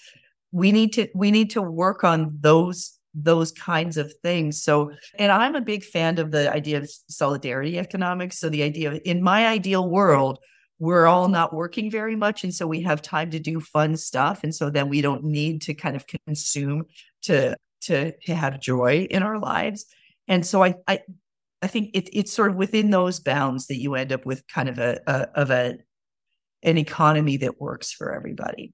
we 0.54 0.72
need 0.72 0.94
to 0.94 1.10
we 1.14 1.32
need 1.32 1.50
to 1.50 1.62
work 1.62 2.06
on 2.06 2.38
those 2.40 2.98
those 3.14 3.52
kinds 3.52 3.98
of 3.98 4.14
things. 4.24 4.64
So, 4.64 4.94
and 5.16 5.34
I'm 5.34 5.56
a 5.56 5.60
big 5.60 5.84
fan 5.84 6.18
of 6.18 6.32
the 6.32 6.50
idea 6.50 6.78
of 6.78 6.90
solidarity 7.10 7.78
economics. 7.78 8.40
So, 8.40 8.48
the 8.48 8.64
idea 8.64 8.94
of 8.94 9.02
in 9.04 9.22
my 9.22 9.48
ideal 9.48 9.90
world, 9.90 10.40
we're 10.80 11.08
all 11.08 11.28
not 11.28 11.54
working 11.54 11.92
very 11.92 12.16
much. 12.16 12.46
And 12.46 12.56
so 12.56 12.68
we 12.68 12.84
have 12.84 13.02
time 13.02 13.32
to 13.32 13.40
do 13.40 13.60
fun 13.60 13.98
stuff. 13.98 14.46
And 14.46 14.56
so 14.56 14.70
then 14.70 14.88
we 14.88 15.02
don't 15.02 15.26
need 15.26 15.62
to 15.64 15.74
kind 15.74 15.98
of 15.98 16.06
consume 16.08 16.86
to 17.24 17.58
to, 17.82 18.14
have 18.28 18.60
joy 18.60 19.08
in 19.10 19.24
our 19.24 19.40
lives. 19.40 19.86
And 20.28 20.46
so 20.46 20.64
I 20.64 20.76
I 20.88 21.00
I 21.62 21.68
think 21.68 21.92
it's 21.94 22.10
it's 22.14 22.34
sort 22.34 22.52
of 22.52 22.58
within 22.58 22.90
those 22.90 23.20
bounds 23.20 23.68
that 23.68 23.80
you 23.80 23.96
end 23.96 24.12
up 24.12 24.26
with 24.26 24.48
kind 24.48 24.70
of 24.70 24.80
a, 24.80 25.00
a 25.08 25.14
of 25.36 25.52
a 25.52 25.78
an 26.64 26.78
economy 26.78 27.38
that 27.38 27.60
works 27.60 27.92
for 27.92 28.14
everybody. 28.14 28.74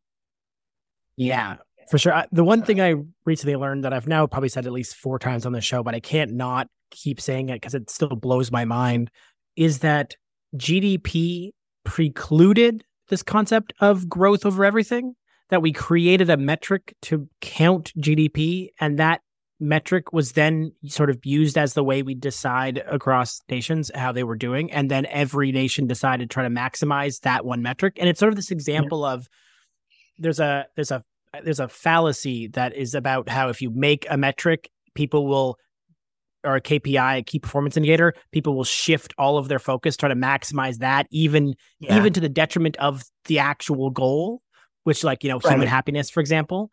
Yeah, 1.16 1.58
for 1.90 1.98
sure. 1.98 2.26
The 2.32 2.44
one 2.44 2.64
thing 2.64 2.82
I 2.82 2.96
recently 3.26 3.56
learned 3.56 3.84
that 3.84 3.94
I've 3.94 4.08
now 4.08 4.28
probably 4.28 4.50
said 4.50 4.66
at 4.66 4.74
least 4.74 4.96
four 4.96 5.20
times 5.20 5.46
on 5.46 5.54
the 5.54 5.62
show, 5.62 5.84
but 5.84 5.96
I 5.96 6.00
can't 6.00 6.34
not 6.34 6.68
keep 6.92 7.20
saying 7.22 7.50
it 7.50 7.56
because 7.56 7.74
it 7.74 7.90
still 7.90 8.10
blows 8.10 8.52
my 8.52 8.66
mind, 8.66 9.10
is 9.56 9.80
that 9.80 10.16
GDP 10.56 11.52
precluded 11.84 12.84
this 13.10 13.24
concept 13.24 13.74
of 13.80 14.10
growth 14.10 14.46
over 14.46 14.66
everything. 14.66 15.16
That 15.50 15.62
we 15.62 15.72
created 15.72 16.30
a 16.30 16.38
metric 16.38 16.94
to 17.04 17.30
count 17.42 17.94
GDP, 17.98 18.70
and 18.80 19.00
that 19.00 19.22
metric 19.60 20.14
was 20.14 20.34
then 20.34 20.72
sort 20.86 21.10
of 21.10 21.26
used 21.26 21.58
as 21.58 21.74
the 21.74 21.84
way 21.84 22.04
we 22.04 22.14
decide 22.14 22.84
across 22.88 23.42
nations 23.50 23.90
how 23.96 24.12
they 24.12 24.24
were 24.24 24.36
doing. 24.36 24.72
And 24.72 24.92
then 24.92 25.06
every 25.08 25.52
nation 25.52 25.88
decided 25.88 26.30
to 26.30 26.34
try 26.34 26.44
to 26.44 26.50
maximize 26.50 27.22
that 27.22 27.46
one 27.46 27.62
metric. 27.62 27.98
And 28.00 28.08
it's 28.08 28.20
sort 28.20 28.32
of 28.32 28.36
this 28.36 28.52
example 28.52 29.02
yeah. 29.02 29.14
of 29.14 29.28
there's 30.20 30.40
a 30.40 30.68
there's 30.76 30.92
a 30.92 31.04
there's 31.44 31.60
a 31.60 31.68
fallacy 31.68 32.48
that 32.50 32.76
is 32.76 32.96
about 32.96 33.30
how 33.30 33.50
if 33.50 33.62
you 33.62 33.70
make 33.72 34.06
a 34.10 34.18
metric, 34.18 34.70
people 34.96 35.28
will 35.28 35.58
or 36.44 36.56
a 36.56 36.62
KPI, 36.62 37.18
a 37.18 37.24
key 37.24 37.40
performance 37.40 37.76
indicator, 37.76 38.14
people 38.32 38.56
will 38.56 38.64
shift 38.64 39.14
all 39.18 39.38
of 39.38 39.48
their 39.50 39.60
focus, 39.60 39.98
try 39.98 40.08
to 40.08 40.16
maximize 40.16 40.78
that, 40.78 41.08
even 41.12 41.56
yeah. 41.80 41.98
even 41.98 42.14
to 42.14 42.20
the 42.20 42.30
detriment 42.30 42.78
of 42.78 43.04
the 43.26 43.40
actual 43.40 43.90
goal, 43.90 44.42
which 44.88 45.04
like 45.04 45.22
you 45.22 45.30
know 45.30 45.40
right. 45.44 45.54
human 45.54 45.68
happiness, 45.68 46.10
for 46.10 46.22
example. 46.22 46.72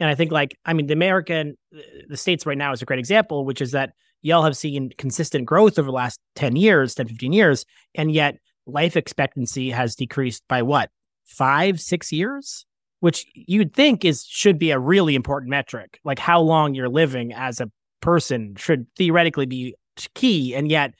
And 0.00 0.10
I 0.10 0.16
think 0.16 0.32
like 0.32 0.58
I 0.66 0.72
mean 0.72 0.88
the 0.88 0.94
American, 0.94 1.56
uh, 1.72 1.80
the 2.08 2.16
states 2.16 2.44
right 2.44 2.58
now 2.58 2.72
is 2.72 2.82
a 2.82 2.84
great 2.84 2.98
example, 2.98 3.44
which 3.44 3.60
is 3.60 3.70
that 3.70 3.92
y'all 4.20 4.42
have 4.42 4.56
seen 4.56 4.90
consistent 4.98 5.46
growth 5.46 5.78
over 5.78 5.86
the 5.86 5.92
last 5.92 6.18
10 6.34 6.56
years, 6.56 6.96
10, 6.96 7.06
15 7.06 7.32
years, 7.32 7.64
and 7.94 8.10
yet 8.10 8.38
life 8.66 8.96
expectancy 8.96 9.70
has 9.70 9.94
decreased 9.94 10.42
by 10.48 10.60
what 10.62 10.90
five, 11.24 11.80
six 11.80 12.10
years 12.12 12.66
which 13.02 13.26
you'd 13.34 13.74
think 13.74 14.04
is 14.04 14.24
should 14.24 14.60
be 14.60 14.70
a 14.70 14.78
really 14.78 15.16
important 15.16 15.50
metric. 15.50 15.98
Like 16.04 16.20
how 16.20 16.40
long 16.40 16.72
you're 16.72 16.88
living 16.88 17.32
as 17.32 17.60
a 17.60 17.68
person 18.00 18.54
should 18.56 18.86
theoretically 18.96 19.46
be 19.46 19.74
key, 20.14 20.54
and 20.54 20.70
yet 20.70 20.94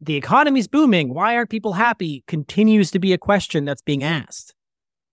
the 0.00 0.16
economy's 0.16 0.66
booming. 0.66 1.12
Why 1.12 1.36
aren't 1.36 1.50
people 1.50 1.74
happy? 1.74 2.24
Continues 2.26 2.90
to 2.92 2.98
be 2.98 3.12
a 3.12 3.18
question 3.18 3.66
that's 3.66 3.82
being 3.82 4.02
asked. 4.02 4.54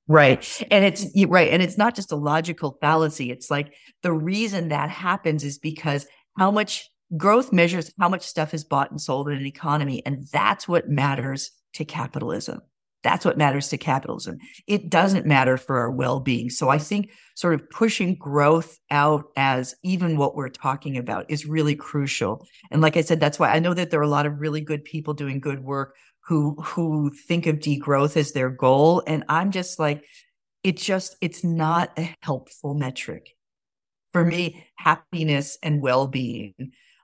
Right. 0.10 0.64
And 0.72 0.84
it's 0.84 1.05
right. 1.28 1.51
And 1.51 1.62
it's 1.62 1.78
not 1.78 1.95
just 1.95 2.12
a 2.12 2.16
logical 2.16 2.80
fallacy. 2.82 3.30
It's 3.32 3.51
like 3.51 3.76
the 4.01 4.12
reason 4.12 4.70
that 4.70 4.89
happens 4.89 5.43
is 5.43 5.60
because 5.60 6.07
how 6.36 6.49
much 6.49 6.89
growth 7.16 7.53
measures 7.53 7.91
how 7.99 8.10
much 8.10 8.24
stuff 8.24 8.53
is 8.53 8.64
bought 8.64 8.91
and 8.91 8.99
sold 8.99 9.30
in 9.30 9.38
an 9.38 9.45
economy. 9.45 10.03
And 10.05 10.28
that's 10.34 10.68
what 10.68 10.89
matters 10.89 11.51
to 11.74 11.86
capitalism. 11.86 12.62
That's 13.01 13.24
what 13.24 13.38
matters 13.38 13.70
to 13.70 13.78
capitalism. 13.78 14.39
It 14.68 14.89
doesn't 14.89 15.26
matter 15.26 15.57
for 15.57 15.78
our 15.78 15.91
well 15.91 16.20
being. 16.20 16.49
So 16.49 16.70
I 16.70 16.80
think 16.80 17.12
sort 17.36 17.53
of 17.53 17.70
pushing 17.70 18.16
growth 18.16 18.78
out 18.91 19.26
as 19.38 19.76
even 19.84 20.18
what 20.18 20.36
we're 20.36 20.49
talking 20.49 20.97
about 20.97 21.26
is 21.30 21.45
really 21.45 21.76
crucial. 21.76 22.45
And 22.72 22.82
like 22.82 22.97
I 22.97 23.01
said, 23.01 23.20
that's 23.20 23.39
why 23.39 23.51
I 23.51 23.60
know 23.60 23.74
that 23.74 23.89
there 23.91 23.99
are 23.99 24.03
a 24.03 24.10
lot 24.10 24.26
of 24.26 24.41
really 24.41 24.60
good 24.60 24.84
people 24.84 25.14
doing 25.14 25.39
good 25.39 25.64
work 25.64 25.95
who 26.30 26.54
who 26.62 27.10
think 27.10 27.48
of 27.48 27.56
degrowth 27.56 28.16
as 28.16 28.34
their 28.34 28.52
goal. 28.52 29.02
And 29.08 29.24
I'm 29.28 29.50
just 29.50 29.80
like, 29.80 30.06
it's 30.64 30.86
just, 30.86 31.18
it's 31.22 31.44
not 31.44 31.92
a 31.98 32.16
helpful 32.22 32.76
metric. 32.76 33.32
For 34.14 34.24
me, 34.24 34.64
happiness 34.76 35.58
and 35.64 35.82
well 35.82 36.06
being 36.08 36.54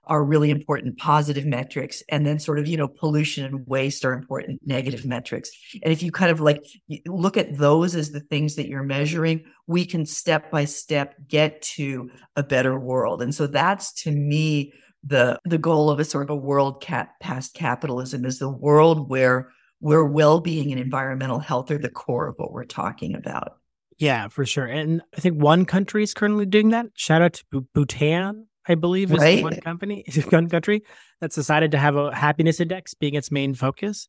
are 0.07 0.23
really 0.23 0.51
important 0.51 0.99
positive 0.99 1.43
metrics 1.47 2.03
and 2.09 2.27
then 2.27 2.37
sort 2.37 2.59
of 2.59 2.67
you 2.67 2.77
know 2.77 2.87
pollution 2.87 3.43
and 3.43 3.65
waste 3.65 4.05
are 4.05 4.13
important 4.13 4.61
negative 4.63 5.03
metrics 5.03 5.49
and 5.81 5.91
if 5.91 6.03
you 6.03 6.11
kind 6.11 6.29
of 6.29 6.39
like 6.39 6.63
look 7.07 7.37
at 7.37 7.57
those 7.57 7.95
as 7.95 8.11
the 8.11 8.19
things 8.19 8.53
that 8.55 8.67
you're 8.67 8.83
measuring 8.83 9.43
we 9.65 9.83
can 9.83 10.05
step 10.05 10.51
by 10.51 10.63
step 10.63 11.15
get 11.27 11.59
to 11.63 12.07
a 12.35 12.43
better 12.43 12.79
world 12.79 13.19
and 13.23 13.33
so 13.33 13.47
that's 13.47 13.91
to 13.93 14.11
me 14.11 14.71
the 15.05 15.39
the 15.45 15.57
goal 15.57 15.89
of 15.89 15.99
a 15.99 16.05
sort 16.05 16.23
of 16.23 16.29
a 16.29 16.35
world 16.35 16.83
past 17.19 17.53
capitalism 17.53 18.25
is 18.25 18.39
the 18.39 18.49
world 18.49 19.09
where 19.09 19.49
where 19.79 20.05
well-being 20.05 20.71
and 20.71 20.81
environmental 20.81 21.39
health 21.39 21.69
are 21.69 21.77
the 21.77 21.89
core 21.89 22.27
of 22.27 22.35
what 22.37 22.51
we're 22.51 22.65
talking 22.65 23.15
about 23.15 23.57
yeah 23.97 24.27
for 24.27 24.45
sure 24.45 24.65
and 24.65 25.01
i 25.15 25.21
think 25.21 25.41
one 25.41 25.65
country 25.65 26.03
is 26.03 26.13
currently 26.13 26.45
doing 26.45 26.69
that 26.69 26.87
shout 26.95 27.21
out 27.21 27.33
to 27.33 27.61
bhutan 27.73 28.47
I 28.67 28.75
believe, 28.75 29.11
is 29.11 29.19
right. 29.19 29.43
one 29.43 29.59
company, 29.61 30.05
one 30.29 30.49
country 30.49 30.83
that's 31.21 31.35
decided 31.35 31.71
to 31.71 31.77
have 31.77 31.95
a 31.95 32.15
happiness 32.15 32.59
index 32.59 32.93
being 32.93 33.13
its 33.13 33.31
main 33.31 33.53
focus. 33.53 34.07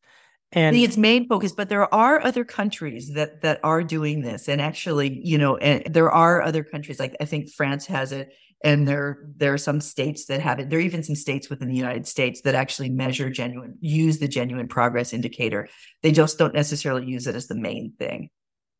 And 0.53 0.75
its 0.77 0.95
main 0.95 1.27
focus, 1.27 1.51
but 1.51 1.67
there 1.67 1.93
are 1.93 2.23
other 2.25 2.45
countries 2.45 3.13
that 3.15 3.41
that 3.41 3.59
are 3.65 3.83
doing 3.83 4.21
this, 4.21 4.47
and 4.47 4.61
actually, 4.61 5.19
you 5.21 5.37
know, 5.37 5.57
and 5.57 5.93
there 5.93 6.09
are 6.09 6.41
other 6.41 6.63
countries 6.63 7.01
like 7.01 7.17
I 7.19 7.25
think 7.25 7.49
France 7.49 7.85
has 7.87 8.13
it, 8.13 8.33
and 8.63 8.87
there 8.87 9.29
there 9.35 9.53
are 9.53 9.57
some 9.57 9.81
states 9.81 10.25
that 10.25 10.41
have 10.41 10.59
it. 10.59 10.69
There 10.69 10.79
are 10.79 10.81
even 10.81 11.03
some 11.03 11.15
states 11.15 11.49
within 11.49 11.67
the 11.67 11.75
United 11.75 12.07
States 12.07 12.41
that 12.41 12.55
actually 12.55 12.89
measure 12.89 13.29
genuine, 13.29 13.77
use 13.79 14.19
the 14.19 14.27
genuine 14.27 14.67
progress 14.67 15.13
indicator. 15.13 15.67
They 16.01 16.11
just 16.11 16.37
don't 16.37 16.53
necessarily 16.53 17.05
use 17.05 17.27
it 17.27 17.35
as 17.35 17.47
the 17.47 17.55
main 17.55 17.93
thing. 17.99 18.29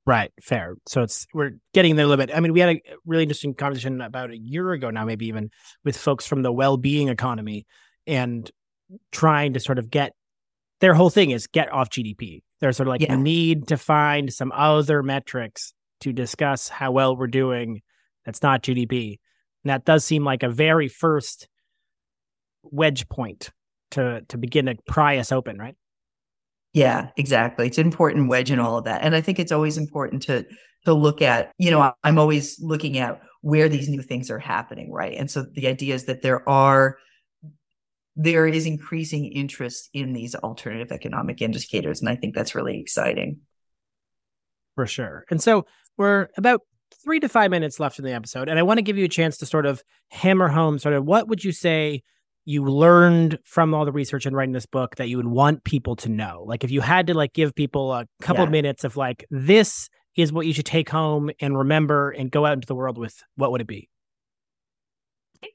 Right, 0.05 0.31
fair. 0.41 0.77
So 0.87 1.03
it's 1.03 1.27
we're 1.33 1.59
getting 1.73 1.95
there 1.95 2.05
a 2.05 2.07
little 2.07 2.25
bit. 2.25 2.35
I 2.35 2.39
mean, 2.39 2.53
we 2.53 2.61
had 2.61 2.77
a 2.77 2.81
really 3.05 3.23
interesting 3.23 3.53
conversation 3.53 3.99
about 4.01 4.31
a 4.31 4.37
year 4.37 4.71
ago 4.71 4.89
now, 4.89 5.05
maybe 5.05 5.27
even 5.27 5.51
with 5.83 5.97
folks 5.97 6.25
from 6.25 6.43
the 6.43 6.51
well-being 6.51 7.09
economy 7.09 7.67
and 8.07 8.49
trying 9.11 9.53
to 9.53 9.59
sort 9.59 9.79
of 9.79 9.91
get 9.91 10.13
their 10.79 10.93
whole 10.93 11.09
thing 11.09 11.31
is 11.31 11.47
get 11.47 11.71
off 11.71 11.89
GDP. 11.89 12.41
They're 12.59 12.71
sort 12.71 12.87
of 12.87 12.91
like 12.91 13.01
yeah. 13.01 13.15
need 13.15 13.67
to 13.67 13.77
find 13.77 14.33
some 14.33 14.51
other 14.55 15.03
metrics 15.03 15.73
to 16.01 16.13
discuss 16.13 16.69
how 16.69 16.91
well 16.91 17.15
we're 17.15 17.27
doing. 17.27 17.81
That's 18.25 18.41
not 18.41 18.63
GDP. 18.63 19.19
And 19.67 19.73
that 19.73 19.83
does 19.83 20.05
seem 20.05 20.23
like 20.23 20.43
a 20.43 20.49
very 20.49 20.87
first 20.87 21.49
wedge 22.63 23.09
point 23.09 23.51
to 23.91 24.21
to 24.29 24.37
begin 24.37 24.67
to 24.67 24.75
pry 24.87 25.17
us 25.17 25.33
open, 25.33 25.57
right? 25.57 25.75
Yeah, 26.71 27.09
exactly. 27.17 27.67
It's 27.67 27.77
an 27.77 27.85
important 27.85 28.29
wedge 28.29 28.49
in 28.49 28.59
all 28.59 28.77
of 28.77 28.85
that. 28.85 29.01
And 29.01 29.13
I 29.13 29.19
think 29.19 29.39
it's 29.39 29.51
always 29.51 29.77
important 29.77 30.21
to 30.23 30.45
to 30.85 30.93
look 30.93 31.21
at, 31.21 31.51
you 31.57 31.69
know, 31.69 31.91
I'm 32.01 32.17
always 32.17 32.57
looking 32.61 32.97
at 32.97 33.19
where 33.41 33.67
these 33.67 33.89
new 33.89 34.01
things 34.01 34.31
are 34.31 34.39
happening, 34.39 34.89
right? 34.89 35.17
And 35.17 35.29
so 35.29 35.43
the 35.43 35.67
idea 35.67 35.95
is 35.95 36.05
that 36.05 36.21
there 36.21 36.47
are 36.47 36.97
there 38.15 38.47
is 38.47 38.65
increasing 38.65 39.25
interest 39.25 39.89
in 39.91 40.13
these 40.13 40.33
alternative 40.33 40.93
economic 40.93 41.41
indicators 41.41 41.99
and 41.99 42.07
I 42.07 42.15
think 42.15 42.35
that's 42.35 42.55
really 42.55 42.79
exciting. 42.79 43.41
For 44.75 44.87
sure. 44.87 45.25
And 45.29 45.43
so 45.43 45.65
we're 45.97 46.29
about 46.37 46.61
3 47.03 47.19
to 47.21 47.29
5 47.29 47.51
minutes 47.51 47.79
left 47.79 47.99
in 47.99 48.05
the 48.05 48.13
episode 48.13 48.49
and 48.49 48.59
I 48.59 48.63
want 48.63 48.77
to 48.77 48.81
give 48.81 48.97
you 48.97 49.05
a 49.05 49.09
chance 49.09 49.37
to 49.37 49.45
sort 49.45 49.65
of 49.65 49.83
hammer 50.09 50.47
home 50.47 50.79
sort 50.79 50.95
of 50.95 51.05
what 51.05 51.27
would 51.27 51.43
you 51.43 51.51
say 51.51 52.01
you 52.45 52.63
learned 52.63 53.37
from 53.43 53.73
all 53.73 53.83
the 53.83 53.91
research 53.91 54.25
and 54.25 54.35
writing 54.35 54.53
this 54.53 54.65
book 54.65 54.95
that 54.95 55.09
you 55.09 55.17
would 55.17 55.27
want 55.27 55.65
people 55.65 55.97
to 55.97 56.07
know? 56.07 56.45
Like 56.47 56.63
if 56.63 56.71
you 56.71 56.79
had 56.79 57.07
to 57.07 57.13
like 57.13 57.33
give 57.33 57.53
people 57.53 57.91
a 57.91 58.07
couple 58.21 58.45
yeah. 58.45 58.51
minutes 58.51 58.85
of 58.85 58.95
like 58.95 59.25
this 59.29 59.89
is 60.15 60.31
what 60.31 60.45
you 60.47 60.53
should 60.53 60.65
take 60.65 60.89
home 60.89 61.29
and 61.41 61.57
remember 61.57 62.09
and 62.11 62.31
go 62.31 62.45
out 62.45 62.53
into 62.53 62.65
the 62.65 62.73
world 62.73 62.97
with, 62.97 63.21
what 63.35 63.51
would 63.51 63.61
it 63.61 63.67
be? 63.67 63.89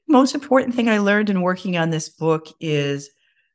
most 0.07 0.35
important 0.35 0.75
thing 0.75 0.89
I 0.89 0.99
learned 0.99 1.29
in 1.29 1.41
working 1.41 1.77
on 1.77 1.89
this 1.89 2.09
book 2.09 2.47
is 2.59 3.09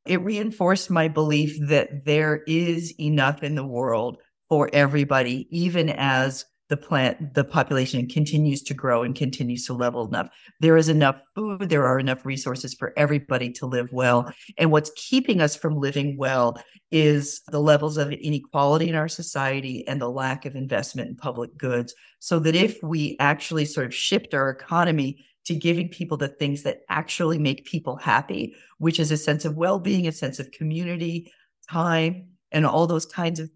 it 0.06 0.20
reinforced 0.22 0.90
my 0.90 1.08
belief 1.08 1.56
that 1.68 2.04
there 2.04 2.42
is 2.46 2.92
enough 2.98 3.42
in 3.42 3.54
the 3.54 3.66
world 3.66 4.18
for 4.48 4.68
everybody, 4.72 5.46
even 5.50 5.88
as 5.88 6.44
the 6.68 6.76
plant 6.76 7.34
the 7.34 7.44
population 7.44 8.06
continues 8.06 8.62
to 8.62 8.74
grow 8.74 9.02
and 9.02 9.14
continues 9.14 9.64
to 9.64 9.72
level 9.72 10.06
enough 10.06 10.28
there 10.60 10.76
is 10.76 10.88
enough 10.88 11.20
food 11.34 11.68
there 11.68 11.86
are 11.86 11.98
enough 11.98 12.24
resources 12.24 12.74
for 12.74 12.92
everybody 12.96 13.50
to 13.50 13.66
live 13.66 13.92
well. 13.92 14.32
And 14.56 14.70
what's 14.70 14.90
keeping 14.96 15.40
us 15.40 15.56
from 15.56 15.78
living 15.78 16.16
well 16.16 16.60
is 16.90 17.42
the 17.48 17.60
levels 17.60 17.96
of 17.96 18.12
inequality 18.12 18.88
in 18.88 18.94
our 18.94 19.08
society 19.08 19.86
and 19.86 20.00
the 20.00 20.10
lack 20.10 20.44
of 20.44 20.56
investment 20.56 21.08
in 21.08 21.16
public 21.16 21.56
goods. 21.56 21.94
So 22.20 22.38
that 22.40 22.54
if 22.54 22.82
we 22.82 23.16
actually 23.20 23.64
sort 23.64 23.86
of 23.86 23.94
shift 23.94 24.34
our 24.34 24.50
economy 24.50 25.24
to 25.44 25.54
giving 25.54 25.88
people 25.88 26.16
the 26.16 26.28
things 26.28 26.62
that 26.62 26.80
actually 26.90 27.38
make 27.38 27.64
people 27.64 27.96
happy 27.96 28.54
which 28.76 29.00
is 29.00 29.10
a 29.10 29.16
sense 29.16 29.46
of 29.46 29.56
well-being 29.56 30.06
a 30.06 30.12
sense 30.12 30.38
of 30.38 30.50
community 30.50 31.32
time 31.70 32.26
and 32.52 32.66
all 32.66 32.86
those 32.86 33.06
kinds 33.06 33.40
of 33.40 33.48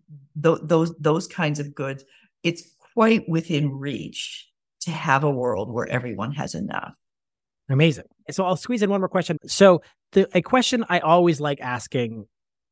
th- 0.42 0.60
those 0.62 0.96
those 0.96 1.26
kinds 1.26 1.60
of 1.60 1.74
goods 1.74 2.02
it's 2.42 2.62
quite 2.95 3.28
within 3.28 3.70
reach 3.70 4.49
to 4.80 4.90
have 4.90 5.24
a 5.24 5.30
world 5.30 5.72
where 5.72 5.86
everyone 5.86 6.32
has 6.32 6.55
enough. 6.55 6.93
Amazing. 7.68 8.05
So 8.30 8.45
I'll 8.45 8.57
squeeze 8.57 8.82
in 8.82 8.90
one 8.90 9.01
more 9.01 9.09
question. 9.09 9.38
So 9.47 9.82
the 10.12 10.28
a 10.36 10.43
question 10.43 10.84
I 10.88 11.01
always 11.01 11.40
like 11.40 11.61
asking 11.61 12.26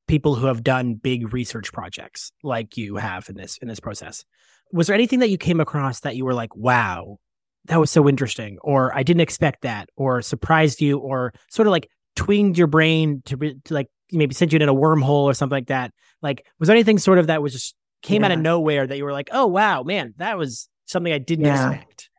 people 0.09 0.35
who 0.35 0.47
have 0.47 0.65
done 0.65 0.95
big 0.95 1.33
research 1.33 1.73
projects 1.73 2.33
like 2.43 2.77
you 2.77 2.97
have 2.97 3.29
in 3.29 3.37
this 3.37 3.59
in 3.59 3.69
this 3.69 3.81
process. 3.81 4.25
Was 4.73 4.87
there 4.89 4.95
anything 4.95 5.21
that 5.21 5.31
you 5.31 5.39
came 5.39 5.61
across 5.61 6.01
that 6.01 6.17
you 6.17 6.25
were 6.25 6.35
like, 6.35 6.55
"Wow, 6.57 7.19
that 7.67 7.79
was 7.81 7.91
so 7.91 8.09
interesting," 8.09 8.59
or 8.63 8.95
"I 8.97 9.03
didn't 9.03 9.21
expect 9.21 9.63
that," 9.63 9.89
or 9.97 10.21
surprised 10.23 10.81
you, 10.81 10.99
or 10.99 11.33
sort 11.49 11.69
of 11.69 11.73
like 11.73 11.89
twinged 12.17 12.59
your 12.59 12.67
brain 12.67 13.23
to, 13.27 13.37
to 13.37 13.75
like 13.75 13.87
maybe 14.13 14.35
sent 14.35 14.53
you 14.53 14.59
in 14.59 14.69
a 14.69 14.75
wormhole 14.75 15.25
or 15.25 15.35
something 15.35 15.57
like 15.57 15.69
that? 15.69 15.93
Like, 16.23 16.47
was 16.59 16.67
there 16.67 16.77
anything 16.77 16.99
sort 16.99 17.19
of 17.19 17.29
that 17.29 17.43
was 17.43 17.53
just 17.53 17.75
came 18.03 18.23
yeah. 18.23 18.27
out 18.27 18.33
of 18.33 18.41
nowhere 18.41 18.87
that 18.87 18.97
you 18.97 19.05
were 19.05 19.13
like, 19.13 19.29
oh 19.33 19.47
wow, 19.47 19.83
man, 19.83 20.15
that 20.19 20.39
was 20.39 20.69
something 20.87 21.13
I 21.13 21.19
didn't 21.19 21.47
yeah. 21.47 21.71
expect. 21.71 22.11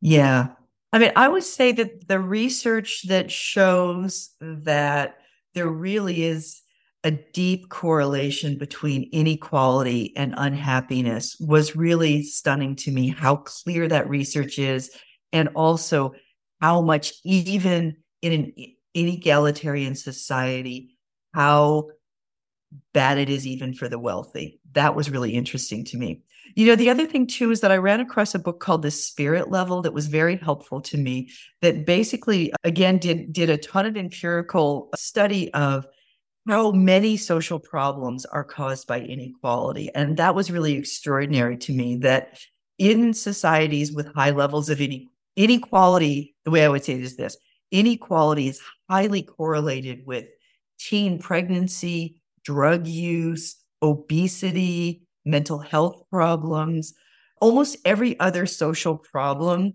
Yeah. 0.00 0.48
I 0.92 0.98
mean, 0.98 1.12
I 1.16 1.28
would 1.28 1.44
say 1.44 1.72
that 1.72 2.08
the 2.08 2.20
research 2.20 3.04
that 3.08 3.30
shows 3.30 4.30
that 4.40 5.16
there 5.54 5.68
really 5.68 6.24
is 6.24 6.60
a 7.04 7.10
deep 7.10 7.68
correlation 7.68 8.58
between 8.58 9.08
inequality 9.12 10.12
and 10.16 10.34
unhappiness 10.36 11.36
was 11.40 11.74
really 11.74 12.22
stunning 12.22 12.76
to 12.76 12.92
me 12.92 13.08
how 13.08 13.36
clear 13.36 13.88
that 13.88 14.08
research 14.08 14.58
is 14.58 14.90
and 15.32 15.48
also 15.54 16.12
how 16.60 16.80
much 16.80 17.14
even 17.24 17.96
in 18.20 18.32
an 18.32 18.52
inegalitarian 18.94 19.96
society 19.96 20.96
how 21.34 21.88
bad 22.92 23.18
it 23.18 23.28
is 23.28 23.46
even 23.46 23.74
for 23.74 23.88
the 23.88 23.98
wealthy. 23.98 24.60
That 24.72 24.94
was 24.94 25.10
really 25.10 25.32
interesting 25.32 25.84
to 25.86 25.96
me. 25.96 26.22
You 26.54 26.66
know, 26.66 26.76
the 26.76 26.90
other 26.90 27.06
thing 27.06 27.26
too 27.26 27.50
is 27.50 27.60
that 27.60 27.72
I 27.72 27.76
ran 27.76 28.00
across 28.00 28.34
a 28.34 28.38
book 28.38 28.60
called 28.60 28.82
The 28.82 28.90
Spirit 28.90 29.50
Level 29.50 29.82
that 29.82 29.94
was 29.94 30.06
very 30.06 30.36
helpful 30.36 30.80
to 30.82 30.98
me 30.98 31.30
that 31.62 31.86
basically 31.86 32.52
again 32.64 32.98
did 32.98 33.32
did 33.32 33.48
a 33.48 33.56
ton 33.56 33.86
of 33.86 33.96
empirical 33.96 34.90
study 34.94 35.52
of 35.54 35.86
how 36.48 36.72
many 36.72 37.16
social 37.16 37.58
problems 37.58 38.24
are 38.26 38.44
caused 38.44 38.86
by 38.86 39.00
inequality. 39.00 39.90
And 39.94 40.16
that 40.16 40.34
was 40.34 40.50
really 40.50 40.74
extraordinary 40.74 41.56
to 41.58 41.72
me 41.72 41.96
that 41.98 42.38
in 42.78 43.14
societies 43.14 43.92
with 43.92 44.12
high 44.14 44.30
levels 44.30 44.68
of 44.68 44.80
inequality, 45.36 46.34
the 46.44 46.50
way 46.50 46.64
I 46.64 46.68
would 46.68 46.84
say 46.84 46.94
it 46.94 47.02
is 47.02 47.16
this 47.16 47.36
inequality 47.70 48.48
is 48.48 48.60
highly 48.90 49.22
correlated 49.22 50.02
with 50.04 50.26
teen 50.78 51.18
pregnancy, 51.18 52.16
drug 52.44 52.86
use, 52.86 53.56
obesity, 53.82 55.02
mental 55.24 55.58
health 55.58 56.02
problems, 56.10 56.94
almost 57.40 57.76
every 57.84 58.18
other 58.20 58.46
social 58.46 58.96
problem 58.96 59.74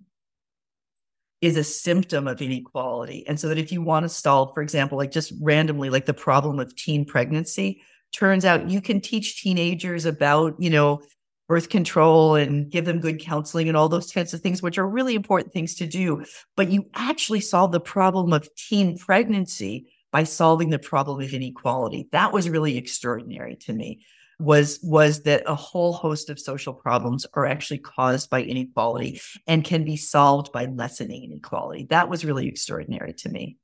is 1.41 1.57
a 1.57 1.63
symptom 1.63 2.27
of 2.27 2.41
inequality. 2.41 3.25
And 3.27 3.39
so 3.39 3.47
that 3.49 3.57
if 3.57 3.71
you 3.71 3.81
want 3.81 4.03
to 4.05 4.09
solve, 4.09 4.53
for 4.53 4.63
example, 4.63 4.97
like 4.97 5.11
just 5.11 5.33
randomly, 5.41 5.89
like 5.89 6.05
the 6.05 6.13
problem 6.13 6.59
of 6.59 6.75
teen 6.75 7.05
pregnancy, 7.05 7.81
turns 8.11 8.45
out 8.45 8.69
you 8.69 8.81
can 8.81 9.01
teach 9.01 9.41
teenagers 9.41 10.05
about, 10.05 10.55
you 10.57 10.69
know, 10.69 11.01
birth 11.47 11.69
control 11.69 12.35
and 12.35 12.69
give 12.69 12.85
them 12.85 12.99
good 12.99 13.19
counseling 13.21 13.67
and 13.67 13.77
all 13.77 13.87
those 13.87 14.11
kinds 14.11 14.33
of 14.33 14.41
things, 14.41 14.61
which 14.61 14.77
are 14.77 14.87
really 14.87 15.15
important 15.15 15.53
things 15.53 15.75
to 15.75 15.85
do. 15.85 16.23
But 16.55 16.71
you 16.71 16.89
actually 16.93 17.39
solve 17.41 17.71
the 17.71 17.79
problem 17.79 18.33
of 18.33 18.49
teen 18.55 18.97
pregnancy 18.97 19.91
by 20.11 20.23
solving 20.23 20.69
the 20.69 20.79
problem 20.79 21.21
of 21.21 21.33
inequality. 21.33 22.07
That 22.11 22.31
was 22.33 22.49
really 22.49 22.77
extraordinary 22.77 23.55
to 23.57 23.73
me. 23.73 24.05
Was 24.39 24.79
was 24.83 25.23
that 25.23 25.43
a 25.47 25.55
whole 25.55 25.93
host 25.93 26.29
of 26.29 26.39
social 26.39 26.73
problems 26.73 27.25
are 27.33 27.47
actually 27.47 27.79
caused 27.79 28.29
by 28.29 28.43
inequality 28.43 29.19
and 29.47 29.63
can 29.63 29.83
be 29.83 29.97
solved 29.97 30.51
by 30.51 30.65
lessening 30.65 31.23
inequality. 31.23 31.87
That 31.89 32.07
was 32.07 32.23
really 32.23 32.47
extraordinary 32.47 33.13
to 33.13 33.29
me. 33.29 33.57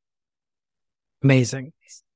Amazing. 1.22 1.74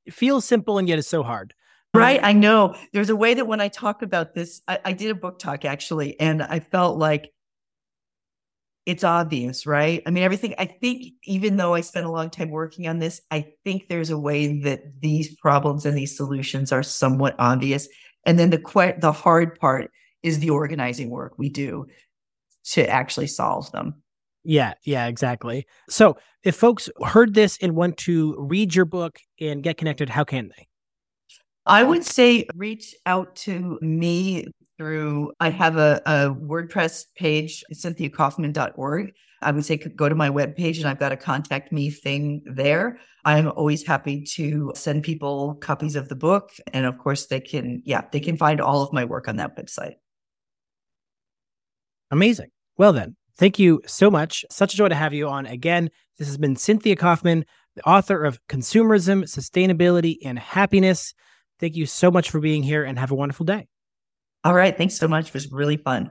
It 0.07 0.13
feels 0.13 0.43
simple 0.43 0.79
and 0.79 0.89
yet 0.89 0.97
it's 0.97 1.07
so 1.07 1.21
hard. 1.21 1.53
Um, 1.93 2.01
right. 2.01 2.19
I 2.23 2.33
know. 2.33 2.75
There's 2.93 3.09
a 3.09 3.15
way 3.15 3.35
that 3.35 3.47
when 3.47 3.61
I 3.61 3.67
talk 3.67 4.01
about 4.01 4.33
this, 4.33 4.61
I, 4.67 4.79
I 4.85 4.93
did 4.93 5.11
a 5.11 5.15
book 5.15 5.39
talk 5.39 5.63
actually, 5.63 6.19
and 6.19 6.41
I 6.41 6.59
felt 6.59 6.97
like 6.97 7.31
it's 8.87 9.03
obvious, 9.03 9.65
right? 9.65 10.01
I 10.05 10.11
mean, 10.11 10.23
everything, 10.23 10.55
I 10.57 10.65
think, 10.65 11.07
even 11.25 11.57
though 11.57 11.73
I 11.73 11.81
spent 11.81 12.05
a 12.05 12.11
long 12.11 12.29
time 12.29 12.49
working 12.49 12.87
on 12.87 12.99
this, 12.99 13.19
I 13.29 13.47
think 13.65 13.89
there's 13.89 14.09
a 14.09 14.17
way 14.17 14.61
that 14.61 15.01
these 15.01 15.35
problems 15.35 15.85
and 15.85 15.95
these 15.95 16.15
solutions 16.15 16.71
are 16.71 16.83
somewhat 16.83 17.35
obvious. 17.37 17.89
And 18.25 18.39
then 18.39 18.49
the 18.49 18.59
que- 18.59 18.97
the 18.97 19.11
hard 19.11 19.59
part 19.59 19.91
is 20.23 20.39
the 20.39 20.51
organizing 20.51 21.09
work 21.09 21.33
we 21.37 21.49
do 21.49 21.85
to 22.69 22.89
actually 22.89 23.27
solve 23.27 23.69
them. 23.73 24.01
Yeah, 24.45 24.75
yeah, 24.85 25.07
exactly. 25.07 25.67
So, 25.89 26.17
if 26.43 26.55
folks 26.55 26.89
heard 27.05 27.33
this 27.33 27.57
and 27.61 27.75
want 27.75 27.97
to 27.97 28.37
read 28.39 28.73
your 28.73 28.85
book 28.85 29.19
and 29.41 29.61
get 29.61 29.77
connected, 29.77 30.07
how 30.09 30.23
can 30.23 30.49
they? 30.55 30.65
I 31.65 31.83
would 31.83 32.05
say 32.05 32.47
reach 32.55 32.95
out 33.05 33.35
to 33.47 33.77
me 33.81 34.45
through, 34.77 35.33
I 35.39 35.49
have 35.49 35.77
a, 35.77 36.01
a 36.05 36.33
WordPress 36.33 37.05
page, 37.15 37.63
cynthiakaufman.org. 37.73 39.13
I 39.41 39.51
would 39.51 39.65
say 39.65 39.77
go 39.77 40.09
to 40.09 40.15
my 40.15 40.29
webpage 40.29 40.77
and 40.77 40.87
I've 40.87 40.99
got 40.99 41.11
a 41.11 41.17
contact 41.17 41.71
me 41.71 41.89
thing 41.89 42.41
there. 42.45 42.99
I'm 43.23 43.49
always 43.49 43.85
happy 43.85 44.23
to 44.35 44.71
send 44.75 45.03
people 45.03 45.55
copies 45.55 45.95
of 45.95 46.09
the 46.09 46.15
book. 46.15 46.51
And 46.73 46.85
of 46.85 46.97
course, 46.97 47.27
they 47.27 47.39
can, 47.39 47.81
yeah, 47.85 48.01
they 48.11 48.19
can 48.19 48.37
find 48.37 48.61
all 48.61 48.81
of 48.81 48.93
my 48.93 49.05
work 49.05 49.27
on 49.27 49.35
that 49.37 49.55
website. 49.55 49.95
Amazing. 52.09 52.49
Well, 52.77 52.93
then, 52.93 53.15
thank 53.37 53.59
you 53.59 53.81
so 53.85 54.09
much. 54.09 54.45
Such 54.49 54.73
a 54.73 54.77
joy 54.77 54.89
to 54.89 54.95
have 54.95 55.13
you 55.13 55.27
on 55.27 55.45
again. 55.45 55.89
This 56.17 56.27
has 56.27 56.37
been 56.37 56.55
Cynthia 56.55 56.95
Kaufman, 56.95 57.45
the 57.75 57.87
author 57.87 58.23
of 58.23 58.39
Consumerism, 58.47 59.23
Sustainability, 59.23 60.17
and 60.23 60.39
Happiness. 60.39 61.13
Thank 61.59 61.75
you 61.75 61.85
so 61.85 62.09
much 62.09 62.29
for 62.31 62.39
being 62.39 62.63
here 62.63 62.83
and 62.83 62.97
have 62.97 63.11
a 63.11 63.15
wonderful 63.15 63.45
day. 63.45 63.67
All 64.47 64.53
right. 64.53 64.77
Thanks 64.77 64.95
so 64.95 65.09
much. 65.09 65.27
It 65.27 65.33
was 65.33 65.51
really 65.51 65.75
fun. 65.75 66.09